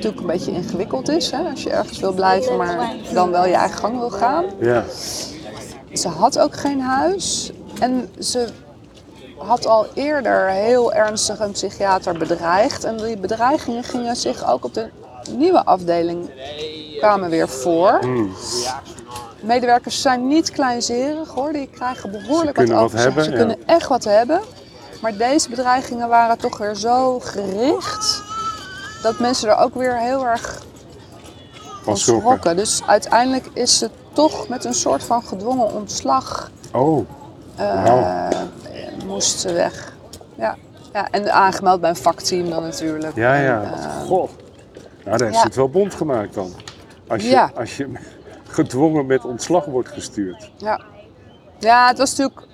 Natuurlijk 0.03 0.31
een 0.31 0.37
beetje 0.37 0.61
ingewikkeld 0.61 1.09
is, 1.09 1.31
hè? 1.31 1.49
als 1.49 1.63
je 1.63 1.69
ergens 1.69 1.99
wil 1.99 2.13
blijven, 2.13 2.57
maar 2.57 2.93
dan 3.13 3.31
wel 3.31 3.45
je 3.45 3.53
eigen 3.53 3.77
gang 3.77 3.99
wil 3.99 4.09
gaan. 4.09 4.45
Ja, 4.59 4.83
Ze 5.93 6.07
had 6.07 6.39
ook 6.39 6.55
geen 6.55 6.81
huis 6.81 7.51
en 7.79 8.09
ze 8.19 8.47
had 9.37 9.65
al 9.65 9.85
eerder 9.93 10.47
heel 10.49 10.93
ernstig 10.93 11.39
een 11.39 11.51
psychiater 11.51 12.17
bedreigd. 12.17 12.83
En 12.83 12.97
die 12.97 13.17
bedreigingen 13.17 13.83
gingen 13.83 14.15
zich 14.15 14.49
ook 14.49 14.65
op 14.65 14.73
de 14.73 14.89
nieuwe 15.37 15.65
afdeling 15.65 16.29
kwamen 16.99 17.29
weer 17.29 17.49
voor. 17.49 17.97
Hmm. 18.01 18.33
Medewerkers 19.39 20.01
zijn 20.01 20.27
niet 20.27 20.51
kleinzerig 20.51 21.29
hoor, 21.29 21.51
die 21.53 21.67
krijgen 21.67 22.11
behoorlijk 22.11 22.57
wat 22.57 22.71
over 22.71 22.99
hebben, 22.99 23.23
Ze 23.23 23.31
ja. 23.31 23.37
kunnen 23.37 23.57
echt 23.65 23.87
wat 23.87 24.03
hebben. 24.03 24.41
Maar 25.01 25.17
deze 25.17 25.49
bedreigingen 25.49 26.09
waren 26.09 26.37
toch 26.37 26.57
weer 26.57 26.75
zo 26.75 27.19
gericht 27.19 28.29
dat 29.01 29.19
mensen 29.19 29.49
er 29.49 29.55
ook 29.57 29.75
weer 29.75 29.97
heel 29.97 30.27
erg 30.27 30.61
van 31.83 31.97
schrokken. 31.97 32.55
Dus 32.55 32.81
uiteindelijk 32.85 33.49
is 33.53 33.77
ze 33.77 33.89
toch 34.13 34.47
met 34.47 34.65
een 34.65 34.73
soort 34.73 35.03
van 35.03 35.23
gedwongen 35.23 35.73
ontslag 35.73 36.51
Oh, 36.73 37.05
eh, 37.55 37.83
Wauw. 37.83 38.29
moest 39.05 39.39
ze 39.39 39.53
weg. 39.53 39.93
Ja. 40.35 40.55
ja, 40.93 41.07
en 41.11 41.33
aangemeld 41.33 41.81
bij 41.81 41.89
een 41.89 41.95
vakteam 41.95 42.49
dan 42.49 42.63
natuurlijk. 42.63 43.15
ja, 43.15 43.35
ja. 43.35 43.61
En, 43.61 43.73
eh, 43.73 44.01
Goh. 44.07 44.29
Nou, 45.05 45.17
daar 45.17 45.19
heeft 45.19 45.33
ja. 45.33 45.39
ze 45.39 45.45
het 45.47 45.55
wel 45.55 45.69
bond 45.69 45.93
gemaakt 45.93 46.33
dan. 46.33 46.53
Als 47.07 47.23
je, 47.23 47.29
Ja. 47.29 47.51
als 47.55 47.77
je 47.77 47.91
gedwongen 48.47 49.05
met 49.05 49.25
ontslag 49.25 49.65
wordt 49.65 49.89
gestuurd. 49.89 50.51
Ja. 50.57 50.81
ja, 51.59 51.87
het 51.87 51.97
was 51.97 52.15
natuurlijk. 52.17 52.47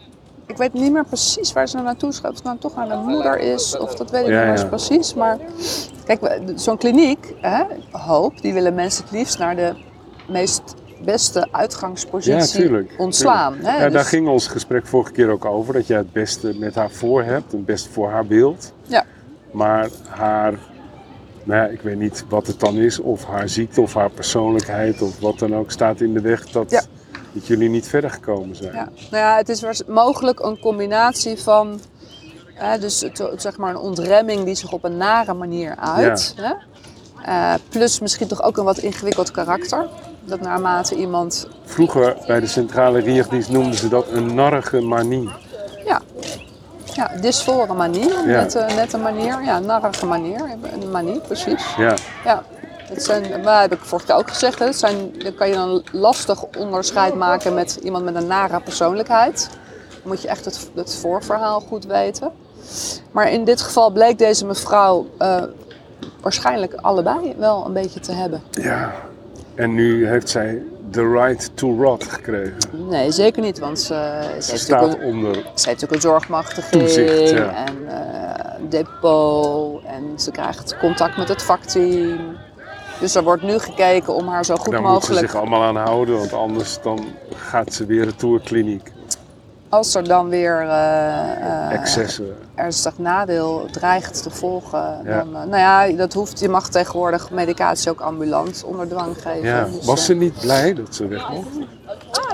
Ik 0.47 0.57
weet 0.57 0.73
niet 0.73 0.91
meer 0.91 1.05
precies 1.05 1.53
waar 1.53 1.67
ze 1.67 1.77
naartoe 1.77 2.09
is. 2.09 2.21
Of 2.21 2.23
het 2.35 2.43
nou 2.43 2.57
toch 2.57 2.75
naar 2.75 2.89
de 2.89 2.95
moeder 2.95 3.39
is, 3.39 3.77
of 3.77 3.95
dat 3.95 4.11
weet 4.11 4.21
ik 4.25 4.27
Ja, 4.31 4.39
niet 4.39 4.53
meer 4.53 4.57
ja. 4.63 4.65
precies. 4.65 5.13
Maar 5.13 5.37
kijk, 6.05 6.39
zo'n 6.55 6.77
kliniek, 6.77 7.33
hè, 7.41 7.63
Hoop, 7.91 8.41
die 8.41 8.53
willen 8.53 8.73
mensen 8.73 9.03
het 9.03 9.11
liefst 9.13 9.39
naar 9.39 9.55
de 9.55 9.73
meest 10.29 10.61
beste 11.03 11.39
Ja, 11.39 11.47
uitgangspositie 11.57 12.61
tuurlijk. 12.61 12.93
ontslaan. 12.97 13.53
tuurlijk. 13.53 13.71
Hè? 13.71 13.83
Ja, 13.83 13.89
daar 13.89 13.91
Dus- 14.01 14.07
ging 14.07 14.27
ons 14.27 14.47
gesprek 14.47 14.85
vorige 14.85 15.11
keer 15.11 15.29
ook 15.29 15.45
over. 15.45 15.73
Dat 15.73 15.87
jij 15.87 15.97
het 15.97 16.11
beste 16.13 16.53
met 16.59 16.75
haar 16.75 16.91
voor 16.91 17.23
hebt. 17.23 17.51
Het 17.51 17.65
beste 17.65 17.89
voor 17.89 18.09
haar 18.09 18.25
beeld. 18.25 18.73
Ja. 18.83 19.05
Maar 19.51 19.89
haar, 20.09 20.53
nou 21.43 21.61
ja, 21.61 21.65
ik 21.67 21.81
weet 21.81 21.99
niet 21.99 22.25
wat 22.29 22.47
het 22.47 22.59
dan 22.59 22.75
is. 22.75 22.99
Of 22.99 23.25
haar 23.25 23.49
ziekte 23.49 23.81
of 23.81 23.93
haar 23.93 24.09
persoonlijkheid 24.09 25.01
of 25.01 25.19
wat 25.19 25.39
dan 25.39 25.55
ook 25.55 25.71
staat 25.71 26.01
in 26.01 26.13
de 26.13 26.21
weg 26.21 26.47
dat, 26.49 26.71
Ja. 26.71 26.81
Dat 27.37 27.47
jullie 27.47 27.69
niet 27.69 27.87
verder 27.87 28.09
gekomen 28.09 28.55
zijn. 28.55 28.73
Ja. 28.73 28.89
Nou 29.11 29.23
ja, 29.23 29.35
het 29.37 29.49
is 29.49 29.83
mogelijk 29.87 30.39
een 30.39 30.59
combinatie 30.59 31.37
van, 31.37 31.79
hè, 32.53 32.79
dus 32.79 33.01
het, 33.01 33.23
zeg 33.35 33.57
maar 33.57 33.69
een 33.69 33.77
ontremming 33.77 34.45
die 34.45 34.55
zich 34.55 34.71
op 34.71 34.83
een 34.83 34.97
nare 34.97 35.33
manier 35.33 35.75
uit. 35.75 36.35
Hè? 36.37 36.53
Eh, 37.23 37.53
plus 37.69 37.99
misschien 37.99 38.27
toch 38.27 38.41
ook 38.43 38.57
een 38.57 38.63
wat 38.63 38.77
ingewikkeld 38.77 39.31
karakter. 39.31 39.87
Dat 40.25 40.41
naarmate 40.41 40.95
iemand, 40.95 41.47
Vroeger 41.65 42.17
bij 42.27 42.39
de 42.39 42.47
centrale 42.47 42.99
riechdienst 42.99 43.49
noemden 43.49 43.73
ze 43.73 43.87
dat 43.87 44.07
een 44.11 44.35
narrige 44.35 44.79
manie. 44.81 45.29
ja, 45.85 46.01
ja 46.93 47.11
dysfore 47.21 47.73
manie, 47.73 48.09
Ja. 48.09 48.21
net, 48.23 48.55
eh, 48.55 48.75
net 48.75 48.93
een 48.93 49.01
manier, 49.01 49.43
ja, 49.43 49.59
narige 49.59 50.05
manier, 50.05 50.41
een 50.81 50.91
manie, 50.91 51.19
precies. 51.19 51.75
Ja, 51.77 51.93
Ja, 52.23 52.43
het 52.89 53.03
zijn, 53.03 53.41
maar 53.43 53.61
heb 53.61 53.73
ik 53.73 53.79
vorige 53.79 54.07
keer 54.07 54.15
ook 54.15 54.29
gezegd, 54.29 54.59
hè, 54.59 54.65
het 54.65 54.79
zijn, 54.79 55.11
dan 55.17 55.35
kan 55.35 55.47
je 55.47 55.53
dan 55.53 55.83
lastig 55.91 56.43
onderscheid 56.57 57.15
maken 57.15 57.53
met 57.53 57.79
iemand 57.83 58.03
met 58.03 58.15
een 58.15 58.27
nare 58.27 58.61
persoonlijkheid. 58.61 59.49
Dan 59.89 59.99
moet 60.03 60.21
je 60.21 60.27
echt 60.27 60.45
het, 60.45 60.69
het 60.75 60.95
voorverhaal 60.95 61.59
goed 61.59 61.85
weten. 61.85 62.31
Maar 63.11 63.31
in 63.31 63.45
dit 63.45 63.61
geval 63.61 63.91
bleek 63.91 64.17
deze 64.17 64.45
mevrouw 64.45 65.07
eh, 65.17 65.43
waarschijnlijk 66.21 66.73
allebei 66.73 67.35
wel 67.37 67.65
een 67.65 67.73
beetje 67.73 67.99
te 67.99 68.11
hebben. 68.11 68.41
ja. 68.51 68.91
En 69.55 69.73
nu 69.73 70.07
heeft 70.07 70.29
zij 70.29 70.61
the 70.91 71.09
right 71.09 71.49
to 71.53 71.75
rot 71.81 72.03
gekregen. 72.03 72.57
Nee, 72.71 73.11
zeker 73.11 73.41
niet, 73.41 73.59
want 73.59 73.79
ze, 73.79 74.19
ze, 74.39 74.51
heeft, 74.51 74.59
staat 74.59 74.81
natuurlijk 74.81 75.01
een, 75.01 75.15
onder. 75.15 75.33
ze 75.33 75.41
heeft 75.41 75.65
natuurlijk 75.65 75.93
een 75.93 76.01
zorgmachtiging 76.01 76.83
Toezicht, 76.83 77.29
ja. 77.29 77.65
en 77.65 77.75
eh, 77.87 78.69
depot 78.69 79.83
en 79.83 80.19
ze 80.19 80.31
krijgt 80.31 80.77
contact 80.77 81.17
met 81.17 81.27
het 81.27 81.43
vakteam. 81.43 82.37
Dus 82.99 83.15
er 83.15 83.23
wordt 83.23 83.43
nu 83.43 83.59
gekeken 83.59 84.13
om 84.15 84.27
haar 84.27 84.45
zo 84.45 84.55
goed 84.55 84.71
Daar 84.71 84.81
moet 84.81 84.89
ze 84.89 84.93
mogelijk 85.11 85.31
zich 85.31 85.35
allemaal 85.39 85.63
aan 85.63 85.75
houden, 85.75 86.17
want 86.17 86.33
anders 86.33 86.81
dan 86.81 87.05
gaat 87.35 87.73
ze 87.73 87.85
weer 87.85 88.03
retour 88.03 88.39
kliniek. 88.41 88.91
Als 89.69 89.95
er 89.95 90.03
dan 90.03 90.29
weer 90.29 90.61
eh, 90.61 91.31
eh, 91.31 91.71
Excessen. 91.71 92.35
ernstig 92.55 92.97
nadeel 92.97 93.65
dreigt 93.71 94.23
te 94.23 94.29
volgen, 94.29 95.01
Ja. 95.03 95.17
dan, 95.17 95.35
eh, 95.35 95.43
nou 95.43 95.57
ja, 95.57 95.97
dat 95.97 96.13
hoeft. 96.13 96.39
Je 96.39 96.49
mag 96.49 96.69
tegenwoordig 96.69 97.31
medicatie 97.31 97.89
ook 97.91 97.99
ambulant 98.01 98.63
onder 98.65 98.87
dwang 98.87 99.15
geven. 99.21 99.43
Ja. 99.47 99.63
Dus, 99.63 99.85
Was 99.85 100.05
ze 100.05 100.13
niet 100.13 100.39
blij 100.39 100.73
dat 100.73 100.95
ze 100.95 101.07
weg 101.07 101.29
mocht? 101.29 101.47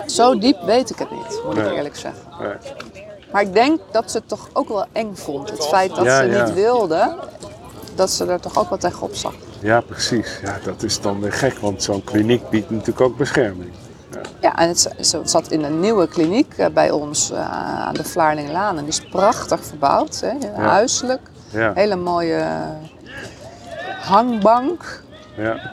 Zo 0.05 0.38
diep 0.38 0.57
weet 0.66 0.89
ik 0.89 0.99
het 0.99 1.11
niet, 1.11 1.41
moet 1.45 1.57
ik 1.57 1.72
eerlijk 1.72 1.95
zeggen. 1.95 2.22
Nee. 2.41 2.53
Maar 3.32 3.41
ik 3.41 3.53
denk 3.53 3.80
dat 3.91 4.11
ze 4.11 4.18
het 4.18 4.28
toch 4.28 4.49
ook 4.53 4.68
wel 4.68 4.86
eng 4.91 5.16
vond. 5.16 5.49
Het 5.49 5.66
feit 5.66 5.95
dat 5.95 6.05
Ja, 6.05 6.18
ze 6.18 6.26
ja. 6.26 6.43
niet 6.45 6.53
wilde, 6.53 7.16
dat 7.95 8.09
ze 8.09 8.26
er 8.26 8.39
toch 8.39 8.57
ook 8.59 8.70
wel 8.70 8.78
tegenop 8.78 9.16
zag. 9.16 9.34
Ja, 9.64 9.82
precies. 9.82 10.39
Ja, 10.41 10.57
dat 10.64 10.84
is 10.84 11.01
dan 11.01 11.20
weer 11.22 11.34
gek, 11.34 11.57
want 11.57 11.84
zo'n 11.84 12.03
kliniek 12.03 12.49
biedt 12.49 12.70
natuurlijk 12.70 13.01
ook 13.01 13.18
bescherming. 13.18 13.72
Ja, 14.41 14.55
en 14.57 14.68
het, 14.68 14.89
zat 15.24 15.51
in 15.51 15.64
een 15.64 15.80
nieuwe 15.80 16.07
kliniek 16.07 16.53
eh, 16.57 16.68
bij 16.74 16.91
ons 16.91 17.32
eh, 17.32 17.49
aan 17.86 17.93
de 17.93 18.03
Vlaardinglaan. 18.03 18.78
En 18.78 18.84
die 18.84 18.93
is 18.93 19.01
prachtig 19.07 19.66
verbouwd, 19.66 20.20
hè? 20.20 20.61
huiselijk. 20.61 21.22
Ja, 21.49 21.72
Hele 21.74 21.95
mooie 21.95 22.45
hangbank. 24.01 25.03
ja. 25.38 25.72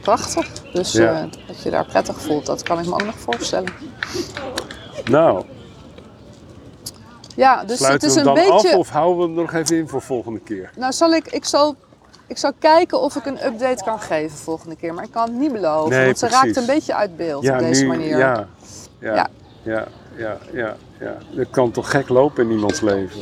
Prachtig. 0.00 0.46
Dus 0.72 0.92
Ja. 0.92 1.12
eh, 1.12 1.24
dat 1.46 1.62
je 1.62 1.70
daar 1.70 1.84
prettig 1.86 2.20
voelt, 2.20 2.46
dat 2.46 2.62
kan 2.62 2.78
ik 2.78 2.86
me 2.86 2.92
ook 2.92 3.04
nog 3.04 3.18
voorstellen. 3.18 3.72
Nou, 5.10 5.44
Ja, 7.36 7.64
dus 7.64 7.86
het 7.88 8.02
is 8.02 8.14
we 8.14 8.20
een 8.20 8.26
hem 8.26 8.34
dan 8.34 8.44
beetje... 8.52 8.68
af 8.70 8.74
of 8.76 8.88
houden 8.88 9.16
we 9.18 9.22
hem 9.24 9.32
nog 9.34 9.52
even 9.52 9.76
in 9.76 9.88
voor 9.88 10.02
volgende 10.02 10.40
keer? 10.40 10.70
Nou, 10.76 10.92
zal 10.92 11.12
ik, 11.12 11.26
ik, 11.26 11.44
zal, 11.44 11.76
ik 12.28 12.38
zal 12.38 12.52
kijken 12.58 13.00
of 13.00 13.16
ik 13.16 13.26
een 13.26 13.46
update 13.46 13.84
kan 13.84 14.00
geven 14.00 14.38
volgende 14.38 14.76
keer. 14.76 14.94
Maar 14.94 15.04
ik 15.04 15.10
kan 15.10 15.22
het 15.22 15.32
niet 15.38 15.52
beloven, 15.52 15.90
Nee, 15.96 16.04
want 16.04 16.18
ze 16.18 16.26
precies. 16.26 16.42
raakt 16.44 16.56
een 16.56 16.66
beetje 16.66 16.94
uit 16.94 17.16
beeld 17.16 17.48
op 17.50 17.58
deze 17.58 17.82
nu, 17.82 17.88
manier. 17.88 18.18
Ja, 18.18 18.46
ja, 18.98 19.14
ja, 19.14 19.28
Ja. 19.62 19.86
ja, 20.16 20.36
ja, 20.52 20.76
ja, 21.00 21.16
Het 21.36 21.50
kan 21.50 21.70
toch 21.70 21.90
gek 21.90 22.08
lopen 22.08 22.44
in 22.44 22.50
iemands 22.50 22.80
leven? 22.80 23.20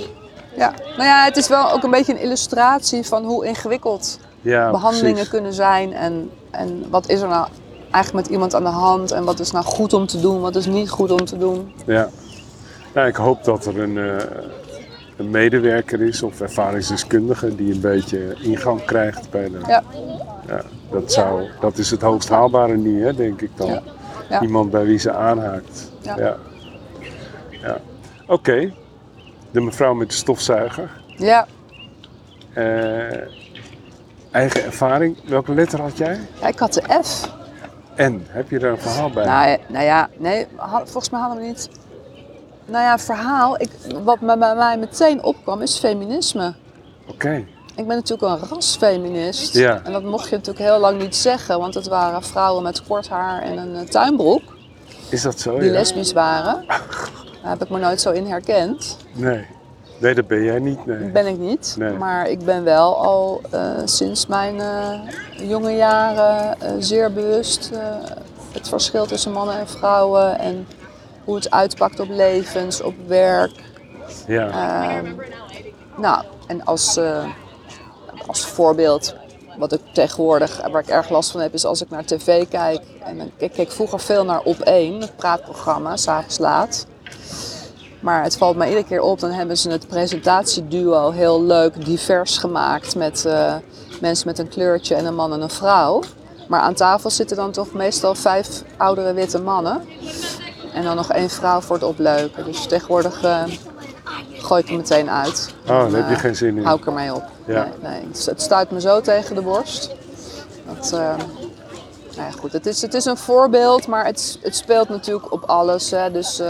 Ja. 0.57 0.73
Nou 0.87 1.03
ja, 1.05 1.25
het 1.25 1.37
is 1.37 1.49
wel 1.49 1.71
ook 1.73 1.83
een 1.83 1.91
beetje 1.91 2.13
een 2.13 2.21
illustratie 2.21 3.07
van 3.07 3.25
hoe 3.25 3.47
ingewikkeld 3.47 4.19
Ja, 4.41 4.71
behandelingen 4.71 5.13
precies. 5.13 5.31
kunnen 5.31 5.53
zijn. 5.53 5.93
En, 5.93 6.31
en 6.51 6.87
wat 6.91 7.09
is 7.09 7.21
er 7.21 7.29
nou 7.29 7.47
eigenlijk 7.91 8.25
met 8.25 8.35
iemand 8.35 8.55
aan 8.55 8.65
de 8.65 8.69
hand? 8.71 9.11
En 9.11 9.25
wat 9.25 9.41
is 9.41 9.51
nou 9.51 9.65
goed 9.65 9.93
om 9.93 10.07
te 10.07 10.21
doen, 10.21 10.41
wat 10.41 10.57
is 10.57 10.67
niet 10.67 10.91
goed 10.91 11.11
om 11.11 11.25
te 11.25 11.39
doen? 11.39 11.73
Ja. 11.87 12.09
Nou, 12.95 13.09
ik 13.09 13.17
hoop 13.17 13.45
dat 13.45 13.67
er 13.67 13.81
een, 13.81 13.99
eh, 13.99 14.25
een 15.17 15.31
medewerker 15.31 16.01
is 16.01 16.23
of 16.23 16.41
ervaringsdeskundige 16.41 17.55
die 17.55 17.73
een 17.75 17.81
beetje 17.81 18.35
ingang 18.43 18.85
krijgt 18.85 19.31
bij 19.31 19.51
de. 19.51 19.59
Ja. 19.67 19.83
Ja, 20.47 20.63
dat, 20.91 21.13
zou, 21.13 21.49
dat 21.61 21.79
is 21.79 21.91
het 21.91 22.01
hoogst 22.01 22.29
haalbare 22.29 22.77
niet, 22.77 23.03
hè, 23.03 23.15
denk 23.15 23.41
ik 23.41 23.51
dan. 23.55 23.81
Ja. 24.29 24.41
Iemand 24.41 24.71
bij 24.71 24.85
wie 24.85 24.99
ze 24.99 25.13
aanhaakt. 25.13 25.93
Ja. 26.01 26.37
ja. 27.51 27.79
Oké, 28.27 28.73
de 29.51 29.61
mevrouw 29.61 29.95
met 29.95 30.09
de 30.09 30.15
stofzuiger. 30.15 30.91
Ja, 31.07 31.47
Eh, 32.53 33.21
eigen 34.31 34.65
ervaring. 34.65 35.17
Welke 35.29 35.55
letter 35.55 35.81
had 35.81 35.97
jij? 35.97 36.21
ja 36.41 36.47
ik 36.47 36.59
had 36.59 36.73
de 36.73 36.83
F. 37.03 37.35
En, 37.95 38.27
heb 38.29 38.51
je 38.51 38.59
daar 38.59 38.71
een 38.71 38.79
verhaal 38.79 39.11
bij? 39.11 39.25
Nou, 39.25 39.49
ja, 39.49 39.59
nou 39.69 39.85
ja, 39.85 40.09
nee, 40.17 40.47
volgens 40.85 41.11
mij 41.11 41.21
hadden 41.21 41.39
we 41.39 41.47
niet. 41.47 41.69
Nou 42.67 42.85
ja, 42.85 42.99
verhaal. 42.99 43.61
Ik, 43.61 43.71
wat 44.05 44.21
bij 44.21 44.37
mij 44.37 44.79
meteen 44.79 45.23
opkwam 45.23 45.63
is 45.63 45.79
feminisme. 45.79 46.55
Oké, 47.09 47.45
Ik 47.75 47.87
ben 47.87 47.97
natuurlijk 47.97 48.43
een 48.43 48.49
rasfeminist. 48.49 49.55
Ja. 49.55 49.81
En 49.85 49.93
dat 49.93 50.03
mocht 50.03 50.29
je 50.29 50.37
natuurlijk 50.37 50.65
heel 50.65 50.79
lang 50.79 50.99
niet 50.99 51.17
zeggen, 51.17 51.59
want 51.59 51.75
het 51.75 51.89
waren 51.89 52.23
vrouwen 52.23 52.63
met 52.63 52.83
kort 52.83 53.09
haar 53.09 53.43
en 53.43 53.59
een 53.59 53.77
eh, 53.77 53.89
tuinbroek 53.89 54.55
is 55.09 55.23
dat 55.23 55.41
zo? 55.41 55.59
die 55.59 55.69
ja? 55.69 55.73
lesbisch 55.73 56.13
waren. 56.13 56.65
Daar 56.67 57.51
heb 57.51 57.63
ik 57.63 57.69
me 57.69 57.79
nooit 57.79 58.01
zo 58.01 58.11
in 58.11 58.27
herkend. 58.27 58.97
Nee. 59.13 59.47
Nee, 60.01 60.15
dat 60.15 60.27
ben 60.27 60.43
jij 60.43 60.59
niet. 60.59 60.87
Nee. 60.87 61.11
Ben 61.11 61.27
ik 61.27 61.39
niet. 61.39 61.75
Nee. 61.79 61.93
Maar 61.93 62.29
ik 62.29 62.45
ben 62.45 62.65
wel 62.65 63.05
al 63.05 63.41
eh, 63.51 63.71
sinds 63.85 64.27
mijn 64.27 64.61
eh, 64.61 65.01
jonge 65.49 65.71
jaren 65.71 66.57
zeer 66.83 67.13
bewust 67.13 67.71
het 68.53 68.69
verschil 68.69 69.07
tussen 69.07 69.33
mannen 69.33 69.59
en 69.59 69.69
vrouwen 69.69 70.39
en 70.39 70.67
hoe 71.27 71.35
het 71.35 71.51
uitpakt 71.51 72.01
op 72.01 72.09
levens, 72.09 72.81
op 72.83 72.95
werk. 73.07 73.53
Ja. 74.27 74.49
Ehm, 74.49 75.13
nou, 75.97 76.25
en 76.47 76.65
als, 76.65 76.97
eh, 76.97 77.25
als 78.27 78.47
voorbeeld, 78.47 79.15
wat 79.59 79.73
ik 79.73 79.81
tegenwoordig, 79.93 80.61
waar 80.71 80.83
ik 80.83 80.89
erg 80.89 81.09
last 81.11 81.31
van 81.31 81.41
heb, 81.41 81.55
is 81.55 81.65
als 81.65 81.83
ik 81.83 81.91
naar 81.91 82.05
tv 82.05 82.49
kijk. 82.49 82.83
En 83.05 83.19
dan- 83.19 83.31
ik 83.37 83.53
keek 83.53 83.71
vroeger 83.73 84.01
veel 84.01 84.25
naar 84.25 84.41
Op 84.41 84.61
1, 84.65 85.01
het 85.01 85.17
praatprogramma, 85.17 85.97
s'avonds 85.97 86.39
laat. 86.39 86.87
Maar 88.01 88.23
het 88.23 88.37
valt 88.37 88.57
me 88.57 88.65
iedere 88.69 88.85
keer 88.85 89.01
op, 89.01 89.21
dan 89.21 89.31
hebben 89.31 89.57
ze 89.59 89.71
het 89.71 89.89
presentatieduo 89.89 91.11
heel 91.11 91.43
leuk, 91.43 91.85
divers 91.85 92.39
gemaakt. 92.39 92.95
Met 92.97 93.25
eh, 93.25 93.55
mensen 94.01 94.27
met 94.27 94.39
een 94.39 94.49
kleurtje 94.49 94.95
en 94.95 95.05
een 95.07 95.15
man 95.15 95.33
en 95.33 95.41
een 95.41 95.51
vrouw. 95.51 96.03
Maar 96.49 96.61
aan 96.61 96.75
tafel 96.75 97.11
zitten 97.11 97.37
dan 97.37 97.51
toch 97.51 97.73
meestal 97.73 98.15
vijf 98.15 98.63
oudere 98.77 99.13
witte 99.13 99.41
mannen. 99.41 99.81
En 100.77 100.83
dan 100.83 100.97
nog 100.97 101.13
één 101.13 101.31
vrouw 101.31 101.61
voor 101.61 101.77
het 101.77 101.85
opleuken. 101.85 102.45
Dus 102.45 102.67
tegenwoordig 102.67 103.23
eh, 103.23 103.43
gooi 104.33 104.63
ik 104.63 104.69
hem 104.69 104.77
meteen 104.77 105.11
uit. 105.11 105.55
Oh, 105.63 105.69
daar 105.69 105.91
heb 105.91 106.09
je 106.09 106.15
eh, 106.15 106.21
geen 106.21 106.37
zin 106.37 106.57
in. 106.57 106.65
Hou 106.65 106.79
ik 106.79 106.87
ermee 106.87 107.15
op. 107.15 107.25
Ja. 107.45 107.69
Nee, 107.83 107.91
nee. 107.93 108.09
Het, 108.25 108.43
stuit 108.43 108.71
me 108.71 108.81
zo 108.81 109.01
tegen 109.01 109.35
de 109.35 109.43
borst. 109.43 109.91
Dat, 110.67 110.93
eh, 110.93 110.99
nou 112.17 112.29
ja, 112.29 112.31
goed. 112.31 112.53
Het 112.53 112.67
is, 112.67 112.83
het 112.83 112.95
is 112.95 113.05
een 113.05 113.17
voorbeeld, 113.17 113.87
maar 113.87 114.05
het, 114.05 114.39
het 114.43 114.57
speelt 114.57 114.89
natuurlijk 114.89 115.33
op 115.33 115.45
alles. 115.45 115.91
Hè. 115.91 116.11
Dus 116.11 116.43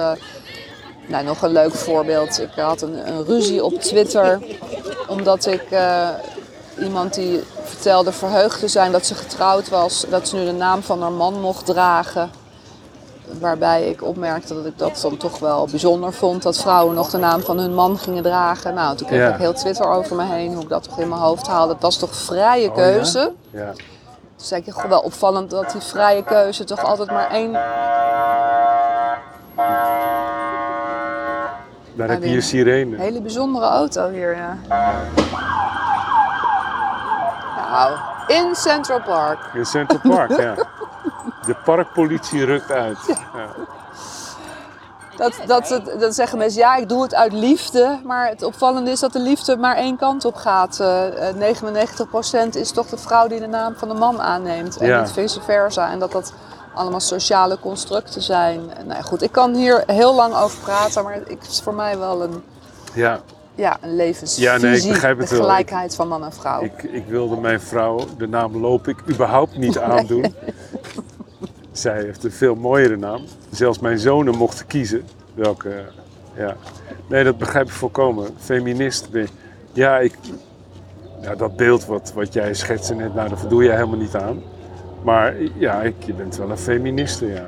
nou, 1.07 1.25
nog 1.25 1.43
een 1.43 1.53
leuk 1.53 1.75
voorbeeld. 1.75 2.41
Ik 2.41 2.53
had 2.55 2.83
een, 2.83 3.09
een 3.09 3.25
ruzie 3.25 3.65
op 3.65 3.81
Twitter. 3.81 4.41
Omdat 5.09 5.47
ik 5.47 5.65
iemand 6.79 7.15
die 7.15 7.43
vertelde 7.65 8.13
verheugd 8.13 8.61
te 8.61 8.69
zijn 8.69 8.93
dat 8.93 9.07
ze 9.07 9.15
getrouwd 9.15 9.69
was. 9.69 10.07
Dat 10.09 10.29
ze 10.29 10.37
nu 10.37 10.45
de 10.45 10.53
naam 10.53 10.83
van 10.83 11.03
haar 11.03 11.13
man 11.13 11.41
mocht 11.41 11.67
dragen. 11.67 12.31
Waarbij 13.41 13.89
ik 13.89 14.03
opmerkte 14.03 14.55
dat 14.55 14.67
ik 14.67 14.79
dat 14.79 14.99
dan 15.03 15.17
toch 15.17 15.39
wel 15.39 15.67
bijzonder 15.71 16.13
vond. 16.13 16.43
Dat 16.43 16.59
vrouwen 16.59 16.95
nog 16.95 17.11
de 17.11 17.19
naam 17.19 17.41
van 17.41 17.59
hun 17.59 17.75
man 17.75 17.99
gingen 17.99 18.23
dragen. 18.23 18.75
Nou, 18.75 18.97
toen 18.97 19.07
kreeg 19.07 19.21
Ja. 19.21 19.29
ik 19.29 19.39
heel 19.41 19.53
Twitter 19.53 19.87
over 19.89 20.17
me 20.17 20.25
heen. 20.25 20.55
Hoe 20.55 20.63
ik 20.63 20.69
dat 20.69 20.83
toch 20.83 20.99
in 20.99 21.09
mijn 21.09 21.21
hoofd 21.21 21.47
haalde. 21.47 21.73
Dat 21.73 21.83
was 21.83 21.97
toch 21.99 22.15
vrije 22.15 22.71
Oh, 22.71 22.77
ja? 22.77 22.83
keuze. 22.83 23.33
Ja. 23.51 23.73
Dus 24.37 24.49
denk 24.49 24.67
ik, 24.67 24.73
goh, 24.73 24.85
wel 24.85 25.01
opvallend 25.01 25.51
dat 25.51 25.71
die 25.71 25.81
vrije 25.81 26.23
keuze 26.25 26.65
toch 26.65 26.85
altijd 26.85 27.11
maar 27.11 27.31
één... 27.31 27.53
Daar 31.95 32.09
heb 32.09 32.23
je 32.23 32.31
je 32.31 32.41
sirene. 32.41 32.97
Hele 32.97 33.21
bijzondere 33.21 33.67
auto 33.67 34.09
hier, 34.11 34.37
ja. 34.37 34.57
Nou, 37.71 37.93
in 38.27 38.55
Central 38.55 39.01
Park. 39.03 39.39
In 39.55 39.65
Central 39.67 40.01
Park, 40.17 40.41
ja. 40.41 40.55
De 41.47 41.57
parkpolitie 41.65 42.45
rukt 42.45 42.71
uit. 42.71 42.99
Ja. 43.07 43.49
Dat, 45.17 45.33
dat, 45.47 45.83
dat 46.01 46.15
zeggen 46.15 46.39
mensen, 46.39 46.61
ja, 46.61 46.77
ik 46.77 46.89
doe 46.89 47.03
het 47.03 47.15
uit 47.15 47.33
liefde. 47.33 48.01
Maar 48.05 48.29
het 48.29 48.43
opvallende 48.43 48.91
is 48.91 49.01
dat 49.01 49.13
de 49.13 49.19
liefde 49.21 49.57
maar 49.57 49.77
één 49.77 49.97
kant 49.97 50.25
op 50.25 50.35
gaat. 50.35 50.81
Eh, 50.81 51.29
eh, 51.29 51.37
99% 51.37 52.57
is 52.57 52.71
toch 52.71 52.87
de 52.87 52.97
vrouw 52.99 53.29
die 53.29 53.41
de 53.41 53.47
naam 53.47 53.75
van 53.77 53.89
de 53.89 53.95
man 53.95 54.21
aanneemt. 54.21 54.77
En 54.77 54.87
Ja. 54.87 55.01
niet 55.01 55.11
vice 55.11 55.41
versa. 55.43 55.91
En 55.91 55.99
dat 55.99 56.13
dat 56.13 56.33
allemaal 56.75 57.01
sociale 57.01 57.59
constructen 57.59 58.23
zijn. 58.23 58.61
Nou 58.87 59.03
goed, 59.03 59.23
ik 59.23 59.33
kan 59.33 59.55
hier 59.55 59.83
heel 59.87 60.15
lang 60.15 60.35
over 60.35 60.59
praten. 60.59 61.05
Maar 61.05 61.15
het 61.15 61.47
is 61.49 61.61
voor 61.61 61.75
mij 61.75 61.99
wel 61.99 62.23
een, 62.23 62.43
ja. 62.95 63.21
ja, 63.55 63.77
een 63.81 63.97
levensvisie. 63.97 64.45
Ja, 64.45 64.57
nee, 64.57 64.81
ik 64.81 64.89
begrijp 64.89 65.19
het 65.19 65.29
de 65.29 65.35
wel. 65.37 65.45
gelijkheid 65.45 65.95
van 65.95 66.09
man 66.09 66.25
en 66.25 66.33
vrouw. 66.33 66.63
Ik, 66.63 66.83
ik 66.83 67.05
wilde 67.07 67.37
mijn 67.37 67.61
vrouw, 67.61 68.01
de 68.19 68.29
naam 68.29 68.57
loop 68.61 68.89
ik 68.89 68.99
überhaupt 69.09 69.57
niet 69.57 69.79
aandoen. 69.79 70.35
Zij 71.77 72.03
heeft 72.03 72.25
een 72.25 72.33
veel 72.33 72.55
mooiere 72.55 72.97
naam. 72.97 73.21
Zelfs 73.51 73.79
mijn 73.79 73.99
zonen 73.99 74.37
mochten 74.37 74.67
kiezen 74.67 75.05
welke. 75.35 75.71
Ja. 76.37 76.57
Nee, 77.09 77.25
dat 77.25 77.39
begrijp 77.39 77.67
ik 77.67 77.73
volkomen. 77.73 78.27
Feminist 78.39 79.11
ben 79.11 79.23
je. 79.23 79.29
Ja, 79.73 79.99
ik, 79.99 80.15
ja, 81.21 81.35
dat 81.35 81.57
beeld 81.57 81.87
wat, 81.87 82.13
wat 82.15 82.33
jij 82.33 82.55
schetste 82.55 82.95
net, 82.95 83.15
nou, 83.15 83.29
daar 83.29 83.39
voldoe 83.39 83.65
jij 83.65 83.75
helemaal 83.75 83.99
niet 83.99 84.15
aan. 84.17 84.43
Maar 85.03 85.35
ja, 85.55 85.83
ik, 85.83 85.95
je 86.05 86.13
bent 86.15 86.37
wel 86.37 86.51
een 86.51 86.59
feministe, 86.59 87.27
ja. 87.27 87.47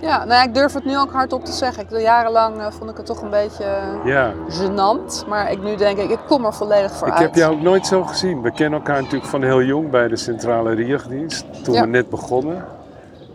Ja, 0.00 0.16
nou 0.18 0.30
ja, 0.30 0.42
ik 0.42 0.54
durf 0.54 0.72
het 0.74 0.84
nu 0.84 0.98
ook 0.98 1.12
hardop 1.12 1.44
te 1.44 1.52
zeggen. 1.52 1.82
Ik, 1.82 2.00
jarenlang 2.00 2.58
eh, 2.58 2.66
vond 2.70 2.90
ik 2.90 2.96
het 2.96 3.06
toch 3.06 3.22
een 3.22 3.30
beetje 3.30 3.64
eh, 3.64 4.00
Ja, 4.04 4.32
gênant. 4.48 5.26
Maar 5.28 5.50
ik, 5.52 5.62
nu 5.62 5.76
denk 5.76 5.98
ik, 5.98 6.10
ik 6.10 6.18
kom 6.28 6.44
er 6.44 6.54
volledig 6.54 6.92
voor 6.92 7.06
ik 7.06 7.12
uit. 7.12 7.22
heb 7.22 7.34
jou 7.34 7.54
ook 7.54 7.60
nooit 7.62 7.86
zo 7.86 8.02
gezien. 8.02 8.42
We 8.42 8.52
kennen 8.52 8.78
elkaar 8.78 9.02
natuurlijk 9.02 9.30
van 9.30 9.42
heel 9.42 9.62
jong 9.62 9.90
bij 9.90 10.08
de 10.08 10.16
Centrale 10.16 10.74
Rierdienst. 10.74 11.44
Toen 11.64 11.74
Ja. 11.74 11.80
we 11.80 11.86
net 11.86 12.10
begonnen. 12.10 12.64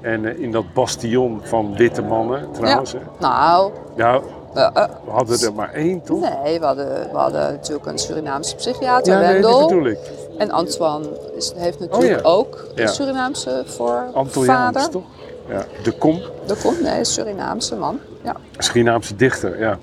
En 0.02 0.26
eh, 0.26 0.40
in 0.40 0.52
dat 0.52 0.74
bastion 0.74 1.42
van 1.44 1.76
witte 1.76 2.02
mannen 2.02 2.52
trouwens. 2.52 2.94
Nou, 3.20 3.72
Nou, 3.96 4.24
eh, 4.54 4.70
eh, 4.74 4.90
we 5.06 5.12
hadden 5.12 5.40
er 5.40 5.54
maar 5.54 5.74
één, 5.74 6.02
toch? 6.02 6.20
nee, 6.20 6.60
we 6.60 6.66
hadden, 6.66 7.10
we 7.12 7.18
hadden 7.18 7.52
natuurlijk 7.52 7.86
een 7.86 7.98
Surinaamse 8.00 8.56
psychiater, 8.56 9.14
ja, 9.14 9.20
Wendel. 9.20 9.96
En 10.38 10.52
Antoine 10.52 11.08
is, 11.36 11.54
heeft 11.56 11.80
natuurlijk 11.80 12.14
Oh 12.20 12.24
ja. 12.24 12.30
ook 12.30 12.66
een 12.76 12.88
Surinaamse 12.90 13.64
voor 13.66 14.04
Antilliaans, 14.14 14.78
vader. 14.78 14.92
toch? 14.92 15.04
Ja, 15.50 15.66
de 15.84 15.92
Kom, 15.92 16.22
Dat 16.46 16.62
komt, 16.62 16.82
nee, 16.82 17.00
een 17.00 17.06
Surinaamse 17.06 17.76
man. 17.76 18.00
Ja. 18.24 18.36
Surinaamse 18.58 19.16
dichter, 19.16 19.60
ja. 19.60 19.78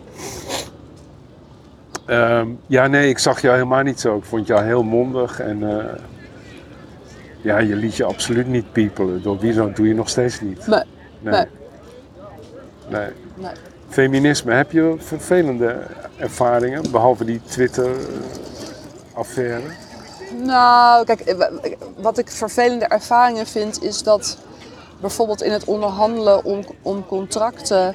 Ehm, 2.06 2.48
ja, 2.66 2.86
nee, 2.86 3.08
ik 3.08 3.18
zag 3.18 3.40
jou 3.40 3.54
helemaal 3.54 3.82
niet 3.82 4.00
zo. 4.00 4.16
Ik 4.16 4.24
vond 4.24 4.46
jou 4.46 4.64
heel 4.64 4.82
mondig 4.82 5.40
en... 5.40 5.62
ja, 7.40 7.58
je 7.58 7.76
liet 7.76 7.96
je 7.96 8.04
absoluut 8.04 8.46
niet 8.46 8.72
piepelen. 8.72 9.22
Door 9.22 9.38
wie 9.38 9.52
dan 9.54 9.72
doe 9.72 9.88
je 9.88 9.94
nog 9.94 10.08
steeds 10.08 10.40
niet. 10.40 10.66
Nee, 10.66 10.82
Nee. 11.20 11.32
nee, 11.34 11.46
nee. 12.88 13.08
nee. 13.34 13.50
Feminisme, 13.88 14.52
heb 14.52 14.72
je 14.72 14.94
vervelende 14.98 15.76
ervaringen, 16.16 16.90
behalve 16.90 17.24
die 17.24 17.40
Twitter-affaire? 17.48 19.60
Nou, 20.42 21.04
kijk, 21.04 21.20
eh, 21.20 21.36
wa- 21.36 21.50
wat 21.96 22.18
ik 22.18 22.30
vervelende 22.30 22.84
ervaringen 22.84 23.46
vind, 23.46 23.82
is 23.82 24.02
dat 24.02 24.38
bijvoorbeeld 25.00 25.42
in 25.42 25.52
het 25.52 25.64
onderhandelen 25.64 26.44
om, 26.44 26.64
om 26.82 27.06
contracten 27.06 27.94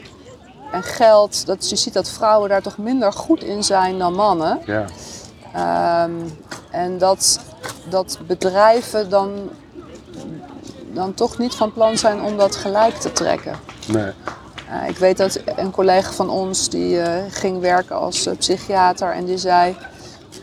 en 0.72 0.84
geld, 0.84 1.46
dat 1.46 1.70
je 1.70 1.76
ziet 1.76 1.94
dat 1.94 2.10
vrouwen 2.10 2.50
daar 2.50 2.62
toch 2.62 2.78
minder 2.78 3.14
goed 3.14 3.44
in 3.44 3.64
zijn 3.64 3.98
dan 3.98 4.14
mannen. 4.14 4.60
Ja. 4.66 4.86
Ehm, 5.54 6.12
en 6.72 6.98
dat, 6.98 7.40
dat 7.90 8.20
bedrijven 8.28 9.10
dan, 9.10 9.50
dan 10.94 11.14
toch 11.14 11.38
niet 11.38 11.56
van 11.56 11.74
plan 11.74 11.98
zijn 11.98 12.22
om 12.22 12.38
dat 12.38 12.56
gelijk 12.56 12.96
te 12.96 13.12
trekken. 13.12 13.60
Nee. 13.88 14.12
Uh, 14.70 14.90
ik 14.90 14.98
weet 14.98 15.18
dat 15.18 15.40
een 15.56 15.72
collega 15.72 16.12
van 16.12 16.30
ons 16.30 16.70
die 16.70 16.96
uh, 16.96 17.08
ging 17.30 17.60
werken 17.60 17.96
als 17.96 18.28
uh, 18.28 18.34
psychiater 18.38 19.12
en 19.12 19.26
die 19.26 19.38
zei... 19.38 19.76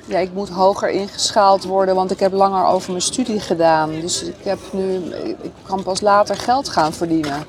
Ja, 0.06 0.18
ik 0.18 0.32
moet 0.32 0.48
hoger 0.48 0.90
ingeschaald 0.90 1.64
worden, 1.64 1.94
want 1.94 2.10
ik 2.10 2.20
heb 2.20 2.32
langer 2.32 2.64
over 2.64 2.90
mijn 2.90 3.02
studie 3.02 3.40
gedaan. 3.40 3.90
Dus 3.90 4.22
ik, 4.22 4.34
heb 4.42 4.58
nu, 4.70 4.94
ik 5.42 5.52
kan 5.62 5.82
pas 5.82 6.00
later 6.00 6.36
geld 6.36 6.68
gaan 6.68 6.92
verdienen. 6.92 7.44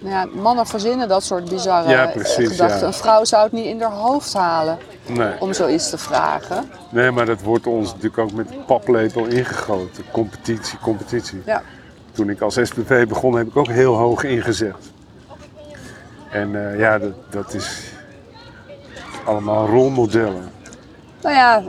Nou 0.00 0.14
ja, 0.14 0.40
mannen 0.40 0.66
verzinnen 0.66 1.08
dat 1.08 1.24
soort 1.24 1.48
bizarre 1.48 1.88
Ja, 1.90 2.06
precies, 2.06 2.48
gedachten. 2.48 2.80
ja. 2.80 2.86
Een 2.86 2.92
vrouw 2.92 3.24
zou 3.24 3.42
het 3.42 3.52
niet 3.52 3.64
in 3.66 3.80
haar 3.82 3.92
hoofd 3.92 4.32
halen 4.32 4.78
Nee. 5.06 5.40
om 5.40 5.52
zoiets 5.52 5.90
te 5.90 5.98
vragen. 5.98 6.70
nee, 6.90 7.10
maar 7.10 7.26
dat 7.26 7.42
wordt 7.42 7.66
ons 7.66 7.86
natuurlijk 7.88 8.18
ook 8.18 8.32
met 8.32 8.66
paplepel 8.66 9.24
ingegoten. 9.26 10.04
Competitie, 10.12 10.78
competitie. 10.82 11.42
Ja. 11.46 11.62
Toen 12.12 12.30
ik 12.30 12.40
als 12.40 12.54
SPV 12.62 13.06
begon 13.08 13.34
heb 13.36 13.46
ik 13.46 13.56
ook 13.56 13.68
heel 13.68 13.94
hoog 13.96 14.24
ingezet. 14.24 14.74
En 16.30 16.70
eh, 16.72 16.78
ja, 16.78 16.98
dat, 16.98 17.12
dat 17.30 17.54
is 17.54 17.92
allemaal 19.24 19.66
rolmodellen. 19.66 20.50
Nou 21.22 21.34
ja, 21.34 21.62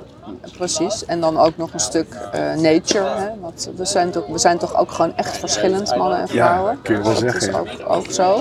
precies. 0.58 1.06
En 1.06 1.20
dan 1.22 1.38
ook 1.38 1.58
nog 1.58 1.74
een 1.74 1.80
stuk 1.80 2.14
eh, 2.32 2.54
nature. 2.56 3.10
Hè? 3.10 3.30
Want 3.40 3.70
we 3.76 3.86
zijn, 3.86 4.12
toch, 4.12 4.28
we 4.28 4.38
zijn 4.38 4.58
toch 4.58 4.76
ook 4.78 4.92
gewoon 4.92 5.16
echt 5.16 5.38
verschillend, 5.38 5.96
mannen 5.96 6.18
en 6.20 6.28
Ja, 6.32 6.46
vrouwen. 6.48 6.82
kun 6.82 6.96
je 6.96 7.02
wel 7.02 7.12
dat 7.12 7.20
zeggen, 7.22 7.42
is 7.42 7.48
ja. 7.48 7.60
ook, 7.60 7.96
ook 7.98 8.06
zo. 8.12 8.36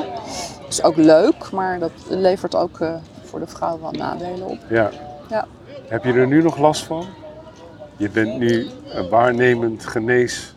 Het 0.64 0.68
is 0.76 0.82
ook 0.82 0.97
leuk, 0.97 1.51
maar 1.51 1.78
dat 1.78 1.91
levert 2.09 2.55
ook 2.55 2.80
eh, 2.80 2.95
voor 3.24 3.39
de 3.41 3.47
vrouw 3.47 3.78
wel 3.80 3.91
nadelen 3.91 4.43
op. 4.47 4.59
Ja. 4.68 4.91
Ja. 5.28 5.47
Heb 5.89 6.05
je 6.05 6.12
er 6.12 6.26
nu 6.26 6.43
nog 6.43 6.59
last 6.59 6.84
van? 6.84 7.07
Je 7.97 8.11
bent 8.11 8.39
nu 8.39 8.66
een 8.89 9.09
waarnemend 9.09 9.86
genees 9.86 10.55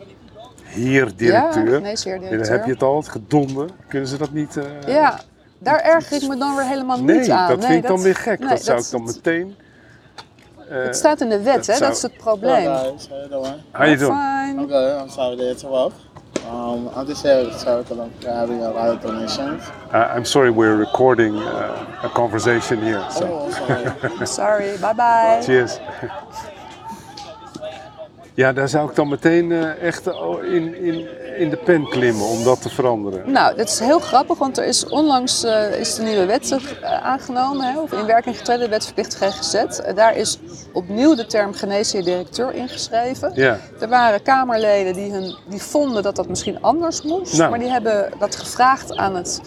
heer-directeur. 0.62 1.70
Ja, 1.70 1.76
geneesheer-directeur. 1.76 2.40
En 2.40 2.44
dan 2.44 2.52
heb 2.56 2.64
je 2.66 2.72
het 2.72 2.82
al, 2.82 2.96
het 2.96 3.08
gedonder. 3.08 3.68
Kunnen 3.88 4.08
ze 4.08 4.18
dat 4.18 4.30
niet... 4.32 4.56
eh, 4.56 4.64
Ja, 4.94 5.20
daar 5.58 5.80
erger 5.80 6.22
ik 6.22 6.28
me 6.28 6.36
dan 6.36 6.56
weer 6.56 6.64
helemaal 6.66 7.02
Nee, 7.02 7.18
niet 7.18 7.30
aan. 7.30 7.48
dat 7.48 7.58
Nee, 7.58 7.66
vind 7.66 7.82
ik 7.82 7.88
dan 7.88 8.02
weer 8.02 8.14
gek. 8.16 8.38
nee, 8.38 8.48
dat 8.48 8.64
zou 8.64 8.78
ik 8.80 8.90
dan 8.90 9.02
meteen... 9.04 9.54
eh, 10.72 10.82
Het 10.84 10.96
staat 10.96 11.20
in 11.20 11.28
de 11.28 11.42
wet, 11.42 11.54
dat 11.56 11.66
hè? 11.66 11.72
zou- 11.74 11.80
Dat 11.88 11.96
is 11.96 12.02
het 12.02 12.16
probleem. 12.16 12.54
Hello 12.72 12.90
guys, 12.90 13.08
how 13.08 13.18
you 13.18 13.28
doing? 13.28 13.54
How 13.72 13.86
you 13.86 13.96
doing? 13.96 14.12
Fine. 14.12 14.60
I'm 14.60 14.68
good. 14.68 15.00
I'm 15.00 15.08
sorry 15.08 15.36
that 15.36 15.46
it's 15.46 15.64
off. 15.64 15.92
Um, 16.50 16.88
I'm 16.96 17.06
just 17.06 17.22
here 17.22 17.44
to 17.44 17.58
circle 17.58 18.00
of 18.00 18.08
having 18.26 18.62
a 18.62 18.70
lot 18.70 18.88
of 18.88 19.00
donations. 19.00 19.62
Uh, 19.92 20.16
I'm 20.16 20.24
sorry, 20.24 20.50
we're 20.50 20.76
recording 20.76 21.36
uh, 21.36 22.02
a 22.02 22.08
conversation 22.08 22.82
here. 22.82 23.04
So. 23.10 23.24
Oh, 23.24 23.50
sorry. 23.50 24.26
Sorry, 24.26 24.76
bye 24.78 24.92
bye. 24.94 25.40
Cheers. 25.46 25.78
Ja, 28.34 28.52
daar 28.52 28.68
zou 28.68 28.88
ik 28.88 28.94
dan 28.96 29.08
meteen 29.08 29.52
eh, 29.52 29.82
echt 29.82 30.06
eh, 30.06 30.14
in, 30.42 30.74
in, 30.74 31.06
in 31.38 31.50
de 31.50 31.56
pen 31.56 31.88
klimmen 31.88 32.26
om 32.26 32.44
dat 32.44 32.62
te 32.62 32.68
veranderen. 32.68 33.32
Nou, 33.32 33.56
dit 33.56 33.68
is 33.68 33.78
heel 33.78 33.98
grappig, 33.98 34.38
want 34.38 34.58
er 34.58 34.64
is 34.64 34.88
onlangs 34.88 35.44
eh, 35.44 35.80
is 35.80 35.94
de 35.94 36.02
nieuwe 36.02 36.26
wet 36.26 36.56
aangenomen, 37.02 37.72
hè, 37.72 37.80
of 37.80 37.92
in 37.92 38.06
werking 38.06 38.36
getreden, 38.36 38.64
de 38.64 38.70
wet 38.70 38.84
verplicht 38.84 39.14
GGZ. 39.14 39.64
Daar 39.94 40.16
is 40.16 40.38
opnieuw 40.72 41.14
de 41.14 41.26
term 41.26 41.52
geneesheer-directeur 41.52 42.54
ingeschreven. 42.54 43.32
Ja, 43.34 43.58
Er 43.80 43.88
waren 43.88 44.22
Kamerleden 44.22 44.94
die, 44.94 45.12
hun, 45.12 45.36
die 45.48 45.62
vonden 45.62 46.02
dat 46.02 46.16
dat 46.16 46.28
misschien 46.28 46.62
anders 46.62 47.02
moest, 47.02 47.36
Nou. 47.38 47.50
maar 47.50 47.58
die 47.58 47.70
hebben 47.70 48.10
dat 48.18 48.36
gevraagd 48.36 48.96
aan, 48.96 49.14
het, 49.16 49.40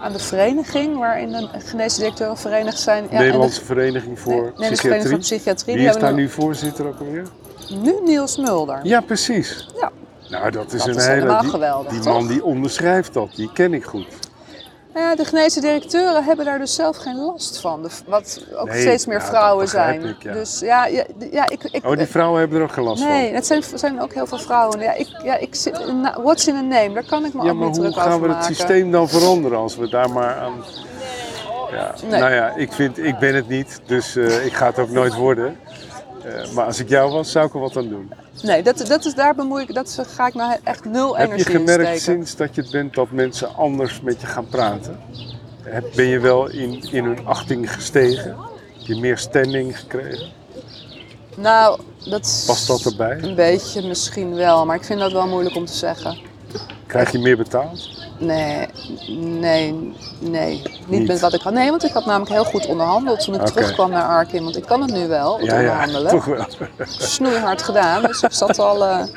aan 0.00 0.12
de 0.12 0.18
vereniging 0.18 0.98
waarin 0.98 1.30
de 1.32 1.48
geneesheer-directeuren 1.58 2.36
verenigd 2.38 2.78
zijn. 2.80 3.04
Ja, 3.04 3.10
en 3.10 3.22
Nederlandse 3.22 3.64
Vereniging 3.64 4.14
de, 4.14 4.20
voor 4.20 4.32
nee, 4.32 4.42
Nederlandse 4.42 4.80
Vereniging 4.80 5.08
voor 5.08 5.18
Psychiatrie. 5.18 5.18
Psychiatrie. 5.18 5.74
Wie 5.74 5.84
die 5.84 5.94
is 5.94 6.00
daar 6.00 6.14
nu 6.14 6.28
voorzitter 6.28 6.86
ook 6.86 6.98
alweer? 7.00 7.26
Nu 7.70 7.94
Niels 8.04 8.36
Mulder. 8.36 8.80
Ja, 8.82 9.00
precies. 9.00 9.68
Ja. 9.80 9.90
Nou, 10.28 10.50
dat 10.50 10.72
is 10.72 10.78
Dat 10.78 10.88
een 10.88 10.94
is 10.96 11.04
hele... 11.06 11.14
helemaal 11.20 11.40
die, 11.40 11.50
geweldig, 11.50 11.92
Die 11.92 12.02
man 12.02 12.26
die 12.26 12.44
onderschrijft 12.44 13.12
dat, 13.14 13.28
die 13.34 13.50
ken 13.52 13.74
ik 13.74 13.84
goed. 13.84 14.06
Nou 14.94 15.06
ja, 15.06 15.14
de 15.16 15.24
geneesheer 15.24 15.62
directeuren 15.62 16.24
hebben 16.24 16.44
daar 16.44 16.58
dus 16.58 16.74
zelf 16.74 16.96
geen 16.96 17.16
last 17.16 17.60
van. 17.60 17.82
De- 17.82 17.88
wat 18.06 18.44
ook 18.56 18.68
Nee, 18.68 18.80
steeds 18.80 19.06
meer 19.06 19.18
ja, 19.18 19.24
vrouwen 19.24 19.68
zijn. 19.68 20.04
ik, 20.04 20.22
ja. 20.22 20.32
Dus 20.32 20.58
ja, 20.60 20.86
ja, 20.86 21.04
ja 21.30 21.48
ik, 21.48 21.62
ik, 21.64 21.86
Oh, 21.86 21.96
die 21.96 22.06
vrouwen 22.06 22.40
hebben 22.40 22.58
er 22.58 22.64
ook 22.64 22.72
geen 22.72 22.84
last 22.84 23.04
Nee, 23.04 23.26
van. 23.26 23.34
het 23.34 23.46
zijn, 23.46 23.62
zijn 23.74 24.02
ook 24.02 24.14
heel 24.14 24.26
veel 24.26 24.38
vrouwen. 24.38 24.80
Ja, 24.80 24.92
ik, 24.94 25.08
ja, 25.24 25.36
ik 25.36 25.54
zit, 25.54 25.80
what's 26.22 26.46
in 26.46 26.54
a 26.54 26.60
name? 26.60 26.92
Daar 26.92 27.06
kan 27.06 27.24
ik 27.24 27.34
me 27.34 27.42
Ja, 27.44 27.50
ook 27.50 27.56
maar 27.56 27.66
niet 27.66 27.76
hoe 27.76 27.84
druk 27.90 28.02
gaan 28.02 28.12
over 28.12 28.28
we 28.28 28.34
het 28.34 28.44
systeem 28.44 28.90
dan 28.90 29.08
veranderen 29.08 29.58
als 29.58 29.76
we 29.76 29.88
daar 29.88 30.10
maar 30.10 30.34
aan... 30.36 30.64
Ja, 31.72 31.94
Nee. 32.08 32.20
Nou 32.20 32.32
ja, 32.34 32.52
ik, 32.56 32.72
vind, 32.72 32.98
ik 32.98 33.18
ben 33.18 33.34
het 33.34 33.48
niet, 33.48 33.80
dus 33.86 34.16
eh, 34.16 34.44
ik 34.44 34.52
ga 34.52 34.66
het 34.66 34.78
ook 34.78 34.90
nooit 34.90 35.14
worden. 35.14 35.58
Eh, 36.24 36.50
maar 36.52 36.64
als 36.64 36.78
ik 36.78 36.88
jou 36.88 37.12
was, 37.12 37.30
zou 37.30 37.46
ik 37.46 37.54
er 37.54 37.60
wat 37.60 37.76
aan 37.76 37.88
doen. 37.88 38.12
Nee, 38.42 38.62
dat, 38.62 38.84
dat 38.86 39.04
is, 39.04 39.14
daar 39.14 39.34
bemoei 39.34 39.62
ik, 39.62 39.74
dat 39.74 39.98
ga 40.08 40.26
ik 40.26 40.34
nou 40.34 40.56
echt 40.64 40.84
nul 40.84 41.16
Heb 41.16 41.26
je 41.26 41.32
energie 41.34 41.52
in 41.54 41.58
gemerkt 41.60 41.82
steken. 41.82 42.00
sinds 42.00 42.36
dat 42.36 42.54
je 42.54 42.60
het 42.60 42.70
bent 42.70 42.94
dat 42.94 43.10
mensen 43.10 43.54
anders 43.54 44.00
met 44.00 44.20
je 44.20 44.26
gaan 44.26 44.46
praten? 44.48 44.98
Heb- 45.62 45.84
Ben 45.94 46.06
je 46.06 46.18
wel 46.18 46.48
in, 46.50 46.82
in 46.92 47.04
hun 47.04 47.26
achting 47.26 47.72
gestegen? 47.72 48.36
Heb 48.78 48.86
je 48.86 48.96
meer 49.00 49.18
standing 49.18 49.78
gekregen? 49.78 50.28
Nou, 51.36 51.80
dat 52.10 52.24
is 52.26 52.44
Past 52.46 52.66
dat 52.66 52.84
erbij? 52.84 53.18
een 53.22 53.34
beetje 53.34 53.82
misschien 53.88 54.34
wel, 54.34 54.66
maar 54.66 54.76
ik 54.76 54.84
vind 54.84 55.00
dat 55.00 55.12
wel 55.12 55.26
moeilijk 55.26 55.56
om 55.56 55.64
te 55.64 55.72
zeggen. 55.72 56.18
Krijg 56.86 57.12
je 57.12 57.18
meer 57.18 57.36
betaald? 57.36 58.08
Nee, 58.20 58.66
nee, 59.08 59.94
nee. 60.18 60.62
Niet, 60.62 60.86
Niet. 60.86 61.06
met 61.08 61.20
wat 61.20 61.34
ik 61.34 61.40
had. 61.40 61.52
Nee, 61.52 61.70
want 61.70 61.84
ik 61.84 61.92
had 61.92 62.06
namelijk 62.06 62.30
heel 62.30 62.44
goed 62.44 62.66
onderhandeld 62.66 63.20
toen 63.24 63.34
ik 63.34 63.40
terugkwam 63.46 63.90
naar 63.90 64.04
Arkin. 64.04 64.42
Want 64.44 64.56
ik 64.56 64.66
kan 64.66 64.80
het 64.82 64.92
nu 64.92 65.08
wel, 65.08 65.36
het 65.38 65.46
Ja, 65.46 65.54
ja, 65.54 65.60
onderhandelen. 65.60 66.10
toch 66.10 66.24
wel. 66.24 66.46
Snoeihard 66.86 67.62
gedaan, 67.62 68.02
dus 68.02 68.22
ik 68.22 68.32
zat 68.32 68.58
al 68.58 68.84
eh, 68.84 68.90
aan 68.98 69.08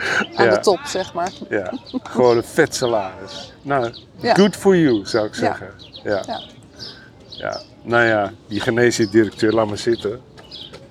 Ja. 0.46 0.50
de 0.50 0.60
top, 0.60 0.80
zeg 0.86 1.14
maar. 1.14 1.32
Ja, 1.50 1.74
gewoon 2.04 2.38
een 2.38 2.44
vet 2.44 2.76
salaris. 2.76 3.54
Nou, 3.62 3.94
Ja. 4.22 4.34
good 4.34 4.56
for 4.56 4.78
you, 4.78 5.06
zou 5.06 5.26
ik 5.26 5.36
zeggen. 5.36 5.70
Ja. 6.04 6.22
Ja. 6.28 6.42
Ja. 7.30 7.62
Nou 7.82 8.04
ja, 8.06 8.32
die 8.48 8.60
geneesdirecteur, 8.60 9.52
laat 9.54 9.68
maar 9.68 9.78
zitten. 9.78 10.22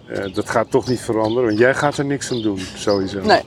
Eh, 0.08 0.34
dat 0.34 0.50
gaat 0.50 0.70
toch 0.70 0.88
niet 0.88 1.00
veranderen, 1.00 1.44
want 1.46 1.58
jij 1.58 1.74
gaat 1.74 1.98
er 1.98 2.04
niks 2.04 2.30
aan 2.30 2.42
doen, 2.42 2.58
sowieso. 2.76 3.20
Nee, 3.20 3.42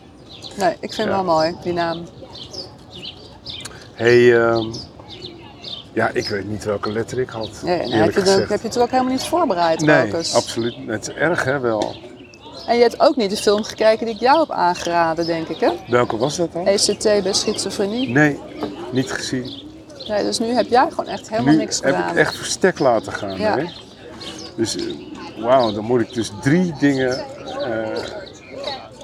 nee 0.57 0.71
ik 0.79 0.93
vind 0.93 0.95
Ja. 0.95 1.03
hem 1.03 1.25
wel 1.25 1.35
mooi, 1.35 1.55
die 1.63 1.73
naam. 1.73 2.03
Hey, 3.95 4.41
ehm, 4.41 4.73
ja, 5.93 6.09
ik 6.13 6.27
weet 6.27 6.47
niet 6.49 6.63
welke 6.63 6.91
letter 6.91 7.19
ik 7.19 7.29
had, 7.29 7.49
Ja, 7.65 7.77
en 7.77 7.91
heb, 7.91 8.13
je 8.13 8.21
de, 8.21 8.45
heb 8.49 8.61
je 8.61 8.67
het 8.67 8.77
ook 8.79 8.89
helemaal 8.91 9.11
niet 9.11 9.23
voorbereid, 9.23 9.79
Nee, 9.81 9.95
Marcus? 9.97 10.33
absoluut. 10.35 10.75
Het 10.87 11.07
is 11.07 11.13
erg, 11.13 11.43
hè, 11.43 11.59
wel. 11.59 11.95
En 12.67 12.75
je 12.75 12.81
hebt 12.81 12.99
ook 12.99 13.15
niet 13.15 13.29
de 13.29 13.37
film 13.37 13.63
gekeken 13.63 14.05
die 14.05 14.15
ik 14.15 14.21
jou 14.21 14.39
heb 14.39 14.51
aangeraden, 14.51 15.25
denk 15.25 15.47
ik, 15.47 15.59
hè? 15.59 15.69
Welke 15.87 16.17
was 16.17 16.35
dat 16.35 16.53
dan? 16.53 16.67
ECT 16.67 17.03
bij 17.03 17.33
schizofrenie. 17.33 18.09
Nee, 18.09 18.39
niet 18.91 19.11
gezien. 19.11 19.63
Nee, 20.07 20.23
dus 20.23 20.39
nu 20.39 20.47
heb 20.47 20.67
jij 20.69 20.87
gewoon 20.89 21.07
echt 21.07 21.29
helemaal 21.29 21.53
nu 21.53 21.59
niks 21.59 21.79
heb 21.81 21.95
gedaan. 21.95 22.09
ik 22.11 22.15
echt 22.17 22.35
verstek 22.35 22.79
laten 22.79 23.13
gaan. 23.13 23.37
Ja. 23.37 23.57
Hè? 23.57 23.63
Dus, 24.55 24.75
eh, 24.75 24.83
wauw, 25.43 25.71
dan 25.71 25.83
moet 25.83 26.01
ik 26.01 26.13
dus 26.13 26.31
drie 26.41 26.73
dingen... 26.79 27.19
eh 27.59 27.97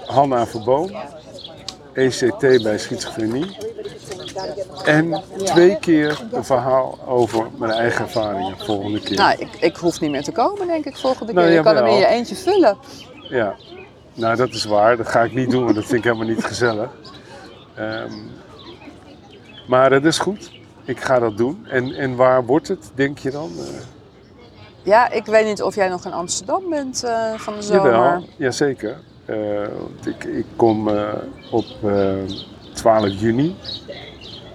Hanna 0.06 0.48
Verboom, 0.48 0.92
ECT 1.94 2.39
bij 2.64 2.78
schizofrenie... 2.78 3.58
en 4.86 5.21
twee 5.43 5.77
keer 5.79 6.21
een 6.32 6.43
verhaal 6.45 6.99
over 7.07 7.47
mijn 7.57 7.71
eigen 7.71 8.05
ervaringen 8.05 8.57
volgende 8.59 8.99
keer. 8.99 9.17
Nou, 9.17 9.36
ik, 9.39 9.49
ik 9.59 9.75
hoef 9.75 9.99
niet 9.99 10.11
meer 10.11 10.23
te 10.23 10.32
komen, 10.32 10.67
denk 10.67 10.86
ik, 10.86 10.97
volgende 10.97 11.34
Nou, 11.34 11.47
keer. 11.47 11.55
je 11.55 11.63
kan 11.63 11.75
hem 11.75 11.86
in 11.86 11.95
je 11.97 12.05
eentje 12.07 12.36
vullen. 12.36 12.77
Ja, 13.29 13.55
nou 14.13 14.36
dat 14.36 14.49
is 14.49 14.65
waar. 14.65 14.97
Dat 14.97 15.07
ga 15.07 15.21
ik 15.21 15.34
niet 15.34 15.49
doen, 15.51 15.63
want 15.63 15.75
dat 15.75 15.86
vind 15.86 15.97
ik 15.97 16.03
helemaal 16.03 16.27
niet 16.36 16.43
gezellig. 16.45 16.89
Ehm, 17.75 18.11
maar 19.67 19.89
dat 19.89 20.03
is 20.05 20.17
goed. 20.17 20.51
Ik 20.86 20.99
ga 20.99 21.19
dat 21.19 21.38
doen. 21.38 21.65
En, 21.69 21.93
en 21.93 22.15
waar 22.15 22.45
wordt 22.45 22.67
het, 22.67 22.91
denk 22.95 23.17
je 23.19 23.32
dan? 23.32 23.49
Eh, 23.57 23.65
Ja, 24.84 25.09
ik 25.11 25.25
weet 25.25 25.45
niet 25.45 25.61
of 25.61 25.75
jij 25.75 25.88
nog 25.88 26.05
in 26.05 26.13
Amsterdam 26.13 26.69
bent 26.69 27.03
eh, 27.03 27.34
van 27.34 27.53
de 27.55 27.61
zomer. 27.61 27.91
Jawel, 27.91 28.23
jazeker. 28.38 28.97
Want 29.79 30.05
ik, 30.07 30.23
ik 30.23 30.45
kom 30.55 30.89
op 31.51 31.65
eh, 31.84 32.13
12 32.73 33.07
juni. 33.19 33.55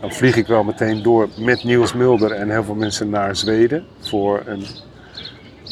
Dan 0.07 0.15
vlieg 0.15 0.37
ik 0.37 0.47
wel 0.47 0.65
meteen 0.65 1.03
door 1.03 1.29
met 1.37 1.65
Niels 1.65 1.93
Mulder 1.93 2.33
en 2.33 2.51
heel 2.51 2.65
veel 2.65 2.75
mensen 2.75 3.11
naar 3.11 3.37
Zweden 3.37 3.87
voor 4.01 4.43
een 4.45 4.67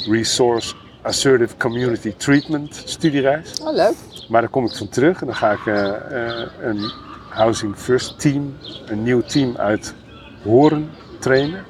Resource 0.08 0.74
Assertive 1.02 1.56
Community 1.56 2.14
Treatment 2.16 2.82
studiereis. 2.84 3.60
Oh, 3.60 3.74
leuk. 3.74 3.94
Maar 4.28 4.40
daar 4.40 4.50
kom 4.50 4.64
ik 4.64 4.76
van 4.76 4.88
terug 4.88 5.20
en 5.20 5.26
dan 5.26 5.36
ga 5.36 5.52
ik 5.52 5.66
eh, 5.66 5.88
eh, 5.88 6.48
een 6.60 6.92
Housing 7.28 7.76
First 7.76 8.20
team, 8.20 8.56
een 8.86 9.02
nieuw 9.02 9.20
team 9.20 9.56
uit 9.56 9.94
Horen 10.42 10.90
trainen. 11.18 11.64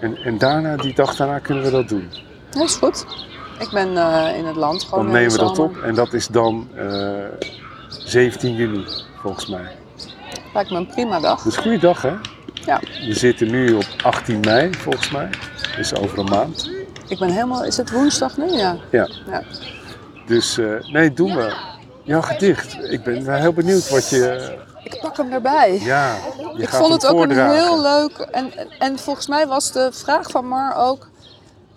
En, 0.00 0.16
en 0.16 0.38
daarna, 0.38 0.76
die 0.76 0.94
dag 0.94 1.16
daarna, 1.16 1.38
kunnen 1.38 1.64
we 1.64 1.70
dat 1.70 1.88
doen. 1.88 2.10
Dat 2.50 2.62
is 2.62 2.74
goed. 2.74 3.06
Ik 3.58 3.70
ben 3.70 3.96
eh, 3.96 4.38
in 4.38 4.44
het 4.44 4.56
land 4.56 4.84
gewoon 4.84 5.04
Dan 5.04 5.12
nemen 5.12 5.32
we 5.32 5.38
dat 5.38 5.58
op 5.58 5.76
en 5.76 5.94
dat 5.94 6.12
is 6.12 6.26
dan 6.26 6.68
eh, 6.74 7.48
17 7.88 8.54
juni 8.54 8.84
volgens 9.20 9.46
mij. 9.46 9.82
Lijkt 10.54 10.70
me 10.70 10.76
een 10.76 10.86
prima 10.86 11.20
dag. 11.20 11.42
Dus 11.42 11.56
goede 11.56 11.78
dag 11.78 12.02
hè? 12.02 12.12
Ja, 12.64 12.80
We 13.06 13.14
zitten 13.14 13.50
nu 13.50 13.74
op 13.74 13.86
18 14.02 14.40
mei, 14.40 14.74
volgens 14.74 15.10
mij. 15.10 15.28
Dus 15.76 15.94
over 15.94 16.18
een 16.18 16.24
maand. 16.24 16.70
ik 17.08 17.18
ben 17.18 17.30
helemaal... 17.30 17.64
Is 17.64 17.76
het 17.76 17.90
woensdag 17.90 18.36
nu? 18.36 18.50
Ja. 18.50 18.76
Ja. 18.90 19.08
ja. 19.26 19.42
Dus 20.26 20.58
eh, 20.58 20.92
nee, 20.92 21.12
doen 21.12 21.34
we. 21.34 21.54
Jouw 22.02 22.20
gedicht. 22.20 22.76
Ik 22.90 23.02
ben 23.02 23.40
heel 23.40 23.52
benieuwd 23.52 23.90
wat 23.90 24.08
je... 24.08 24.54
Ik 24.82 24.98
pak 25.00 25.16
hem 25.16 25.32
erbij. 25.32 25.80
Ja, 25.82 26.16
je 26.56 26.62
ik 26.62 26.68
gaat 26.68 26.80
vond 26.80 26.92
het 26.92 27.06
ook 27.06 27.22
een 27.22 27.50
heel 27.50 27.82
leuk. 27.82 28.18
En, 28.18 28.52
en 28.78 28.98
volgens 28.98 29.26
mij 29.26 29.46
was 29.46 29.72
de 29.72 29.88
vraag 29.92 30.30
van 30.30 30.48
Mar 30.48 30.74
ook 30.76 31.08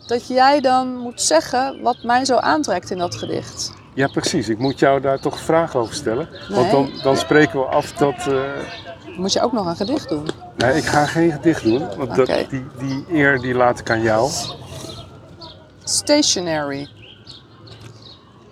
dat 0.08 0.28
jij 0.28 0.62
dan 0.62 0.98
moet 0.98 1.22
zeggen 1.22 1.82
wat 1.82 2.04
mij 2.04 2.26
zo 2.26 2.36
aantrekt 2.36 2.92
in 2.92 2.98
dat 2.98 3.16
gedicht. 3.16 3.72
Ja, 3.98 4.08
precies. 4.08 4.50
Ik 4.50 4.58
moet 4.58 4.80
jou 4.80 5.02
daar 5.02 5.20
toch 5.20 5.40
vragen 5.40 5.80
over 5.80 5.94
stellen. 5.96 6.30
Want 6.50 6.72
dan, 6.72 6.90
dan 7.04 7.18
spreken 7.18 7.60
we 7.60 7.66
af 7.66 7.92
dat... 7.94 8.28
eh, 8.28 8.52
Moet 9.18 9.34
je 9.34 9.42
ook 9.42 9.52
nog 9.52 9.66
een 9.66 9.76
gedicht 9.76 10.10
doen? 10.10 10.28
nee, 10.58 10.74
ik 10.78 10.84
ga 10.84 11.06
geen 11.06 11.32
gedicht 11.32 11.64
doen. 11.64 11.88
Want 11.98 12.16
dat, 12.16 12.28
die, 12.50 12.66
die 12.80 13.06
eer 13.12 13.40
die 13.42 13.54
laat 13.54 13.80
ik 13.80 13.90
aan 13.90 14.02
jou. 14.02 14.30
Stationary. 15.84 16.88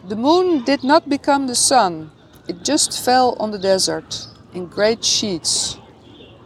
The 0.07 0.15
moon 0.15 0.61
did 0.63 0.83
not 0.83 1.05
become 1.05 1.45
the 1.45 1.53
sun. 1.53 2.09
It 2.45 2.55
just 2.67 2.99
fell 2.99 3.33
on 3.37 3.51
the 3.51 3.59
desert 3.59 4.27
in 4.51 4.69
great 4.73 5.05
sheets, 5.05 5.77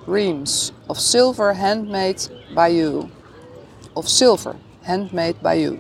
reams 0.08 0.72
of 0.88 0.98
silver 1.00 1.56
handmade 1.58 2.20
by 2.56 2.68
you. 2.72 3.10
Of 3.94 4.08
silver 4.08 4.56
handmade 4.82 5.36
by 5.42 5.54
you. 5.54 5.80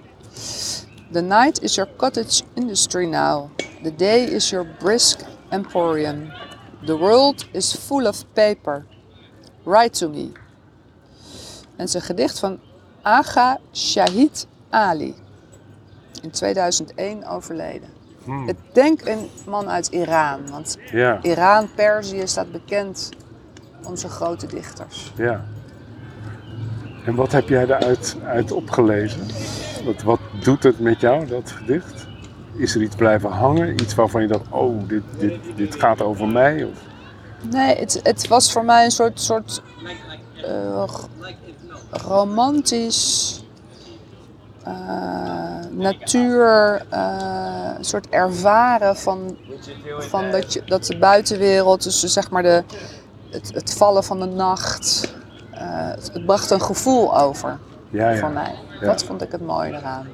The 1.11 1.21
night 1.21 1.61
is 1.63 1.75
your 1.75 1.89
cottage 1.97 2.43
industry 2.55 3.05
now. 3.07 3.49
The 3.83 3.95
day 3.95 4.23
is 4.23 4.49
your 4.49 4.67
brisk 4.79 5.19
emporium. 5.51 6.31
The 6.85 6.97
world 6.97 7.47
is 7.51 7.73
full 7.75 8.05
of 8.07 8.23
paper. 8.33 8.85
Write 9.63 9.97
to 9.99 10.09
me. 10.09 10.31
En 11.75 11.85
het 11.85 11.87
is 11.87 11.93
een 11.93 12.01
gedicht 12.01 12.39
van 12.39 12.59
Aga 13.01 13.59
Shahid 13.73 14.47
Ali. 14.69 15.15
In 16.21 16.31
2001 16.31 17.27
overleden. 17.27 17.89
Ik 18.47 18.55
denk 18.73 19.05
een 19.07 19.29
man 19.45 19.69
uit 19.69 19.87
Iran. 19.87 20.49
Want 20.49 20.77
Ja, 20.91 21.19
Iran, 21.23 21.69
Perzië 21.75 22.27
staat 22.27 22.51
bekend 22.51 23.09
om 23.83 23.95
zijn 23.95 24.11
grote 24.11 24.45
dichters. 24.47 25.11
ja. 25.15 25.45
En 27.05 27.15
wat 27.15 27.31
heb 27.31 27.49
jij 27.49 27.65
daaruit 27.65 28.15
uit 28.23 28.51
opgelezen? 28.51 29.21
Wat, 29.83 30.01
wat 30.01 30.19
doet 30.43 30.63
het 30.63 30.79
met 30.79 30.99
jou, 30.99 31.27
dat 31.27 31.51
gedicht? 31.51 32.07
Is 32.55 32.75
er 32.75 32.81
iets 32.81 32.95
blijven 32.95 33.29
hangen? 33.29 33.73
Iets 33.73 33.95
waarvan 33.95 34.21
je 34.21 34.27
dacht, 34.27 34.49
oh, 34.49 34.87
dit, 34.87 35.03
dit, 35.17 35.39
dit 35.55 35.75
gaat 35.75 36.01
over 36.01 36.27
mij? 36.27 36.67
Nee, 37.49 37.75
het, 37.75 37.99
het 38.03 38.27
was 38.27 38.51
voor 38.51 38.65
mij 38.65 38.83
een 38.85 38.91
soort, 38.91 39.21
soort 39.21 39.61
eh, 40.43 40.83
romantisch 41.89 43.43
eh, 44.63 44.73
natuur, 45.69 46.85
eh, 46.89 47.71
een 47.77 47.85
soort 47.85 48.09
ervaren 48.09 48.95
van, 48.95 49.37
van 49.99 50.31
dat, 50.31 50.53
je, 50.53 50.61
dat 50.65 50.85
de 50.85 50.97
buitenwereld, 50.97 51.83
dus 51.83 51.99
zeg 51.99 52.29
maar 52.29 52.43
de, 52.43 52.63
het, 53.29 53.53
het 53.53 53.73
vallen 53.73 54.03
van 54.03 54.19
de 54.19 54.25
nacht, 54.25 55.13
het 55.51 56.25
bracht 56.25 56.49
een 56.49 56.61
gevoel 56.61 57.19
over 57.19 57.59
Ja, 57.89 58.15
voor 58.15 58.27
ja. 58.29 58.33
mij. 58.33 58.55
Dat 58.81 59.03
vond 59.03 59.21
ik 59.21 59.31
het 59.31 59.41
mooie 59.45 59.69
eraan. 59.73 60.07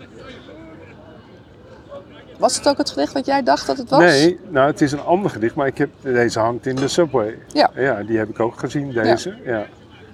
Was 2.39 2.55
het 2.55 2.67
ook 2.67 2.77
het 2.77 2.89
gedicht 2.89 3.13
wat 3.13 3.25
jij 3.25 3.43
dacht 3.43 3.67
dat 3.67 3.77
het 3.77 3.89
was? 3.89 3.99
Nee, 3.99 4.39
nou 4.49 4.67
het 4.67 4.81
is 4.81 4.91
een 4.91 5.01
ander 5.03 5.31
gedicht, 5.31 5.55
maar 5.55 5.67
ik 5.67 5.77
heb, 5.77 5.89
deze 6.01 6.39
hangt 6.39 6.65
in 6.65 6.75
de 6.75 6.87
subway. 6.87 7.37
Ja. 7.53 7.71
Ja, 7.75 8.03
die 8.03 8.17
heb 8.17 8.29
ik 8.29 8.39
ook 8.39 8.59
gezien, 8.59 8.91
deze. 8.91 9.35
Ja. 9.45 9.65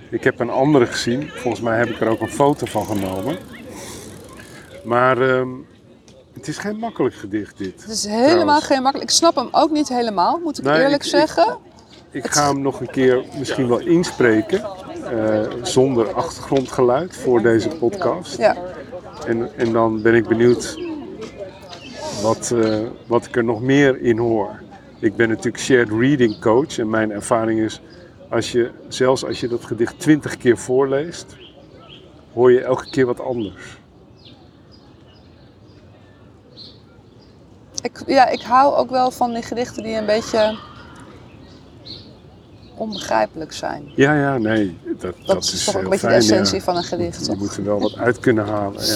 Ik 0.10 0.24
heb 0.24 0.40
een 0.40 0.50
andere 0.50 0.86
gezien, 0.86 1.30
volgens 1.34 1.62
mij 1.64 1.78
heb 1.78 1.88
ik 1.90 2.00
er 2.02 2.08
ook 2.08 2.22
een 2.22 2.30
foto 2.32 2.66
van 2.66 2.86
genomen. 2.86 3.38
Maar 4.84 5.22
ehm, 5.22 5.50
het 6.34 6.48
is 6.48 6.58
geen 6.58 6.78
makkelijk 6.78 7.16
gedicht 7.16 7.58
dit. 7.58 7.82
Het 7.82 7.92
is 7.92 8.06
helemaal 8.06 8.34
trouwens. 8.36 8.66
geen 8.66 8.82
makkelijk. 8.82 9.10
Ik 9.10 9.16
snap 9.16 9.36
hem 9.36 9.48
ook 9.52 9.72
niet 9.72 9.90
helemaal, 9.90 10.40
moet 10.44 10.58
ik 10.58 10.64
Nee, 10.64 10.82
eerlijk 10.82 11.04
ik- 11.04 11.10
zeggen. 11.10 11.58
Ik 12.12 12.28
ga 12.28 12.48
hem 12.48 12.62
nog 12.62 12.80
een 12.80 12.90
keer 12.90 13.24
misschien 13.38 13.68
wel 13.68 13.80
inspreken, 13.80 14.62
zonder 15.62 16.14
achtergrondgeluid 16.14 17.18
voor 17.18 17.42
deze 17.42 17.68
podcast. 17.68 18.38
Ja. 18.38 18.56
En, 19.26 19.58
en 19.58 19.72
dan 19.72 20.02
ben 20.02 20.16
ik 20.16 20.28
benieuwd 20.28 20.78
wat, 22.22 22.52
eh, 22.52 22.80
wat 23.08 23.26
ik 23.26 23.36
er 23.36 23.44
nog 23.44 23.62
meer 23.62 24.02
in 24.02 24.18
hoor. 24.18 24.62
Ik 25.00 25.16
ben 25.16 25.30
natuurlijk 25.30 25.64
shared 25.64 25.90
reading 25.90 26.40
coach 26.40 26.78
en 26.78 26.90
mijn 26.90 27.12
ervaring 27.12 27.60
is, 27.60 27.82
als 28.30 28.52
je, 28.52 28.72
zelfs 28.88 29.26
als 29.26 29.40
je 29.40 29.48
dat 29.48 29.66
gedicht 29.66 30.00
twintig 30.00 30.38
keer 30.38 30.58
voorleest, 30.58 31.36
hoor 32.34 32.52
je 32.52 32.62
elke 32.62 32.90
keer 32.90 33.06
wat 33.06 33.20
anders. 33.20 33.80
Ik, 37.82 38.04
ja, 38.08 38.28
ik 38.28 38.42
hou 38.42 38.76
ook 38.76 38.90
wel 38.90 39.12
van 39.12 39.34
die 39.34 39.44
gedichten 39.44 39.84
die 39.84 39.96
een 39.96 40.06
beetje 40.06 40.60
onbegrijpelijk 42.82 43.54
zijn. 43.54 43.92
Ja, 43.96 44.16
ja, 44.16 44.38
nee, 44.38 44.78
dat, 44.86 45.02
dat, 45.02 45.16
Dat, 45.26 45.44
is 45.44 45.64
toch 45.64 45.76
een 45.76 45.84
beetje 45.84 45.98
fijn, 45.98 46.12
de 46.12 46.18
essentie 46.18 46.58
ja. 46.58 46.64
van 46.64 46.76
een 46.76 46.84
gedicht, 46.84 47.26
Je 47.26 47.36
moet 47.38 47.58
er 47.58 47.64
wel 47.64 47.80
wat 47.80 47.98
uit 47.98 48.20
kunnen 48.20 48.46
halen, 48.46 48.86
ja. 48.86 48.96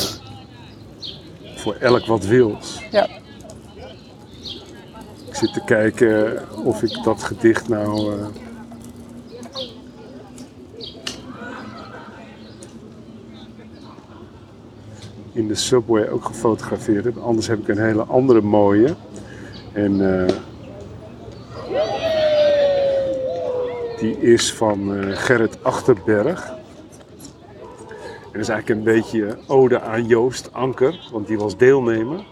Voor 1.56 1.76
elk 1.80 2.06
wat 2.06 2.26
wils. 2.26 2.82
Ja. 2.92 3.08
Ik 5.28 5.36
zit 5.36 5.54
te 5.54 5.62
kijken 5.66 6.44
of 6.64 6.84
ik 6.84 7.04
dat 7.04 7.24
gedicht 7.24 7.68
nou. 7.68 8.14
eh, 8.14 8.26
in 15.32 15.48
de 15.48 15.56
subway 15.56 16.10
ook 16.10 16.26
gefotografeerd 16.26 17.04
heb. 17.04 17.18
Anders 17.18 17.48
heb 17.48 17.60
ik 17.60 17.68
een 17.68 17.86
hele 17.86 18.04
andere 18.04 18.42
mooie. 18.42 18.96
En 19.74 20.26
eh, 20.28 20.35
die 24.06 24.22
is 24.34 24.54
van 24.54 24.96
eh, 24.96 25.16
Gerrit 25.16 25.64
Achterberg. 25.64 26.48
En 28.24 28.32
dat 28.32 28.42
is 28.42 28.50
eigenlijk 28.50 28.70
een 28.70 28.94
beetje 28.94 29.38
ode 29.48 29.82
aan 29.82 30.06
Joost 30.08 30.50
Anker, 30.52 31.00
want 31.12 31.28
die 31.28 31.38
was 31.38 31.58
deelnemer 31.58 32.24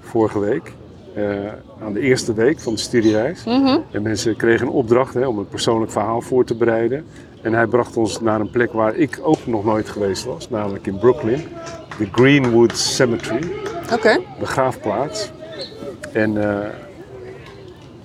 vorige 0.00 0.38
week. 0.38 0.72
eh, 1.14 1.52
aan 1.84 1.92
de 1.92 2.00
eerste 2.00 2.34
week 2.34 2.60
van 2.60 2.72
de 2.74 2.78
studiereis. 2.80 3.44
En 3.90 4.02
mensen 4.02 4.36
kregen 4.36 4.66
een 4.66 4.72
opdracht 4.72 5.14
hè, 5.14 5.26
om 5.26 5.38
een 5.38 5.48
persoonlijk 5.48 5.92
verhaal 5.92 6.20
voor 6.20 6.44
te 6.44 6.54
bereiden. 6.56 7.04
En 7.42 7.52
hij 7.52 7.66
bracht 7.66 7.96
ons 7.96 8.20
naar 8.20 8.40
een 8.40 8.50
plek 8.50 8.72
waar 8.72 8.94
ik 8.96 9.18
ook 9.22 9.46
nog 9.46 9.64
nooit 9.64 9.88
geweest 9.88 10.24
was, 10.24 10.50
namelijk 10.50 10.86
in 10.86 10.98
Brooklyn. 10.98 11.40
De 11.98 12.08
Greenwood 12.12 12.76
Cemetery, 12.76 13.52
Oké. 13.92 14.18
begraafplaats. 14.38 15.30
En, 16.12 16.50
eh, 16.50 16.68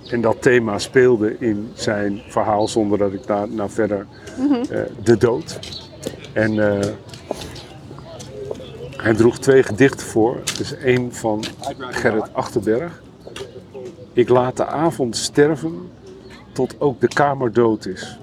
en 0.10 0.22
dat 0.22 0.41
thema 0.41 0.78
speelde 0.80 1.36
in 1.39 1.72
zijn 1.74 2.22
verhaal 2.28 2.68
zonder 2.68 2.97
dat 2.97 3.14
ik 3.14 3.28
daar 3.28 3.49
nou 3.49 3.70
verder 3.70 4.05
eh, 4.70 4.82
de 5.03 5.18
dood. 5.18 5.60
En 6.34 6.80
eh, 6.80 6.89
hij 8.97 9.14
droeg 9.14 9.39
twee 9.39 9.64
gedichten 9.64 10.07
voor. 10.07 10.41
Dus 10.57 10.76
één 10.76 11.14
van 11.14 11.43
Gerrit 11.78 12.34
Achterberg. 12.34 13.01
Ik 14.14 14.30
laat 14.30 14.57
de 14.57 14.66
avond 14.66 15.18
sterven 15.18 15.89
tot 16.51 16.76
ook 16.80 17.01
de 17.01 17.07
kamer 17.07 17.53
dood 17.53 17.86
is. 17.86 18.20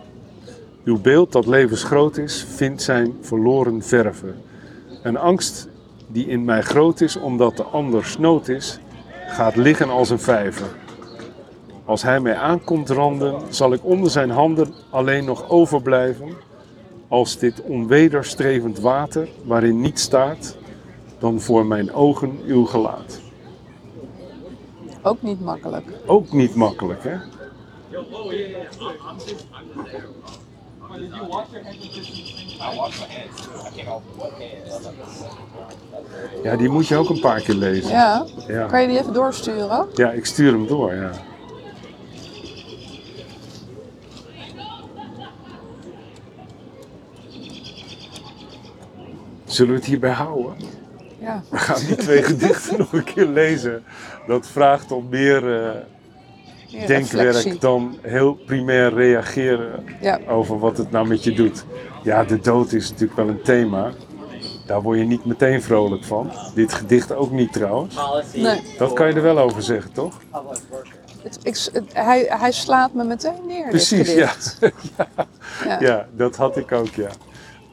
Uw 0.84 1.00
beeld 1.00 1.32
dat 1.32 1.46
levensgroot 1.46 2.16
is, 2.16 2.46
vindt 2.48 2.82
zijn 2.82 3.14
verloren 3.20 3.82
verven. 3.82 4.34
Een 5.02 5.16
angst 5.16 5.68
die 6.06 6.26
in 6.26 6.44
mij 6.44 6.62
groot 6.62 7.00
is 7.00 7.16
omdat 7.16 7.56
de 7.56 7.62
ander 7.62 8.04
snood 8.04 8.48
is, 8.48 8.78
gaat 9.26 9.56
liggen 9.56 9.90
als 9.90 10.10
een 10.10 10.18
vijver. 10.18 10.66
Als 11.86 12.02
hij 12.02 12.20
mij 12.20 12.36
aankomt 12.36 12.90
randen, 12.90 13.34
zal 13.48 13.72
ik 13.72 13.84
onder 13.84 14.10
zijn 14.10 14.30
handen 14.30 14.74
alleen 14.90 15.24
nog 15.24 15.48
overblijven 15.48 16.28
als 17.08 17.38
dit 17.38 17.60
onwederstrevend 17.62 18.78
water 18.78 19.28
waarin 19.44 19.80
niet 19.80 20.00
staat 20.00 20.56
dan 21.18 21.40
voor 21.40 21.66
mijn 21.66 21.92
ogen 21.92 22.40
uw 22.46 22.64
gelaat. 22.64 23.20
Ook 25.02 25.22
niet 25.22 25.40
makkelijk. 25.40 25.86
Ook 26.06 26.32
niet 26.32 26.54
makkelijk, 26.54 27.04
hè? 27.04 27.14
Ja, 36.42 36.56
die 36.56 36.68
moet 36.68 36.86
je 36.86 36.96
ook 36.96 37.08
een 37.08 37.20
paar 37.20 37.40
keer 37.40 37.54
lezen. 37.54 37.90
Ja. 37.90 38.26
Ja, 38.48 38.66
Kan 38.66 38.82
je 38.82 38.88
die 38.88 38.98
even 38.98 39.12
doorsturen? 39.12 39.86
ja 39.94 40.10
ik 40.10 40.26
stuur 40.26 40.52
hem 40.52 40.66
door, 40.66 40.94
ja. 40.94 41.10
Zullen 49.56 49.72
we 49.72 49.78
het 49.78 49.88
hierbij 49.88 50.10
houden? 50.10 50.54
Ja. 51.18 51.42
We 51.50 51.56
gaan 51.58 51.80
die 51.86 51.96
twee 51.96 52.22
gedichten 52.22 52.78
nog 52.78 52.92
een 52.92 53.04
keer 53.04 53.26
lezen. 53.26 53.84
Dat 54.26 54.46
vraagt 54.46 54.92
om 54.92 55.06
meer, 55.10 55.42
Meer 55.42 56.86
denkwerk 56.86 57.32
reflectie. 57.34 57.60
dan 57.60 57.98
heel 58.02 58.34
primair 58.34 58.94
reageren 58.94 59.84
Ja. 60.00 60.20
over 60.28 60.58
wat 60.58 60.76
het 60.76 60.90
nou 60.90 61.06
met 61.08 61.24
je 61.24 61.32
doet. 61.32 61.64
Ja, 62.02 62.24
de 62.24 62.40
dood 62.40 62.72
is 62.72 62.90
natuurlijk 62.90 63.16
wel 63.16 63.28
een 63.28 63.42
thema. 63.42 63.90
Daar 64.66 64.82
word 64.82 64.98
je 64.98 65.04
niet 65.04 65.24
meteen 65.24 65.62
vrolijk 65.62 66.04
van. 66.04 66.30
Dit 66.54 66.72
gedicht 66.72 67.14
ook 67.14 67.30
niet 67.30 67.52
trouwens. 67.52 67.96
Nee. 68.34 68.60
Dat 68.78 68.92
kan 68.92 69.08
je 69.08 69.14
er 69.14 69.22
wel 69.22 69.38
over 69.38 69.62
zeggen, 69.62 69.92
toch? 69.92 70.20
Het, 71.22 71.38
ik, 71.42 71.58
het- 71.72 71.92
hij, 71.92 72.26
hij 72.28 72.52
slaat 72.52 72.92
me 72.94 73.04
meteen 73.04 73.46
neer. 73.46 73.68
Precies, 73.68 74.14
dit 74.14 74.16
ja. 74.96 75.06
ja. 75.64 75.80
Ja, 75.80 76.06
dat 76.16 76.36
had 76.36 76.56
ik 76.56 76.72
ook, 76.72 76.88
ja. 76.94 77.08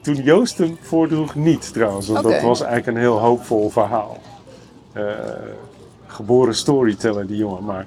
Toen 0.04 0.14
Joost 0.14 0.58
hem 0.58 0.78
voordroeg 0.80 1.34
niet 1.34 1.72
trouwens, 1.72 2.08
want 2.08 2.22
dat 2.22 2.42
was 2.42 2.60
eigenlijk 2.60 2.96
een 2.96 3.02
heel 3.02 3.18
hoopvol 3.18 3.70
verhaal. 3.70 4.18
Eh, 4.92 5.02
geboren 6.06 6.54
storyteller, 6.54 7.26
die 7.26 7.36
jongen. 7.36 7.64
Maar 7.64 7.86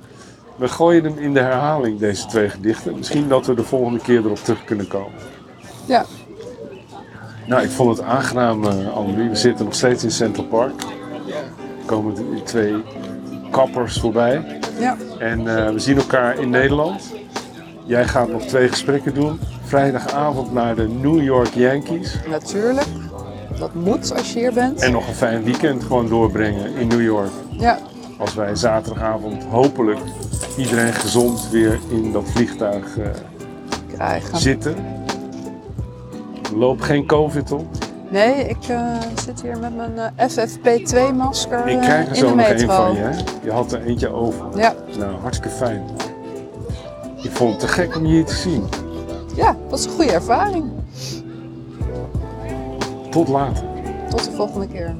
we 0.55 0.67
gooien 0.67 1.03
hem 1.03 1.17
in 1.17 1.33
de 1.33 1.39
herhaling, 1.39 1.99
deze 1.99 2.25
twee 2.25 2.49
gedichten. 2.49 2.97
Misschien 2.97 3.27
dat 3.27 3.45
we 3.45 3.53
de 3.53 3.63
volgende 3.63 3.99
keer 3.99 4.17
erop 4.25 4.37
terug 4.37 4.63
kunnen 4.63 4.87
komen. 4.87 5.19
Ja. 5.85 6.05
Nou, 7.47 7.63
ik 7.63 7.69
vond 7.69 7.97
het 7.97 8.07
aangenaam, 8.07 8.65
Annemarie. 8.65 9.29
We 9.29 9.35
zitten 9.35 9.65
nog 9.65 9.75
steeds 9.75 10.03
in 10.03 10.11
Central 10.11 10.45
Park. 10.45 10.81
Er 11.79 11.85
komen 11.85 12.43
twee 12.43 12.75
kappers 13.51 13.99
voorbij. 13.99 14.59
ja. 14.79 14.97
En 15.19 15.57
eh, 15.57 15.71
we 15.71 15.79
zien 15.79 15.97
elkaar 15.97 16.39
in 16.39 16.49
Nederland. 16.49 17.13
Jij 17.87 18.07
gaat 18.07 18.29
nog 18.29 18.41
twee 18.41 18.67
gesprekken 18.67 19.13
doen. 19.13 19.39
Vrijdagavond 19.63 20.53
naar 20.53 20.75
de 20.75 20.87
New 20.87 21.23
York 21.23 21.53
Yankees. 21.53 22.19
Natuurlijk. 22.29 22.87
Dat 23.59 23.73
moet 23.73 24.13
als 24.15 24.33
je 24.33 24.39
hier 24.39 24.53
bent. 24.53 24.81
En 24.81 24.91
nog 24.91 25.07
een 25.07 25.13
fijn 25.13 25.43
weekend 25.43 25.83
gewoon 25.83 26.07
doorbrengen 26.07 26.75
in 26.75 26.87
New 26.87 27.01
York. 27.01 27.31
Ja. 27.49 27.79
Als 28.17 28.35
wij 28.35 28.55
zaterdagavond 28.55 29.43
hopelijk 29.43 29.99
iedereen 30.57 30.93
gezond 30.93 31.49
weer 31.49 31.79
in 31.89 32.11
dat 32.11 32.23
vliegtuig 32.25 32.97
eh, 32.97 33.05
Krijgen. 33.93 34.37
zitten. 34.37 34.75
Loop 36.55 36.81
geen 36.81 37.05
COVID 37.05 37.51
op. 37.51 37.65
Nee, 38.09 38.47
ik 38.47 38.67
eh, 38.67 38.95
zit 39.25 39.41
hier 39.41 39.57
met 39.59 39.75
mijn 39.75 39.97
eh, 40.15 40.29
FFP2-masker 40.29 41.67
Ik 41.67 41.79
krijg 41.79 42.09
er 42.09 42.15
zo 42.15 42.35
nog 42.35 42.45
één 42.45 42.67
van 42.67 42.93
je. 42.93 42.99
Hè? 42.99 43.09
Je 43.43 43.51
had 43.51 43.71
er 43.71 43.81
eentje 43.81 44.09
over. 44.09 44.45
Ja. 44.55 44.73
Nou, 44.97 45.15
hartstikke 45.21 45.55
fijn. 45.55 45.83
Ik 47.23 47.31
vond 47.31 47.51
het 47.51 47.59
te 47.59 47.67
gek 47.67 47.95
om 47.95 48.05
je 48.05 48.13
hier 48.13 48.25
te 48.25 48.35
zien. 48.35 48.63
ja, 49.35 49.57
dat 49.69 49.79
is 49.79 49.85
een 49.85 49.91
goede 49.91 50.11
ervaring. 50.11 50.65
Tot 53.09 53.27
later. 53.27 53.63
Tot 54.09 54.23
de 54.23 54.31
volgende 54.31 54.67
keer. 54.67 54.95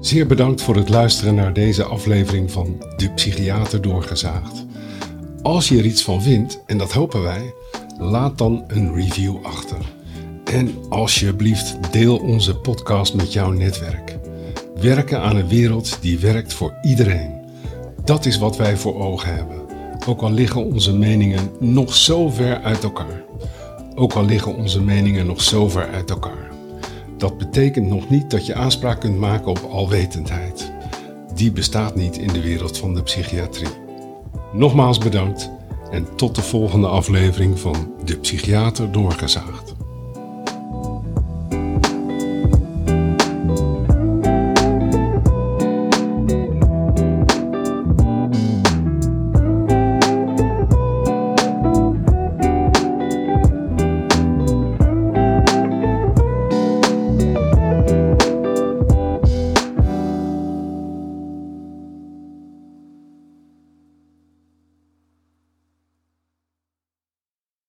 Zeer 0.00 0.26
bedankt 0.26 0.62
voor 0.62 0.76
het 0.76 0.88
luisteren 0.88 1.34
naar 1.34 1.52
deze 1.52 1.84
aflevering 1.84 2.50
van 2.50 2.84
De 2.96 3.10
Psychiater 3.10 3.82
Doorgezaagd. 3.82 4.66
Als 5.42 5.68
je 5.68 5.78
er 5.78 5.84
iets 5.84 6.02
van 6.04 6.22
vindt, 6.22 6.62
en 6.66 6.78
dat 6.78 6.92
hopen 6.92 7.22
wij, 7.22 7.54
laat 7.98 8.38
dan 8.38 8.64
een 8.66 8.94
review 8.94 9.36
achter. 9.42 9.96
En 10.52 10.74
alsjeblieft 10.88 11.92
deel 11.92 12.16
onze 12.16 12.56
podcast 12.56 13.14
met 13.14 13.32
jouw 13.32 13.50
netwerk. 13.50 14.18
Werken 14.80 15.20
aan 15.20 15.36
een 15.36 15.48
wereld 15.48 15.98
die 16.00 16.18
werkt 16.18 16.54
voor 16.54 16.74
iedereen. 16.82 17.32
Dat 18.04 18.26
is 18.26 18.38
wat 18.38 18.56
wij 18.56 18.76
voor 18.76 19.00
ogen 19.00 19.34
hebben. 19.34 19.60
Ook 20.06 20.20
al 20.20 20.30
liggen 20.30 20.64
onze 20.64 20.96
meningen 20.96 21.50
nog 21.58 21.94
zo 21.94 22.28
ver 22.28 22.60
uit 22.62 22.82
elkaar. 22.82 23.22
Ook 23.94 24.12
al 24.12 24.24
liggen 24.24 24.56
onze 24.56 24.82
meningen 24.82 25.26
nog 25.26 25.42
zo 25.42 25.68
ver 25.68 25.88
uit 25.88 26.10
elkaar. 26.10 26.50
Dat 27.16 27.38
betekent 27.38 27.86
nog 27.86 28.08
niet 28.08 28.30
dat 28.30 28.46
je 28.46 28.54
aanspraak 28.54 29.00
kunt 29.00 29.18
maken 29.18 29.50
op 29.50 29.68
alwetendheid. 29.70 30.72
Die 31.34 31.52
bestaat 31.52 31.94
niet 31.94 32.18
in 32.18 32.32
de 32.32 32.40
wereld 32.40 32.78
van 32.78 32.94
de 32.94 33.02
psychiatrie. 33.02 33.72
Nogmaals 34.52 34.98
bedankt 34.98 35.50
en 35.90 36.06
tot 36.16 36.34
de 36.34 36.42
volgende 36.42 36.86
aflevering 36.86 37.58
van 37.58 37.94
De 38.04 38.16
Psychiater 38.16 38.92
Doorgezaagd. 38.92 39.77